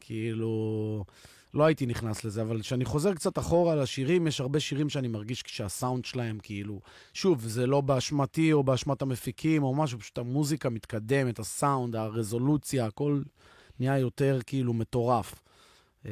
כאילו... 0.00 1.04
לא 1.54 1.64
הייתי 1.64 1.86
נכנס 1.86 2.24
לזה, 2.24 2.42
אבל 2.42 2.60
כשאני 2.60 2.84
חוזר 2.84 3.14
קצת 3.14 3.38
אחורה 3.38 3.74
לשירים, 3.74 4.26
יש 4.26 4.40
הרבה 4.40 4.60
שירים 4.60 4.88
שאני 4.88 5.08
מרגיש 5.08 5.42
שהסאונד 5.46 6.04
שלהם, 6.04 6.38
כאילו... 6.42 6.80
שוב, 7.14 7.46
זה 7.46 7.66
לא 7.66 7.80
באשמתי 7.80 8.52
או 8.52 8.62
באשמת 8.62 9.02
המפיקים 9.02 9.62
או 9.62 9.74
משהו, 9.74 9.98
פשוט 9.98 10.18
המוזיקה 10.18 10.70
מתקדמת, 10.70 11.38
הסאונד, 11.38 11.96
הרזולוציה, 11.96 12.86
הכל 12.86 13.22
נהיה 13.80 13.98
יותר 13.98 14.38
כאילו 14.46 14.72
מטורף. 14.72 15.42
אמ, 16.04 16.10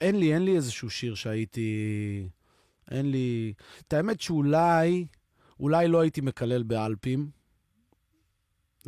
אין 0.00 0.18
לי, 0.18 0.34
אין 0.34 0.44
לי 0.44 0.56
איזשהו 0.56 0.90
שיר 0.90 1.14
שהייתי... 1.14 2.28
אין 2.90 3.10
לי... 3.10 3.52
את 3.88 3.92
האמת 3.92 4.20
שאולי, 4.20 5.06
אולי 5.60 5.88
לא 5.88 6.00
הייתי 6.00 6.20
מקלל 6.20 6.62
באלפים. 6.62 7.30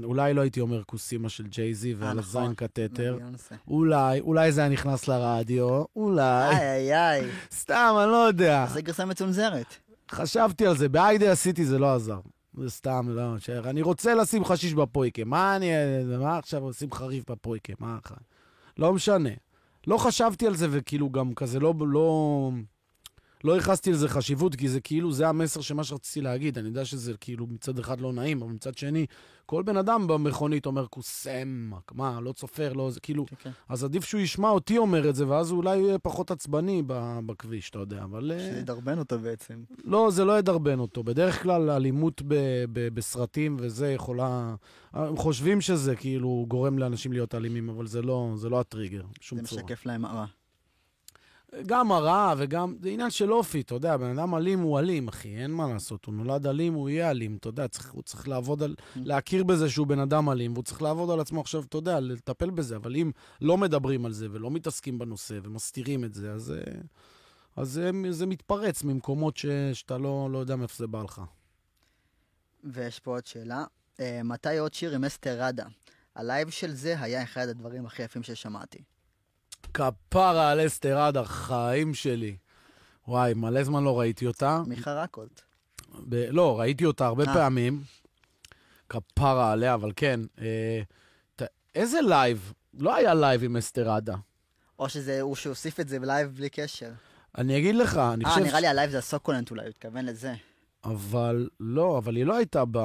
אולי 0.05 0.35
לא 0.35 0.41
הייתי 0.41 0.61
אומר 0.61 0.83
כוסימה 0.85 1.29
של 1.29 1.47
ג'ייזי 1.47 1.95
ועל. 1.95 2.19
הזין. 2.19 3.17
ביונסה. 3.17 3.55
אולי, 3.69 4.21
אולי 4.21 4.53
זה 4.53 4.61
היה 4.61 4.71
נכנס 4.71 5.09
לרדיו, 5.09 5.85
אולי. 5.97 6.57
איי 6.57 6.93
איי 6.93 6.95
איי, 6.95 7.31
סתם, 7.53 7.95
אני 8.03 8.11
לא 8.11 8.17
יודע. 8.17 8.67
זה 8.73 8.83
גרסה 8.83 9.05
מצונזרת. 9.05 9.75
חשבתי 10.11 10.67
על 10.67 10.77
זה, 10.77 10.89
בהיידה 10.89 11.33
עשיתי 11.33 11.65
זה 11.65 11.79
לא 11.79 11.95
עזר. 11.95 12.21
זה 12.55 12.71
סתם, 12.71 13.07
לא, 13.09 13.39
שייך. 13.39 13.67
אני 13.67 13.83
רוצה 13.83 14.15
לשים 14.15 14.45
חשיש 14.45 14.75
בפויקה. 14.75 15.25
מה 15.25 15.57
אני, 15.57 15.71
מה 16.19 16.39
עכשיו 16.39 16.63
עושים 16.63 16.93
חריף 16.93 17.31
בפויקה? 17.31 17.73
מה 17.79 17.99
אחר? 18.05 18.15
לא 18.79 18.93
משנה. 18.93 19.31
לא 19.87 19.99
חשבתי 19.99 20.47
על 20.47 20.57
זה, 20.57 20.67
וכאילו 20.71 21.11
גם 21.11 21.35
כזה 21.35 21.61
לא, 21.61 21.75
לא, 21.81 22.51
לא 23.45 23.53
ייחסתי 23.53 23.91
לזה 23.93 24.09
חשיבות, 24.09 24.55
כי 24.55 24.69
זה 24.69 24.81
כאילו, 24.81 25.13
זה 25.13 25.29
המסר 25.29 25.61
של 25.61 25.75
מה 25.75 25.85
שרציתי 25.85 26.21
להגיד. 26.21 26.59
אני 26.59 26.69
יודע 26.69 26.85
שזה 26.85 27.13
כאילו 27.21 27.47
מצד 27.47 27.79
אחד 27.79 28.01
לא 28.01 28.13
נעים, 28.13 28.43
אבל 28.43 28.53
מצד 28.53 28.77
שני, 28.77 29.07
כל 29.47 29.63
בן 29.63 29.77
אדם 29.77 30.07
במכונית 30.07 30.67
אומר 30.67 30.87
כוסמק, 30.87 31.93
מה, 31.93 32.21
לא 32.21 32.33
צופר, 32.33 32.73
לא, 32.73 32.91
זה 32.91 33.01
כאילו... 33.01 33.27
כן, 33.27 33.37
כן. 33.43 33.51
אז 33.69 33.85
עדיף 33.85 34.05
שהוא 34.05 34.21
ישמע 34.21 34.49
אותי 34.49 34.79
אומר 34.79 35.09
את 35.09 35.15
זה, 35.15 35.29
ואז 35.29 35.51
הוא 35.51 35.57
אולי 35.57 35.79
יהיה 35.79 35.99
פחות 35.99 36.31
עצבני 36.31 36.83
בכביש, 37.27 37.71
אתה 37.71 37.79
יודע, 37.79 38.05
אבל... 38.05 38.33
אה, 38.35 38.53
שידרבן 38.55 38.99
אותו 38.99 39.19
בעצם. 39.19 39.63
לא, 39.85 40.11
זה 40.11 40.25
לא 40.25 40.39
ידרבן 40.39 40.79
אותו. 40.79 41.03
בדרך 41.03 41.43
כלל 41.43 41.71
אלימות 41.71 42.23
ב- 42.23 42.65
ב- 42.73 42.89
בסרטים 42.95 43.57
וזה 43.61 43.93
יכולה... 43.93 44.55
הם 44.93 45.17
חושבים 45.17 45.61
שזה 45.61 45.97
כאילו 45.97 46.45
גורם 46.49 46.79
לאנשים 46.79 47.13
להיות 47.13 47.35
אלימים, 47.35 47.69
אבל 47.69 47.87
זה 47.87 48.03
לא, 48.03 48.33
זה 48.37 48.49
לא 48.49 48.61
הטריגר, 48.61 49.03
בשום 49.21 49.39
זה 49.39 49.45
צורה. 49.47 49.63
משקף 49.63 49.87
להם 49.87 50.05
הרע. 50.05 50.27
גם 51.67 51.93
הרע 51.93 52.35
וגם, 52.39 52.77
זה 52.83 52.89
עניין 52.89 53.11
של 53.11 53.33
אופי, 53.33 53.61
אתה 53.61 53.75
יודע, 53.75 53.97
בן 53.97 54.19
אדם 54.19 54.35
אלים 54.35 54.61
הוא 54.61 54.79
אלים, 54.79 55.09
אחי, 55.09 55.37
אין 55.37 55.51
מה 55.51 55.69
לעשות. 55.69 56.05
הוא 56.05 56.15
נולד 56.15 56.47
אלים, 56.47 56.75
הוא 56.75 56.89
יהיה 56.89 57.11
אלים, 57.11 57.37
אתה 57.37 57.49
יודע, 57.49 57.69
צריך, 57.69 57.93
הוא 57.93 58.03
צריך 58.03 58.29
לעבוד 58.29 58.63
על, 58.63 58.75
להכיר 58.97 59.45
בזה 59.45 59.71
שהוא 59.71 59.87
בן 59.87 59.99
אדם 59.99 60.31
אלים, 60.31 60.53
והוא 60.53 60.65
צריך 60.65 60.83
לעבוד 60.83 61.11
על 61.11 61.21
עצמו 61.21 61.41
עכשיו, 61.41 61.63
אתה 61.63 61.79
יודע, 61.79 62.01
לטפל 62.01 62.51
בזה, 62.51 62.77
אבל 62.77 62.97
אם 62.97 63.11
לא 63.41 63.59
מדברים 63.59 64.07
על 64.07 64.13
זה 64.13 64.27
ולא 64.31 64.51
מתעסקים 64.51 64.99
בנושא 64.99 65.39
ומסתירים 65.43 66.05
את 66.05 66.15
זה, 66.15 66.33
אז, 66.33 66.53
אה, 66.53 66.81
אז 67.57 67.69
זה, 67.69 67.91
זה 68.11 68.27
מתפרץ 68.27 68.85
ממקומות 68.85 69.37
ש, 69.37 69.47
שאתה 69.73 69.99
לא, 69.99 70.29
לא 70.33 70.39
יודע 70.39 70.57
מאיפה 70.57 70.75
זה 70.79 70.87
בא 70.87 71.03
לך. 71.03 71.23
ויש 72.65 73.01
פה 73.01 73.11
עוד 73.11 73.27
שאלה. 73.27 73.65
אה, 74.01 74.23
מתי 74.25 74.59
עוד 74.59 74.75
שיר 74.75 74.95
עם 74.95 75.05
אסתר 75.05 75.43
ראדה? 75.43 75.67
ה 76.15 76.22
live 76.22 76.51
של 76.51 76.75
זה 76.75 77.01
היה 77.01 77.23
אחד 77.23 77.49
הדברים 77.49 77.87
הכי 77.87 78.03
יפים 78.03 78.23
ששמעתי. 78.23 78.83
כפרה 79.75 80.51
על 80.51 80.67
אסתר 80.67 80.99
ראדה, 80.99 81.25
חיים 81.25 81.95
שלי. 81.95 82.37
וואי, 83.09 83.35
מלא 83.35 83.65
זמן 83.65 83.85
לא 83.85 84.01
ראיתי 84.01 84.27
אותה. 84.27 84.63
מיכה 84.67 85.03
רקולט. 85.03 85.41
ב- 86.09 86.27
לא, 86.31 86.61
ראיתי 86.61 86.85
אותה 86.85 87.07
הרבה 87.07 87.25
אה. 87.29 87.35
פעמים. 87.35 87.83
כפרה 88.89 89.53
עליה, 89.53 89.75
אבל 89.75 89.93
כן. 89.97 90.21
אה, 90.41 90.81
ת- 91.37 91.43
איזה 91.75 92.01
live? 92.01 92.53
לא 92.75 92.95
היה 92.95 93.15
live 93.15 93.45
עם 93.45 93.57
אסתר 93.57 93.91
ראדה. 93.91 94.17
או 94.79 94.89
שזה 94.89 95.21
הוא 95.21 95.37
שהוסיף 95.37 95.81
את 95.81 95.89
זה 95.89 96.01
ב 96.01 96.08
live 96.08 96.37
בלי 96.37 96.49
קשר. 96.49 96.91
אני 97.39 97.59
אגיד 97.59 97.75
לך, 97.75 97.97
אני 97.97 98.25
אה, 98.25 98.31
חושב... 98.31 98.45
נראה 98.45 98.61
לי 98.61 98.67
ה 98.67 98.72
live 98.72 98.91
זה 98.91 98.99
הסוקולנט 98.99 99.51
אולי, 99.51 99.63
הוא 99.63 99.69
התכוון 99.69 100.05
לזה. 100.05 100.35
אבל 100.85 101.49
לא, 101.61 101.99
אבל 101.99 102.17
היא 102.17 102.25
לא 102.25 102.37
הייתה 102.37 102.65
ב... 102.71 102.79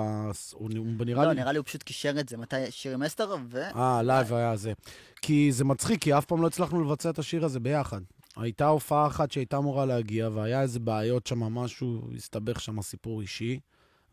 הוא 0.53 0.69
נראה 1.05 1.23
לא, 1.25 1.29
לי... 1.29 1.39
נראה 1.39 1.51
לי 1.51 1.57
הוא 1.57 1.65
פשוט 1.65 1.83
קישר 1.83 2.19
את 2.19 2.29
זה. 2.29 2.37
מתי 2.37 2.71
שיר 2.71 2.93
עם 2.93 3.03
אסתר, 3.03 3.35
ו... 3.49 3.61
אה, 3.75 4.01
live 4.03 4.33
היה 4.33 4.55
זה. 4.55 4.73
כי 5.21 5.51
זה 5.51 5.63
מצחיק, 5.63 6.01
כי 6.01 6.17
אף 6.17 6.25
פעם 6.25 6.41
לא 6.41 6.47
הצלחנו 6.47 6.83
לבצע 6.83 7.09
את 7.09 7.19
השיר 7.19 7.45
הזה 7.45 7.59
ביחד. 7.59 8.01
הייתה 8.35 8.67
הופעה 8.67 9.07
אחת 9.07 9.31
שהייתה 9.31 9.57
אמורה 9.57 9.85
להגיע, 9.85 10.29
והיה 10.33 10.61
איזה 10.61 10.79
בעיות 10.79 11.27
שם, 11.27 11.39
משהו, 11.39 12.09
הסתבך 12.15 12.61
שם 12.61 12.81
סיפור 12.81 13.21
אישי, 13.21 13.59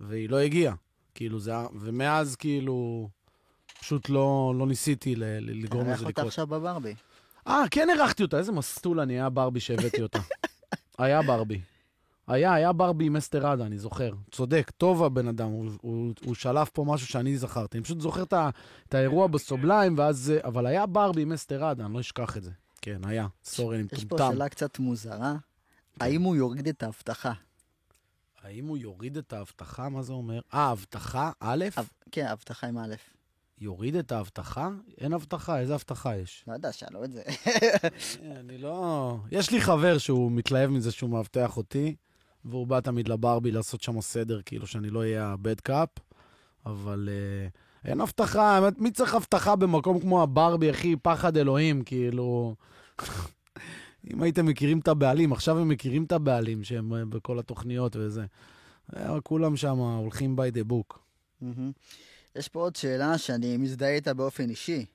והיא 0.00 0.28
לא 0.30 0.36
הגיעה. 0.38 0.74
כאילו 1.14 1.40
זה 1.40 1.50
היה... 1.50 1.66
ומאז 1.80 2.36
כאילו... 2.36 3.08
פשוט 3.80 4.08
לא, 4.08 4.54
לא 4.58 4.66
ניסיתי 4.66 5.16
ל- 5.16 5.62
לגרום 5.62 5.82
לזה 5.82 5.92
אותה 5.92 6.08
לקרות. 6.08 6.26
עכשיו 6.26 6.46
בברבי. 6.46 6.94
אה, 7.46 7.64
כן 7.70 7.90
אירחתי 7.90 8.22
אותה, 8.22 8.38
איזה 8.38 8.52
מסטול 8.52 9.00
אני, 9.00 9.12
היה 9.12 9.28
ברבי 9.28 9.60
שהבאתי 9.60 10.02
אותה. 10.02 10.18
היה 10.98 11.22
ברבי. 11.22 11.60
היה, 12.26 12.54
היה 12.54 12.72
ברבי 12.72 13.04
עם 13.06 13.16
אסתר 13.16 13.46
עדה, 13.46 13.66
אני 13.66 13.78
זוכר. 13.78 14.12
צודק, 14.30 14.70
טוב 14.76 15.02
הבן 15.04 15.28
אדם, 15.28 15.48
הוא, 15.48 15.70
הוא, 15.82 16.12
הוא 16.24 16.34
שלף 16.34 16.70
פה 16.70 16.84
משהו 16.88 17.06
שאני 17.06 17.36
זכרתי. 17.38 17.78
אני 17.78 17.84
פשוט 17.84 18.00
זוכר 18.00 18.22
את, 18.22 18.34
את 18.88 18.94
האירוע 18.94 19.26
בסובליים, 19.26 19.98
ואז... 19.98 20.18
זה- 20.18 20.40
אבל 20.44 20.66
היה 20.66 20.86
ברבי 20.86 21.22
עם 21.22 21.32
אסתר 21.32 21.64
עדה, 21.64 21.84
אני 21.86 21.94
לא 21.94 22.00
אשכח 22.00 22.36
את 22.36 22.42
זה. 22.42 22.50
כן, 22.82 23.00
היה. 23.04 23.26
סורי, 23.44 23.76
אני 23.76 23.84
יש 23.92 24.04
פה 24.04 24.16
מטומטם. 24.16 24.32
שאלה 24.32 24.48
קצת 24.48 24.78
מוזרה. 24.78 25.34
כן. 25.98 26.04
האם 26.04 26.22
הוא 26.22 26.36
יוריד 26.36 26.68
את 26.68 26.82
האבטחה? 26.82 27.32
האם 28.42 28.66
הוא 28.66 28.78
יוריד 28.78 29.16
את 29.16 29.32
האבטחה? 29.32 29.88
מה 29.88 30.02
זה 30.02 30.12
אומר? 30.12 30.40
אה, 30.54 30.72
אבטחה? 30.72 31.30
א'? 31.40 31.64
אב- 31.78 31.88
כן, 32.12 32.26
אבטחה 32.26 32.66
עם 32.66 32.78
א'. 32.78 32.94
יוריד 33.58 33.96
את 33.96 34.12
האבטחה? 34.12 34.68
אין 35.00 35.12
אבטחה, 35.12 35.58
איזה 35.58 35.74
אבטחה 35.74 36.16
יש? 36.16 36.44
לא 36.48 36.52
יודע, 36.52 36.72
שאלו 36.72 37.04
את 37.04 37.12
זה. 37.12 37.22
אה, 38.22 38.40
אני 38.40 38.58
לא... 38.58 39.16
יש 39.30 39.50
לי 39.50 39.60
חבר 39.60 39.98
שהוא 39.98 40.32
מתלהב 40.32 40.70
מזה 40.70 40.92
שהוא 40.92 41.10
מאבטח 41.10 41.56
אותי, 41.56 41.96
והוא 42.44 42.66
בא 42.66 42.80
תמיד 42.80 43.08
לברבי 43.08 43.50
לעשות 43.50 43.82
שם 43.82 44.00
סדר, 44.00 44.40
כאילו 44.44 44.66
שאני 44.66 44.90
לא 44.90 44.98
אהיה 44.98 45.26
הבד 45.26 45.60
קאפ, 45.60 45.88
אבל 46.66 47.08
uh, 47.08 47.88
אין 47.88 48.00
הבטחה, 48.00 48.56
האמת, 48.56 48.78
מי 48.78 48.90
צריך 48.90 49.14
הבטחה 49.14 49.56
במקום 49.56 50.00
כמו 50.00 50.22
הברבי, 50.22 50.70
אחי? 50.70 50.96
פחד 50.96 51.36
אלוהים, 51.36 51.84
כאילו... 51.84 52.54
אם 54.10 54.22
הייתם 54.22 54.46
מכירים 54.46 54.78
את 54.78 54.88
הבעלים, 54.88 55.32
עכשיו 55.32 55.58
הם 55.58 55.68
מכירים 55.68 56.04
את 56.04 56.12
הבעלים 56.12 56.64
שהם 56.64 56.94
אה, 56.94 57.04
בכל 57.04 57.38
התוכניות 57.38 57.96
וזה. 57.96 58.24
אה, 58.96 59.20
כולם 59.20 59.56
שם 59.56 59.78
הולכים 59.78 60.36
by 60.38 60.56
the 60.56 60.72
book. 60.72 60.98
יש 62.36 62.48
פה 62.48 62.60
עוד 62.60 62.76
שאלה 62.76 63.18
שאני 63.18 63.56
מזדהה 63.56 63.94
איתה 63.94 64.14
באופן 64.14 64.50
אישי. 64.50 64.86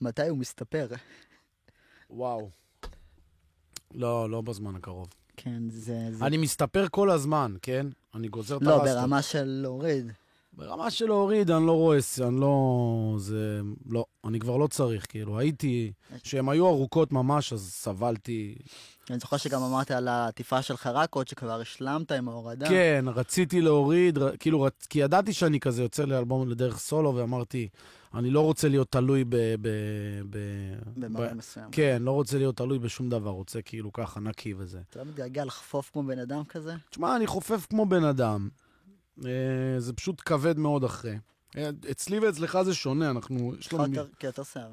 מתי 0.00 0.28
הוא 0.28 0.38
מסתפר? 0.38 0.86
וואו. 2.10 2.50
לא, 3.94 4.30
לא 4.30 4.40
בזמן 4.40 4.76
הקרוב. 4.76 5.08
כן, 5.36 5.62
זה... 5.68 6.08
זה... 6.10 6.26
אני 6.26 6.36
מסתפר 6.36 6.86
כל 6.90 7.10
הזמן, 7.10 7.54
כן? 7.62 7.86
אני 8.14 8.28
גוזר 8.28 8.56
את 8.56 8.62
לא, 8.62 8.74
הרסטות. 8.74 8.98
ברמה 8.98 9.22
של 9.22 9.44
להוריד. 9.44 10.12
ברמה 10.52 10.90
של 10.90 11.06
להוריד, 11.06 11.50
אני 11.50 11.66
לא 11.66 11.72
רואה, 11.72 11.98
אני 12.20 12.40
לא... 12.40 13.14
זה... 13.18 13.60
לא, 13.90 14.04
אני 14.24 14.40
כבר 14.40 14.56
לא 14.56 14.66
צריך, 14.66 15.06
כאילו. 15.08 15.38
הייתי... 15.38 15.92
כשהן 16.22 16.48
היו 16.48 16.68
ארוכות 16.68 17.12
ממש, 17.12 17.52
אז 17.52 17.72
סבלתי. 17.72 18.54
אני 19.10 19.18
זוכר 19.18 19.36
שגם 19.36 19.62
אמרת 19.62 19.90
על 19.90 20.08
העטיפה 20.08 20.62
של 20.62 20.76
חרקות, 20.76 21.28
שכבר 21.28 21.60
השלמת 21.60 22.12
עם 22.12 22.28
ההורדה. 22.28 22.68
כן, 22.68 23.04
רציתי 23.14 23.60
להוריד. 23.60 24.18
כאילו. 24.40 24.66
כי 24.88 24.98
ידעתי 24.98 25.32
שאני 25.32 25.60
כזה 25.60 25.82
יוצא 25.82 26.04
לאלבום 26.04 26.48
לדרך 26.48 26.78
סולו, 26.78 27.14
ואמרתי, 27.14 27.68
אני 28.14 28.30
לא 28.30 28.40
רוצה 28.40 28.68
להיות 28.68 28.92
תלוי 28.92 29.24
ב... 29.24 29.36
ב... 29.36 29.68
ב... 30.30 30.38
במראה 30.96 31.34
מסוים. 31.34 31.70
כן, 31.70 32.02
לא 32.02 32.10
רוצה 32.10 32.38
להיות 32.38 32.56
תלוי 32.56 32.78
בשום 32.78 33.08
דבר, 33.08 33.30
רוצה 33.30 33.62
כאילו 33.62 33.92
ככה 33.92 34.20
נקי 34.20 34.54
וזה. 34.56 34.80
אתה 34.90 34.98
לא 34.98 35.04
מתגעגע 35.04 35.44
לחפוף 35.44 35.90
כמו 35.92 36.02
בן 36.02 36.18
אדם 36.18 36.44
כזה? 36.44 36.74
תשמע, 36.90 37.16
אני 37.16 37.26
חופף 37.26 37.66
כמו 37.70 37.86
בן 37.86 38.04
אדם. 38.04 38.48
אה, 39.24 39.30
זה 39.78 39.92
פשוט 39.92 40.22
כבד 40.24 40.58
מאוד 40.58 40.84
אחרי. 40.84 41.16
אה, 41.56 41.70
אצלי 41.90 42.18
ואצלך 42.18 42.58
זה 42.62 42.74
שונה, 42.74 43.10
אנחנו... 43.10 43.54
יש 43.58 43.72
לנו... 43.72 43.94
כן, 44.18 44.26
יותר 44.26 44.42
שיער. 44.42 44.70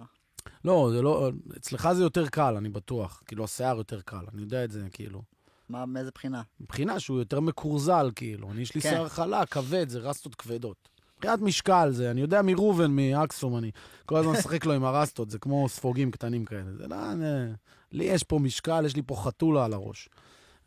לא, 0.65 0.89
זה 0.93 1.01
לא... 1.01 1.31
אצלך 1.57 1.89
זה 1.93 2.03
יותר 2.03 2.27
קל, 2.27 2.55
אני 2.57 2.69
בטוח. 2.69 3.23
כאילו, 3.25 3.43
השיער 3.43 3.77
יותר 3.77 4.01
קל, 4.01 4.25
אני 4.33 4.41
יודע 4.41 4.63
את 4.63 4.71
זה, 4.71 4.87
כאילו. 4.91 5.21
מה, 5.69 5.85
מאיזה 5.85 6.11
בחינה? 6.15 6.41
מבחינה 6.59 6.99
שהוא 6.99 7.19
יותר 7.19 7.39
מקורזל, 7.39 8.11
כאילו. 8.15 8.51
אני, 8.51 8.61
יש 8.61 8.75
לי 8.75 8.81
כן. 8.81 8.89
שיער 8.89 9.09
חלק, 9.09 9.49
כבד, 9.49 9.89
זה 9.89 9.99
רסטות 9.99 10.35
כבדות. 10.35 10.89
מבחינת 11.19 11.39
משקל 11.41 11.89
זה, 11.91 12.11
אני 12.11 12.21
יודע 12.21 12.41
מראובן, 12.41 12.91
מאקסום, 12.91 13.57
אני 13.57 13.71
כל 14.05 14.15
הזמן 14.17 14.31
משחק 14.31 14.65
לו 14.65 14.73
עם 14.73 14.83
הרסטות, 14.83 15.29
זה 15.29 15.39
כמו 15.39 15.69
ספוגים 15.69 16.11
קטנים 16.11 16.45
כאלה. 16.45 16.73
זה 16.77 16.87
לא... 16.87 17.11
אני- 17.11 17.53
לי 17.91 18.03
יש 18.03 18.23
פה 18.23 18.39
משקל, 18.39 18.85
יש 18.85 18.95
לי 18.95 19.01
פה 19.07 19.15
חתולה 19.15 19.65
על 19.65 19.73
הראש. 19.73 20.09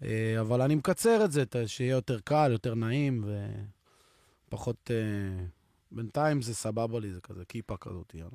אה, 0.03 0.41
אבל 0.41 0.63
אני 0.63 0.75
מקצר 0.75 1.25
את 1.25 1.33
זה, 1.33 1.45
שיהיה 1.67 1.91
יותר 1.91 2.19
קל, 2.25 2.49
יותר 2.53 2.75
נעים, 2.75 3.25
ופחות... 4.49 4.91
אה, 4.91 5.45
בינתיים 5.95 6.43
זה 6.43 6.55
סבבה 6.55 7.01
לי, 7.01 7.13
זה 7.13 7.21
כזה 7.21 7.45
כיפה 7.49 7.77
כזאת, 7.77 8.15
יאללה, 8.15 8.31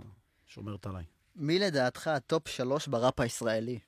שומרת 0.48 0.86
עליי. 0.88 1.04
מי 1.36 1.60
לדעתך 1.60 2.08
ה 2.08 2.18
top 2.18 2.48
שלוש 2.48 2.88
בראפ 2.88 3.20
הישראלי? 3.20 3.80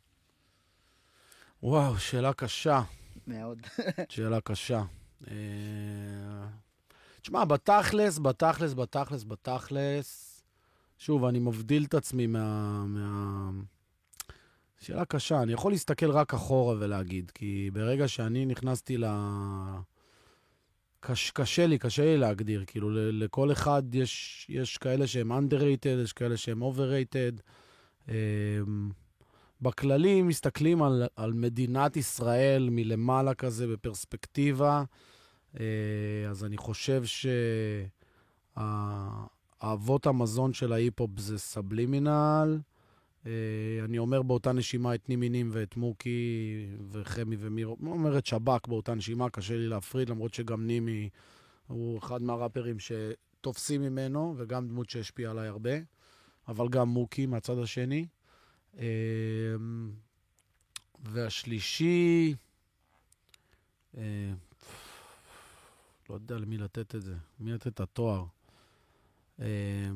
וואו, 1.63 1.97
שאלה 1.97 2.33
קשה. 2.33 2.81
מאוד. 3.27 3.59
שאלה 4.09 4.41
קשה. 4.41 4.83
אה, 7.19 7.23
תשמע, 7.23 7.45
בתכלס, 7.45 8.19
בתכלס, 8.19 8.73
בתכלס, 8.73 9.23
בתכלס, 9.23 10.41
שוב, 10.97 11.25
אני 11.25 11.39
מבדיל 11.39 11.83
את 11.83 11.93
עצמי 11.93 12.27
מה... 12.27 12.85
מה... 12.87 13.49
שאלה 14.79 15.05
קשה, 15.05 15.41
אני 15.41 15.53
יכול 15.53 15.71
להסתכל 15.71 16.11
רק 16.11 16.33
אחורה 16.33 16.75
ולהגיד, 16.79 17.31
כי 17.31 17.69
ברגע 17.73 18.07
שאני 18.07 18.45
נכנסתי 18.45 18.97
ל... 18.97 19.05
קש, 20.99 21.31
קשה 21.31 21.67
לי, 21.67 21.77
קשה 21.77 22.03
לי 22.03 22.17
להגדיר, 22.17 22.63
כאילו 22.67 22.89
לכל 22.93 23.51
אחד 23.51 23.95
יש, 23.95 24.45
יש 24.49 24.77
כאלה 24.77 25.07
שהם 25.07 25.31
underrated, 25.31 26.03
יש 26.03 26.13
כאלה 26.13 26.37
שהם 26.37 26.63
overrated. 26.63 27.41
אמ, 28.09 28.89
בכללי 29.61 30.21
מסתכלים 30.21 30.83
על, 30.83 31.03
על 31.15 31.33
מדינת 31.33 31.97
ישראל 31.97 32.67
מלמעלה 32.71 33.33
כזה 33.33 33.67
בפרספקטיבה, 33.67 34.71
אה, 34.71 34.83
אז 36.29 36.45
אני 36.45 36.57
חושב 36.57 37.03
שהאבות 38.55 40.05
המזון 40.05 40.53
של 40.53 40.73
ההיפ-הופ 40.73 41.19
זה 41.19 41.37
סבלימינל. 41.37 42.59
אה, 43.25 43.31
אני 43.83 43.97
אומר 43.97 44.21
באותה 44.21 44.51
נשימה 44.51 44.95
את 44.95 45.09
נימינים 45.09 45.49
ואת 45.53 45.77
מוקי 45.77 46.67
וחמי 46.91 47.35
ומירו, 47.39 47.77
אני 47.81 47.89
אומר 47.91 48.17
את 48.17 48.25
שב"כ 48.25 48.67
באותה 48.67 48.95
נשימה, 48.95 49.29
קשה 49.29 49.55
לי 49.55 49.67
להפריד, 49.67 50.09
למרות 50.09 50.33
שגם 50.33 50.67
נימי 50.67 51.09
הוא 51.67 51.99
אחד 51.99 52.21
מהראפרים 52.21 52.77
שתופסים 52.79 53.81
ממנו, 53.81 54.35
וגם 54.37 54.67
דמות 54.67 54.89
שהשפיעה 54.89 55.31
עליי 55.31 55.47
הרבה, 55.47 55.71
אבל 56.47 56.69
גם 56.69 56.89
מוקי 56.89 57.25
מהצד 57.25 57.59
השני. 57.59 58.07
אמ, 58.77 58.81
והשלישי, 61.03 62.35
אה, 63.97 64.33
לא 66.09 66.15
יודע 66.15 66.37
למי 66.37 66.57
לתת 66.57 66.95
את 66.95 67.01
זה, 67.01 67.15
למי 67.39 67.51
לתת 67.51 67.67
את 67.67 67.79
התואר. 67.79 68.25
אה, 69.39 69.89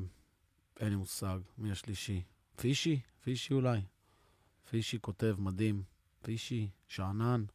אין 0.80 0.90
לי 0.90 0.96
מושג, 0.96 1.40
מי 1.58 1.72
השלישי? 1.72 2.22
פישי? 2.56 3.00
פישי 3.24 3.54
אולי. 3.54 3.82
פישי 4.70 4.98
כותב 5.02 5.36
מדהים. 5.40 5.84
פישי, 6.22 6.70
שאנן. 6.88 7.46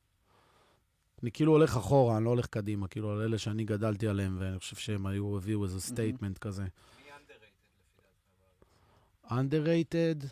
אני 1.22 1.30
כאילו 1.32 1.52
הולך 1.52 1.76
אחורה, 1.76 2.16
אני 2.16 2.24
לא 2.24 2.30
הולך 2.30 2.46
קדימה, 2.46 2.88
כאילו 2.88 3.10
על 3.10 3.20
אלה 3.20 3.38
שאני 3.38 3.64
גדלתי 3.64 4.08
עליהם, 4.08 4.36
ואני 4.40 4.58
חושב 4.58 4.76
שהם 4.76 5.06
היו, 5.06 5.36
הביאו 5.36 5.64
איזה 5.64 5.80
statement 5.80 6.38
כזה. 6.38 6.62
מי 6.62 6.68
underrated 7.10 7.44
לפי 7.70 7.92
דעתך? 9.26 9.32
underrated, 9.32 10.26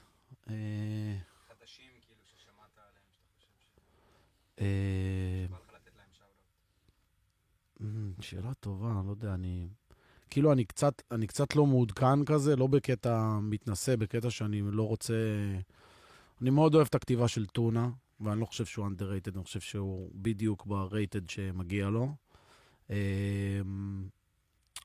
אה, 0.50 1.16
חדשים 1.48 1.90
כאילו 2.06 2.20
ששמעת 2.24 2.78
עליהם, 2.78 3.04
שאתה 3.14 3.26
חושב 3.36 3.50
אה, 4.60 4.64
אמ, 4.64 5.35
שאלה 8.20 8.54
טובה, 8.54 9.02
לא 9.06 9.10
יודע, 9.10 9.34
אני... 9.34 9.68
כאילו, 10.30 10.52
אני 10.52 10.64
קצת, 10.64 11.02
אני 11.10 11.26
קצת 11.26 11.56
לא 11.56 11.66
מעודכן 11.66 12.24
כזה, 12.24 12.56
לא 12.56 12.66
בקטע 12.66 13.38
מתנשא, 13.42 13.96
בקטע 13.96 14.30
שאני 14.30 14.62
לא 14.64 14.82
רוצה... 14.82 15.14
אני 16.40 16.50
מאוד 16.50 16.74
אוהב 16.74 16.86
את 16.86 16.94
הכתיבה 16.94 17.28
של 17.28 17.46
טונה, 17.46 17.90
ואני 18.20 18.40
לא 18.40 18.46
חושב 18.46 18.64
שהוא 18.64 18.86
underrated, 18.86 19.34
אני 19.34 19.44
חושב 19.44 19.60
שהוא 19.60 20.10
בדיוק 20.14 20.66
ב-rated 20.66 21.30
שמגיע 21.32 21.88
לו. 21.88 22.14
אמ, 22.90 22.94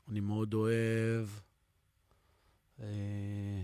אני 0.10 0.20
מאוד 0.20 0.54
אוהב... 0.54 1.28
אה, 2.80 3.64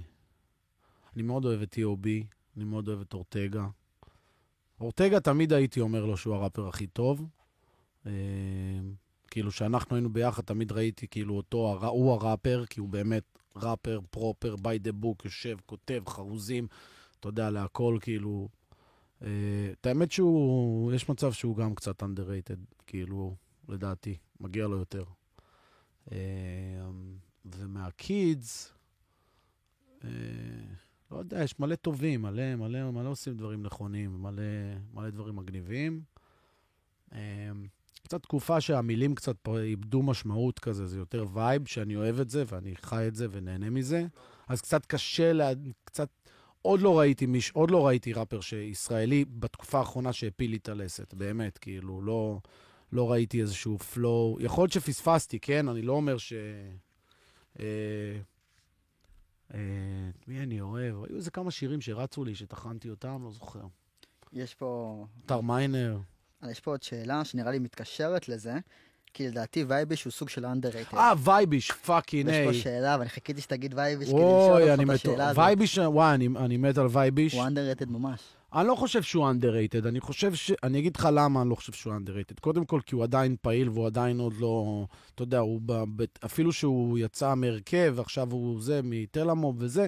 אני 1.15 1.23
מאוד 1.23 1.45
אוהב 1.45 1.61
את 1.61 1.73
T.O.B, 1.73 2.07
אני 2.57 2.63
מאוד 2.63 2.87
אוהב 2.87 3.01
את 3.01 3.13
אורטגה. 3.13 3.67
אורטגה 4.81 5.19
תמיד 5.19 5.53
הייתי 5.53 5.79
אומר 5.79 6.05
לו 6.05 6.17
שהוא 6.17 6.35
הראפר 6.35 6.67
הכי 6.67 6.87
טוב. 6.87 7.27
כאילו, 9.31 9.51
כשאנחנו 9.51 9.95
היינו 9.95 10.13
ביחד, 10.13 10.43
תמיד 10.43 10.71
ראיתי 10.71 11.07
כאילו 11.07 11.35
אותו, 11.35 11.79
הוא 11.87 12.11
הראפר, 12.11 12.63
כי 12.69 12.79
הוא 12.79 12.89
באמת 12.89 13.23
ראפר 13.55 13.99
proper, 14.09 14.55
by 14.55 14.87
the 14.87 15.03
book, 15.03 15.25
יושב, 15.25 15.57
כותב, 15.65 16.03
חרוזים, 16.07 16.67
אתה 17.19 17.27
יודע, 17.27 17.49
להכל, 17.49 17.97
כאילו... 18.01 18.49
אה, 19.23 19.71
את 19.71 19.85
האמת 19.85 20.11
שהוא, 20.11 20.93
יש 20.93 21.09
מצב 21.09 21.31
שהוא 21.31 21.57
גם 21.57 21.75
קצת 21.75 22.03
underrated, 22.03 22.75
כאילו, 22.87 23.35
לדעתי, 23.69 24.17
מגיע 24.39 24.67
לו 24.67 24.77
יותר. 24.77 25.03
אה, 26.11 26.17
ומה 27.45 27.93
kids, 27.93 28.73
אה, 30.03 30.09
לא 31.11 31.17
יודע, 31.17 31.43
יש 31.43 31.59
מלא 31.59 31.75
טובים, 31.75 32.21
מלא, 32.21 32.55
מלא, 32.55 32.91
מלא 32.91 33.09
עושים 33.09 33.37
דברים 33.37 33.63
נכונים, 33.63 34.21
מלא, 34.21 34.43
מלא 34.93 35.09
דברים 35.09 35.35
מגניבים. 35.35 36.01
קצת 38.07 38.23
תקופה 38.23 38.61
שהמילים 38.61 39.15
קצת 39.15 39.35
איבדו 39.47 40.03
משמעות 40.03 40.59
כזה, 40.59 40.87
זה 40.87 40.97
יותר 40.97 41.25
vibe, 41.33 41.67
שאני 41.67 41.95
אוהב 41.95 42.19
את 42.19 42.29
זה, 42.29 42.43
ואני 42.47 42.75
חי 42.75 43.05
את 43.07 43.15
זה 43.15 43.27
ונהנה 43.31 43.69
מזה. 43.69 44.05
אז 44.47 44.61
קצת 44.61 44.85
קשה, 44.85 45.33
לה, 45.33 45.51
קצת... 45.83 46.09
עוד 46.61 46.81
לא 46.81 46.99
ראיתי 46.99 47.25
מיש, 47.25 47.51
עוד 47.51 47.71
לא 47.71 47.87
ראיתי 47.87 48.13
ראפר 48.13 48.41
שישראלי 48.41 49.25
בתקופה 49.25 49.79
האחרונה 49.79 50.13
שהפיל 50.13 50.51
לי 50.51 50.57
את 50.57 50.69
הלסת, 50.69 51.13
באמת, 51.13 51.57
כאילו, 51.57 52.01
לא, 52.01 52.39
לא 52.91 53.11
ראיתי 53.11 53.41
איזשהו 53.41 53.77
flow. 53.77 54.37
יכול 54.39 54.61
להיות 54.61 54.71
שפספסתי, 54.71 55.39
כן? 55.39 55.67
אני 55.67 55.81
לא 55.81 55.93
אומר 55.93 56.17
ש... 56.17 56.33
אה, 57.59 57.65
אה, 59.53 59.59
מי 60.27 60.39
אני 60.39 60.61
אוהב? 60.61 60.95
היו 61.03 61.15
איזה 61.15 61.31
כמה 61.31 61.51
שירים 61.51 61.81
שרצו 61.81 62.23
לי, 62.23 62.35
שטחנתי 62.35 62.89
אותם, 62.89 63.23
לא 63.23 63.31
זוכר. 63.31 63.65
יש 64.33 64.55
פה... 64.55 65.05
טר 65.25 65.41
מיינר. 65.41 65.99
יש 66.51 66.59
פה 66.59 66.71
עוד 66.71 66.83
שאלה 66.83 67.25
שנראה 67.25 67.51
לי 67.51 67.59
מתקשרת 67.59 68.29
לזה, 68.29 68.53
כי 69.13 69.27
לדעתי 69.27 69.63
וייביש 69.67 70.03
הוא 70.03 70.11
סוג 70.11 70.29
של 70.29 70.45
underrated. 70.45 70.97
אה, 70.97 71.13
וייביש, 71.23 71.71
fucking 71.71 72.29
A. 72.29 72.39
יש 72.39 72.47
פה 72.47 72.53
שאלה, 72.53 72.95
ואני 72.99 73.09
חיכיתי 73.09 73.41
שתגיד 73.41 73.73
וייביש 73.77 74.09
כדי 74.09 74.17
לשאול 74.17 74.61
אותך 74.61 74.81
את 74.83 74.89
השאלה 74.89 75.29
הזאת. 75.29 75.43
וייביש, 75.43 75.77
וואי, 75.77 76.15
אני, 76.15 76.27
אני 76.37 76.57
מת 76.57 76.77
על 76.77 76.87
וייביש. 76.91 77.33
הוא 77.33 77.43
underrated 77.43 77.89
ממש. 77.89 78.19
אני 78.53 78.67
לא 78.67 78.75
חושב 78.75 79.01
שהוא 79.01 79.29
underrated, 79.29 79.87
אני 79.87 79.99
חושב 79.99 80.35
ש... 80.35 80.51
אני 80.63 80.79
אגיד 80.79 80.97
לך 80.97 81.09
למה 81.13 81.41
אני 81.41 81.49
לא 81.49 81.55
חושב 81.55 81.73
שהוא 81.73 81.93
underrated. 81.93 82.39
קודם 82.41 82.65
כל, 82.65 82.81
כי 82.85 82.95
הוא 82.95 83.03
עדיין 83.03 83.35
פעיל 83.41 83.69
והוא 83.69 83.85
עדיין 83.85 84.19
עוד 84.19 84.33
לא... 84.39 84.85
אתה 85.15 85.23
יודע, 85.23 85.39
הוא 85.39 85.61
ב... 85.65 86.03
אפילו 86.25 86.51
שהוא 86.51 86.97
יצא 86.99 87.35
מהרכב, 87.35 87.95
עכשיו 87.99 88.31
הוא 88.31 88.61
זה, 88.61 88.79
מתלמוב 88.83 89.55
וזה, 89.59 89.87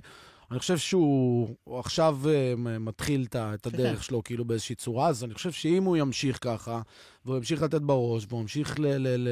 אני 0.52 0.60
חושב 0.60 0.78
שהוא 0.78 1.56
עכשיו 1.80 2.20
אה, 2.24 2.58
מתחיל 2.80 3.28
את 3.34 3.68
הדרך 3.68 4.04
שלו 4.04 4.24
כאילו 4.24 4.46
באיזושהי 4.46 4.76
צורה, 4.76 5.08
אז 5.08 5.24
אני 5.24 5.34
חושב 5.34 5.52
שאם 5.52 5.84
הוא 5.84 5.98
ימשיך 5.98 6.38
ככה, 6.42 6.82
והוא 7.26 7.38
ימשיך 7.38 7.62
לתת 7.62 7.82
בראש, 7.82 8.26
והוא 8.30 8.42
ימשיך 8.42 8.76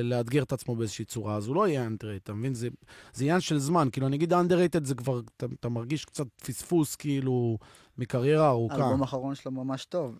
לאתגר 0.03 0.43
את 0.43 0.53
עצמו 0.53 0.75
באיזושהי 0.75 1.05
צורה, 1.05 1.35
אז 1.35 1.47
הוא 1.47 1.55
לא 1.55 1.67
יהיה 1.67 1.87
underrated, 1.87 2.23
אתה 2.23 2.33
מבין? 2.33 2.53
זה, 2.53 2.67
זה 3.13 3.23
עניין 3.23 3.39
של 3.39 3.57
זמן. 3.57 3.87
כאילו, 3.91 4.07
אני 4.07 4.15
אגיד 4.15 4.33
underrated 4.33 4.83
זה 4.83 4.95
כבר, 4.95 5.21
אתה, 5.37 5.45
אתה 5.59 5.69
מרגיש 5.69 6.05
קצת 6.05 6.27
פספוס, 6.45 6.95
כאילו, 6.95 7.57
מקריירה 7.97 8.49
ארוכה. 8.49 8.75
האלבום 8.75 9.01
האחרון 9.01 9.35
שלו 9.35 9.51
ממש 9.51 9.85
טוב. 9.85 10.17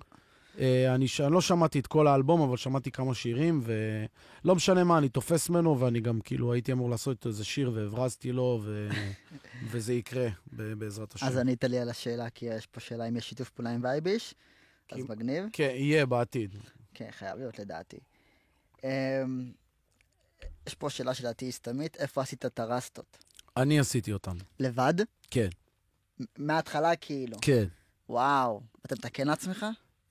אה, 0.59 0.95
אני, 0.95 1.05
אני 1.25 1.33
לא 1.33 1.41
שמעתי 1.41 1.79
את 1.79 1.87
כל 1.87 2.07
האלבום, 2.07 2.41
אבל 2.41 2.57
שמעתי 2.57 2.91
כמה 2.91 3.15
שירים, 3.15 3.61
ולא 3.63 4.55
משנה 4.55 4.83
מה, 4.83 4.97
אני 4.97 5.09
תופס 5.09 5.49
ממנו, 5.49 5.79
ואני 5.79 5.99
גם 5.99 6.21
כאילו 6.21 6.53
הייתי 6.53 6.71
אמור 6.71 6.89
לעשות 6.89 7.25
איזה 7.25 7.45
שיר 7.45 7.71
והברזתי 7.73 8.31
לו, 8.31 8.59
ו... 8.63 8.89
וזה 9.71 9.93
יקרה, 9.93 10.27
בעזרת 10.51 11.15
השם. 11.15 11.25
אז 11.25 11.37
ענית 11.37 11.63
לי 11.63 11.79
על 11.79 11.89
השאלה, 11.89 12.29
כי 12.29 12.45
יש 12.45 12.65
פה 12.65 12.79
שאלה 12.79 13.07
אם 13.07 13.17
יש 13.17 13.29
שיתוף 13.29 13.49
פעולה 13.49 13.71
עם 13.71 13.83
וייביש, 13.83 14.35
אז 14.91 14.99
מגניב. 15.09 15.45
כן, 15.53 15.71
יהיה 15.75 16.05
בעתיד. 16.05 16.55
כן, 16.93 17.07
חייב 17.11 17.37
להיות 17.37 17.59
לדעתי. 17.59 17.97
אמ, 18.83 19.51
יש 20.67 20.75
פה 20.75 20.89
שאלה 20.89 21.13
שלדעתי 21.13 21.51
סתמית, 21.51 21.97
איפה 21.97 22.21
עשית 22.21 22.45
את 22.45 22.59
הרסטות? 22.59 23.17
אני 23.57 23.79
עשיתי 23.79 24.13
אותן. 24.13 24.35
לבד? 24.59 24.93
כן. 25.31 25.49
מההתחלה 26.37 26.95
כאילו? 26.95 27.37
כן. 27.41 27.65
וואו, 28.09 28.61
אתה 28.85 28.95
מתקן 28.95 29.27
לעצמך? 29.27 29.65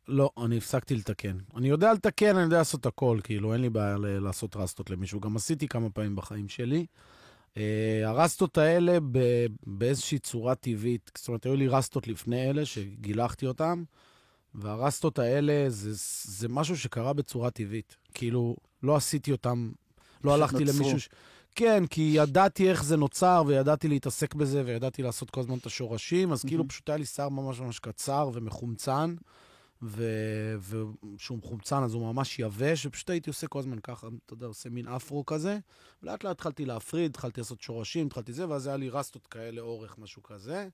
לא, 0.08 0.30
אני 0.44 0.56
הפסקתי 0.56 0.96
לתקן. 0.96 1.36
אני 1.56 1.68
יודע 1.68 1.92
לתקן, 1.92 2.36
אני 2.36 2.44
יודע 2.44 2.58
לעשות 2.58 2.86
הכל, 2.86 3.18
כאילו, 3.24 3.52
אין 3.52 3.60
לי 3.60 3.70
בעיה 3.70 3.96
לעשות 3.98 4.56
רסטות 4.56 4.90
למישהו. 4.90 5.20
גם 5.20 5.36
עשיתי 5.36 5.68
כמה 5.68 5.90
פעמים 5.90 6.16
בחיים 6.16 6.48
שלי. 6.48 6.86
Uh, 7.54 7.58
הרסטות 8.04 8.58
האלה 8.58 8.98
ב- 9.12 9.46
באיזושהי 9.66 10.18
צורה 10.18 10.54
טבעית, 10.54 11.10
זאת 11.18 11.28
אומרת, 11.28 11.44
היו 11.46 11.56
לי 11.56 11.68
רסטות 11.68 12.08
לפני 12.08 12.50
אלה 12.50 12.66
שגילחתי 12.66 13.46
אותם, 13.46 13.84
והרסטות 14.54 15.18
האלה 15.18 15.64
זה, 15.68 15.90
זה 16.24 16.48
משהו 16.48 16.76
שקרה 16.78 17.12
בצורה 17.12 17.50
טבעית. 17.50 17.96
כאילו, 18.14 18.56
לא 18.82 18.96
עשיתי 18.96 19.32
אותם, 19.32 19.72
לא 20.24 20.34
הלכתי 20.34 20.64
נוצרו. 20.64 20.80
למישהו... 20.80 21.00
ש... 21.00 21.08
כן, 21.54 21.86
כי 21.86 22.12
ידעתי 22.14 22.70
איך 22.70 22.84
זה 22.84 22.96
נוצר, 22.96 23.42
וידעתי 23.46 23.88
להתעסק 23.88 24.34
בזה, 24.34 24.62
וידעתי 24.66 25.02
לעשות 25.02 25.30
כל 25.30 25.40
הזמן 25.40 25.58
את 25.58 25.66
השורשים, 25.66 26.32
אז 26.32 26.44
mm-hmm. 26.44 26.48
כאילו 26.48 26.68
פשוט 26.68 26.88
היה 26.88 26.98
לי 26.98 27.04
שיער 27.04 27.28
ממש 27.28 27.60
ממש 27.60 27.78
קצר 27.78 28.30
ומחומצן. 28.32 29.14
ושהוא 29.82 31.38
מחומצן, 31.38 31.82
אז 31.82 31.94
הוא 31.94 32.12
ממש 32.12 32.38
יבש, 32.38 32.86
ופשוט 32.86 33.10
הייתי 33.10 33.30
עושה 33.30 33.46
כל 33.46 33.58
הזמן 33.58 33.78
ככה, 33.78 34.08
אתה 34.26 34.34
יודע, 34.34 34.46
עושה 34.46 34.68
מין 34.70 34.88
אפרו 34.88 35.26
כזה. 35.26 35.58
ולאט 36.02 36.24
לאט 36.24 36.32
התחלתי 36.32 36.64
להפריד, 36.64 37.10
התחלתי 37.10 37.40
לעשות 37.40 37.60
שורשים, 37.60 38.06
התחלתי 38.06 38.32
זה, 38.32 38.48
ואז 38.48 38.66
היה 38.66 38.76
לי 38.76 38.88
רסטות 38.88 39.26
כאלה 39.26 39.60
אורך, 39.60 39.98
משהו 39.98 40.22
כזה. 40.22 40.68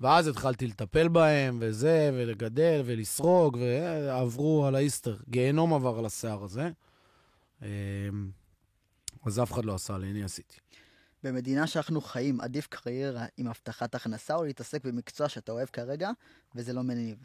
ואז 0.00 0.26
התחלתי 0.26 0.66
לטפל 0.66 1.08
בהם, 1.08 1.58
וזה, 1.60 2.10
ולגדל, 2.14 2.82
ולסרוג, 2.84 3.58
ועברו 3.60 4.66
על 4.66 4.74
האיסטר. 4.74 5.16
גיהנום 5.28 5.74
עבר 5.74 5.98
על 5.98 6.06
השיער 6.06 6.44
הזה. 6.44 6.70
אמ, 7.62 7.68
אז 9.26 9.40
אף 9.40 9.52
אחד 9.52 9.64
לא 9.64 9.74
עשה 9.74 9.98
לי, 9.98 10.10
אני 10.10 10.24
עשיתי. 10.24 10.56
במדינה 11.22 11.66
שאנחנו 11.66 12.00
חיים, 12.00 12.40
עדיף 12.40 12.66
קריירה 12.66 13.26
עם 13.36 13.46
הבטחת 13.46 13.94
הכנסה, 13.94 14.34
או 14.34 14.44
להתעסק 14.44 14.84
במקצוע 14.84 15.28
שאתה 15.28 15.52
אוהב 15.52 15.68
כרגע, 15.68 16.10
וזה 16.54 16.72
לא 16.72 16.82
מניב? 16.82 17.18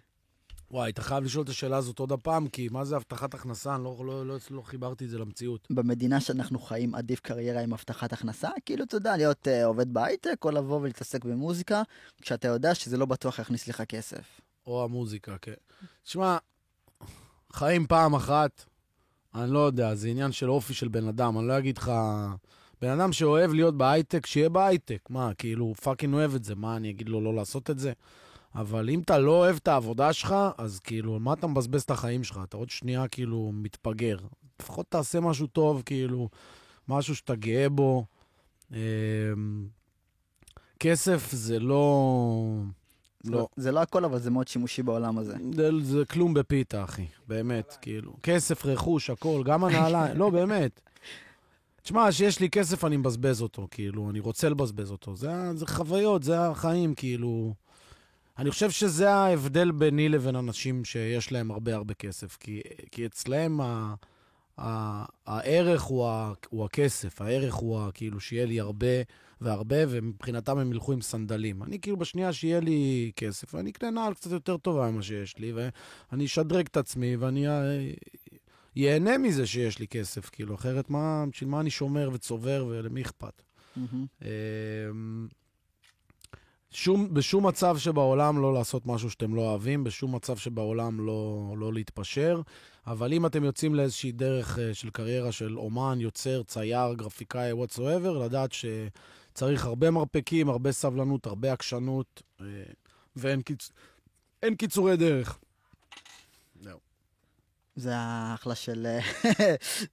וואי, 0.74 0.90
אתה 0.92 1.02
חייב 1.02 1.24
לשאול 1.24 1.44
את 1.44 1.50
השאלה 1.50 1.78
הזאת 1.78 2.00
עוד 2.00 2.12
הפעם, 2.12 2.48
כי 2.48 2.68
מה 2.72 2.86
זה 2.86 2.96
הבטחת 2.96 3.34
הכנסה? 3.34 3.76
אני 3.76 3.84
לא, 3.84 4.04
לא, 4.06 4.26
לא, 4.26 4.38
לא 4.52 4.62
חיברתי 4.62 5.06
את 5.06 5.10
זה 5.10 5.18
למציאות. 5.18 5.68
במדינה 5.70 6.22
שאנחנו 6.22 6.60
חיים 6.60 6.96
עדיף 6.96 7.20
קריירה 7.20 7.62
עם 7.62 7.74
הבטחת 7.74 8.14
הכנסה? 8.14 8.50
כאילו, 8.66 8.84
אתה 8.84 8.96
יודע, 8.96 9.18
להיות 9.18 9.48
uh, 9.48 9.66
עובד 9.66 9.94
בהייטק, 9.94 10.46
או 10.46 10.52
לבוא 10.52 10.80
ולהתעסק 10.82 11.26
במוזיקה, 11.26 11.82
כשאתה 12.22 12.48
יודע 12.48 12.76
שזה 12.76 12.98
לא 12.98 13.06
בטוח 13.06 13.40
יכניס 13.40 13.68
לך 13.68 13.82
כסף. 13.82 14.42
או 14.68 14.84
המוזיקה, 14.84 15.38
כן. 15.42 15.54
תשמע, 16.04 16.38
חיים 17.54 17.88
פעם 17.88 18.16
אחת, 18.16 18.66
אני 19.36 19.52
לא 19.52 19.60
יודע, 19.60 19.96
זה 19.96 20.08
עניין 20.08 20.32
של 20.32 20.50
אופי 20.50 20.74
של 20.74 20.88
בן 20.88 21.08
אדם, 21.08 21.38
אני 21.38 21.48
לא 21.48 21.58
אגיד 21.58 21.78
לך... 21.78 21.92
בן 22.82 22.90
אדם 22.90 23.14
שאוהב 23.14 23.54
להיות 23.54 23.78
בהייטק, 23.78 24.26
שיהיה 24.26 24.50
בהייטק. 24.50 25.10
מה, 25.10 25.34
כאילו, 25.34 25.66
הוא 25.66 25.76
fucking 25.76 26.14
אוהב 26.14 26.36
את 26.36 26.44
זה, 26.44 26.56
מה, 26.56 26.76
אני 26.76 26.90
אגיד 26.90 27.10
לו 27.10 27.22
לא 27.22 27.34
לעשות 27.34 27.70
את 27.70 27.80
זה? 27.80 27.94
אבל 28.56 28.90
אם 28.90 29.00
אתה 29.00 29.20
לא 29.20 29.32
אוהב 29.32 29.56
את 29.56 29.68
העבודה 29.68 30.14
שלך, 30.14 30.36
אז 30.58 30.80
כאילו, 30.80 31.20
מה 31.20 31.34
אתה 31.34 31.48
מבזבז 31.48 31.82
את 31.82 31.92
החיים 31.92 32.24
שלך? 32.24 32.40
אתה 32.44 32.58
עוד 32.58 32.70
שנייה 32.70 33.08
כאילו 33.08 33.52
מתפגר. 33.54 34.18
לפחות 34.62 34.86
תעשה 34.90 35.20
משהו 35.20 35.48
טוב, 35.48 35.82
כאילו, 35.86 36.30
משהו 36.88 37.16
שאתה 37.16 37.36
גאה 37.36 37.70
בו. 37.70 38.06
אמ, 38.72 38.78
כסף 40.80 41.32
זה 41.32 41.60
לא... 41.60 42.64
לא. 43.26 43.48
זה 43.56 43.72
לא 43.72 43.80
הכל, 43.80 44.06
אבל 44.06 44.20
זה 44.20 44.32
מאוד 44.32 44.48
שימושי 44.48 44.84
בעולם 44.84 45.18
הזה. 45.18 45.36
זה, 45.54 45.70
זה 45.82 46.06
כלום 46.06 46.34
בפיתה, 46.34 46.84
אחי. 46.84 47.06
באמת, 47.28 47.78
כאילו. 47.82 48.14
כסף, 48.24 48.66
רכוש, 48.66 49.10
הכל, 49.10 49.42
גם 49.46 49.64
הנעליים. 49.64 50.18
לא, 50.20 50.30
באמת. 50.30 50.82
תשמע, 51.82 52.10
כשיש 52.10 52.40
לי 52.40 52.50
כסף, 52.50 52.86
אני 52.86 52.98
מבזבז 52.98 53.42
אותו, 53.42 53.68
כאילו, 53.72 54.10
אני 54.10 54.20
רוצה 54.20 54.50
לבזבז 54.50 54.92
אותו. 54.92 55.16
זה, 55.16 55.32
זה 55.56 55.68
חוויות, 55.68 56.24
זה 56.24 56.48
החיים, 56.48 56.96
כאילו. 56.96 57.54
אני 58.38 58.52
חושב 58.52 58.72
שזה 58.72 59.14
ההבדל 59.14 59.72
ביני 59.72 60.10
לבין 60.10 60.36
אנשים 60.36 60.86
שיש 60.86 61.32
להם 61.32 61.52
הרבה 61.52 61.76
הרבה 61.76 61.94
כסף, 61.94 62.38
כי, 62.40 62.62
כי 62.92 63.06
אצלהם 63.06 63.62
ה, 63.62 63.94
ה- 64.58 65.06
הערך 65.26 65.82
הוא, 65.82 66.08
ה- 66.08 66.34
הוא 66.50 66.66
הכסף, 66.66 67.22
הערך 67.22 67.54
הוא 67.54 67.80
ה- 67.80 67.90
כאילו 67.94 68.20
שיהיה 68.20 68.46
לי 68.46 68.60
הרבה 68.60 68.88
והרבה, 69.42 69.76
ומבחינתם 69.90 70.58
הם 70.58 70.72
ילכו 70.72 70.94
עם 70.94 71.02
סנדלים. 71.02 71.64
אני 71.64 71.80
כאילו 71.80 71.98
בשנייה 71.98 72.34
שיהיה 72.34 72.60
לי 72.60 73.12
כסף, 73.16 73.54
ואני 73.54 73.70
אקנה 73.70 73.90
נעל 73.92 74.14
קצת 74.14 74.32
יותר 74.32 74.58
טובה 74.58 74.92
ממה 74.92 75.02
שיש 75.02 75.38
לי, 75.38 75.54
ואני 75.54 76.26
אשדרג 76.26 76.66
את 76.72 76.78
עצמי, 76.78 77.16
ואני 77.16 77.48
אה, 77.48 77.92
ייהנה 78.76 79.18
מזה 79.18 79.48
שיש 79.48 79.80
לי 79.80 79.88
כסף, 79.88 80.30
כאילו, 80.30 80.56
אחרת 80.56 80.90
מה, 80.90 81.26
בשביל 81.32 81.50
מה 81.50 81.60
אני 81.60 81.70
שומר 81.70 82.10
וצובר 82.14 82.66
ולמי 82.70 83.02
אכפת? 83.02 83.42
מהמם. 83.78 85.28
שום, 86.74 87.14
בשום 87.14 87.48
מצב 87.48 87.78
שבעולם 87.78 88.42
לא 88.42 88.54
לעשות 88.54 88.86
משהו 88.86 89.10
שאתם 89.10 89.36
לא 89.36 89.42
אוהבים, 89.42 89.84
בשום 89.84 90.16
מצב 90.16 90.38
שבעולם 90.38 91.08
לא, 91.08 91.54
לא 91.58 91.74
להתפשר, 91.74 92.42
אבל 92.88 93.14
אם 93.14 93.26
אתם 93.26 93.44
יוצאים 93.44 93.76
לאיזושהי 93.76 94.12
דרך 94.12 94.60
אה, 94.60 94.74
של 94.74 94.90
קריירה 94.90 95.32
של 95.32 95.58
אומן, 95.58 95.98
יוצר, 96.02 96.44
צייר, 96.44 96.94
גרפיקאי, 96.94 97.52
whatsoever, 97.52 98.10
לדעת 98.26 98.52
שצריך 98.52 99.66
הרבה 99.66 99.92
מרפקים, 99.92 100.50
הרבה 100.50 100.72
סבלנות, 100.72 101.26
הרבה 101.26 101.54
עקשנות, 101.54 102.22
אה, 102.42 102.46
ואין 103.16 103.42
קיצ... 103.42 103.70
אין 104.44 104.56
קיצורי 104.56 104.98
דרך. 104.98 105.40
זהו. 106.62 106.80
זה 107.76 107.96
האחלה 107.96 108.56
של 108.56 108.86
אה, 108.86 109.00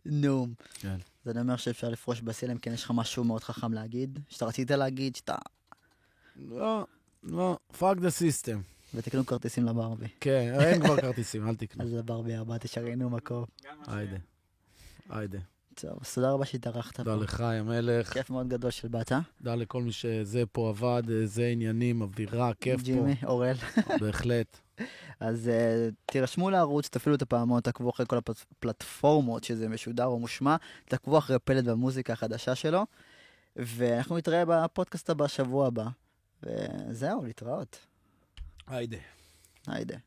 נאום. 0.06 0.54
כן. 0.74 0.96
אז 1.24 1.30
אני 1.30 1.40
אומר 1.40 1.56
שאפשר 1.56 1.88
לפרוש 1.88 2.22
אם 2.52 2.58
כן 2.58 2.72
יש 2.72 2.84
לך 2.84 2.90
משהו 2.94 3.24
מאוד 3.24 3.44
חכם 3.44 3.72
להגיד, 3.72 4.18
שאתה 4.28 4.44
רצית 4.44 4.70
להגיד, 4.70 5.16
שאתה... 5.16 5.34
לא, 6.48 6.86
לא, 7.22 7.58
fuck 7.72 7.96
the 7.96 8.10
system. 8.20 8.58
ותקנו 8.94 9.26
כרטיסים 9.26 9.64
לברבי. 9.64 10.06
כן, 10.20 10.54
אין 10.60 10.82
כבר 10.82 10.96
כרטיסים, 11.00 11.48
אל 11.48 11.54
תקנו. 11.54 11.84
אז 11.84 11.94
לברבי 11.94 12.34
הבא 12.34 12.58
תשריינו 12.58 13.10
מקום. 13.10 13.44
היידה. 13.86 14.16
היידה. 15.10 15.38
טוב, 15.74 15.98
אז 16.00 16.14
תודה 16.14 16.30
רבה 16.30 16.44
שהתארחת 16.44 16.96
פה. 16.96 17.04
תודה 17.04 17.16
לך, 17.16 17.44
יא 17.56 17.62
מלך. 17.62 18.12
כיף 18.12 18.30
מאוד 18.30 18.48
גדול 18.48 18.70
שבאת. 18.70 19.12
תודה 19.38 19.54
לכל 19.54 19.82
מי 19.82 19.92
שזה 19.92 20.42
פה 20.52 20.68
עבד, 20.68 21.02
זה 21.24 21.46
עניינים, 21.46 22.00
אווירה, 22.00 22.54
כיף 22.60 22.82
ג'ימי, 22.82 23.14
אוראל. 23.24 23.54
פה. 23.54 23.98
בהחלט. 24.00 24.56
אז 25.20 25.50
uh, 25.50 25.94
תירשמו 26.06 26.50
לערוץ, 26.50 26.88
תפעילו 26.88 27.16
את 27.16 27.22
הפעמון, 27.22 27.60
תעקבו 27.60 27.90
אחרי 27.90 28.06
כל 28.06 28.18
הפלטפורמות 28.18 29.44
שזה 29.44 29.68
משודר 29.68 30.04
או 30.04 30.18
מושמע, 30.18 30.56
תעקבו 30.84 31.18
אחרי 31.18 31.38
פלט 31.38 31.64
במוזיקה 31.64 32.12
החדשה 32.12 32.54
שלו, 32.54 32.86
ואנחנו 33.56 34.16
נתראה 34.16 34.44
בפודקאסט 34.46 35.10
הבא, 35.10 35.26
שבוע 35.26 35.66
הבא. 35.66 35.88
וזהו, 36.42 37.24
להתראות. 37.24 37.86
היידה. 38.66 38.96
היידה. 39.66 39.98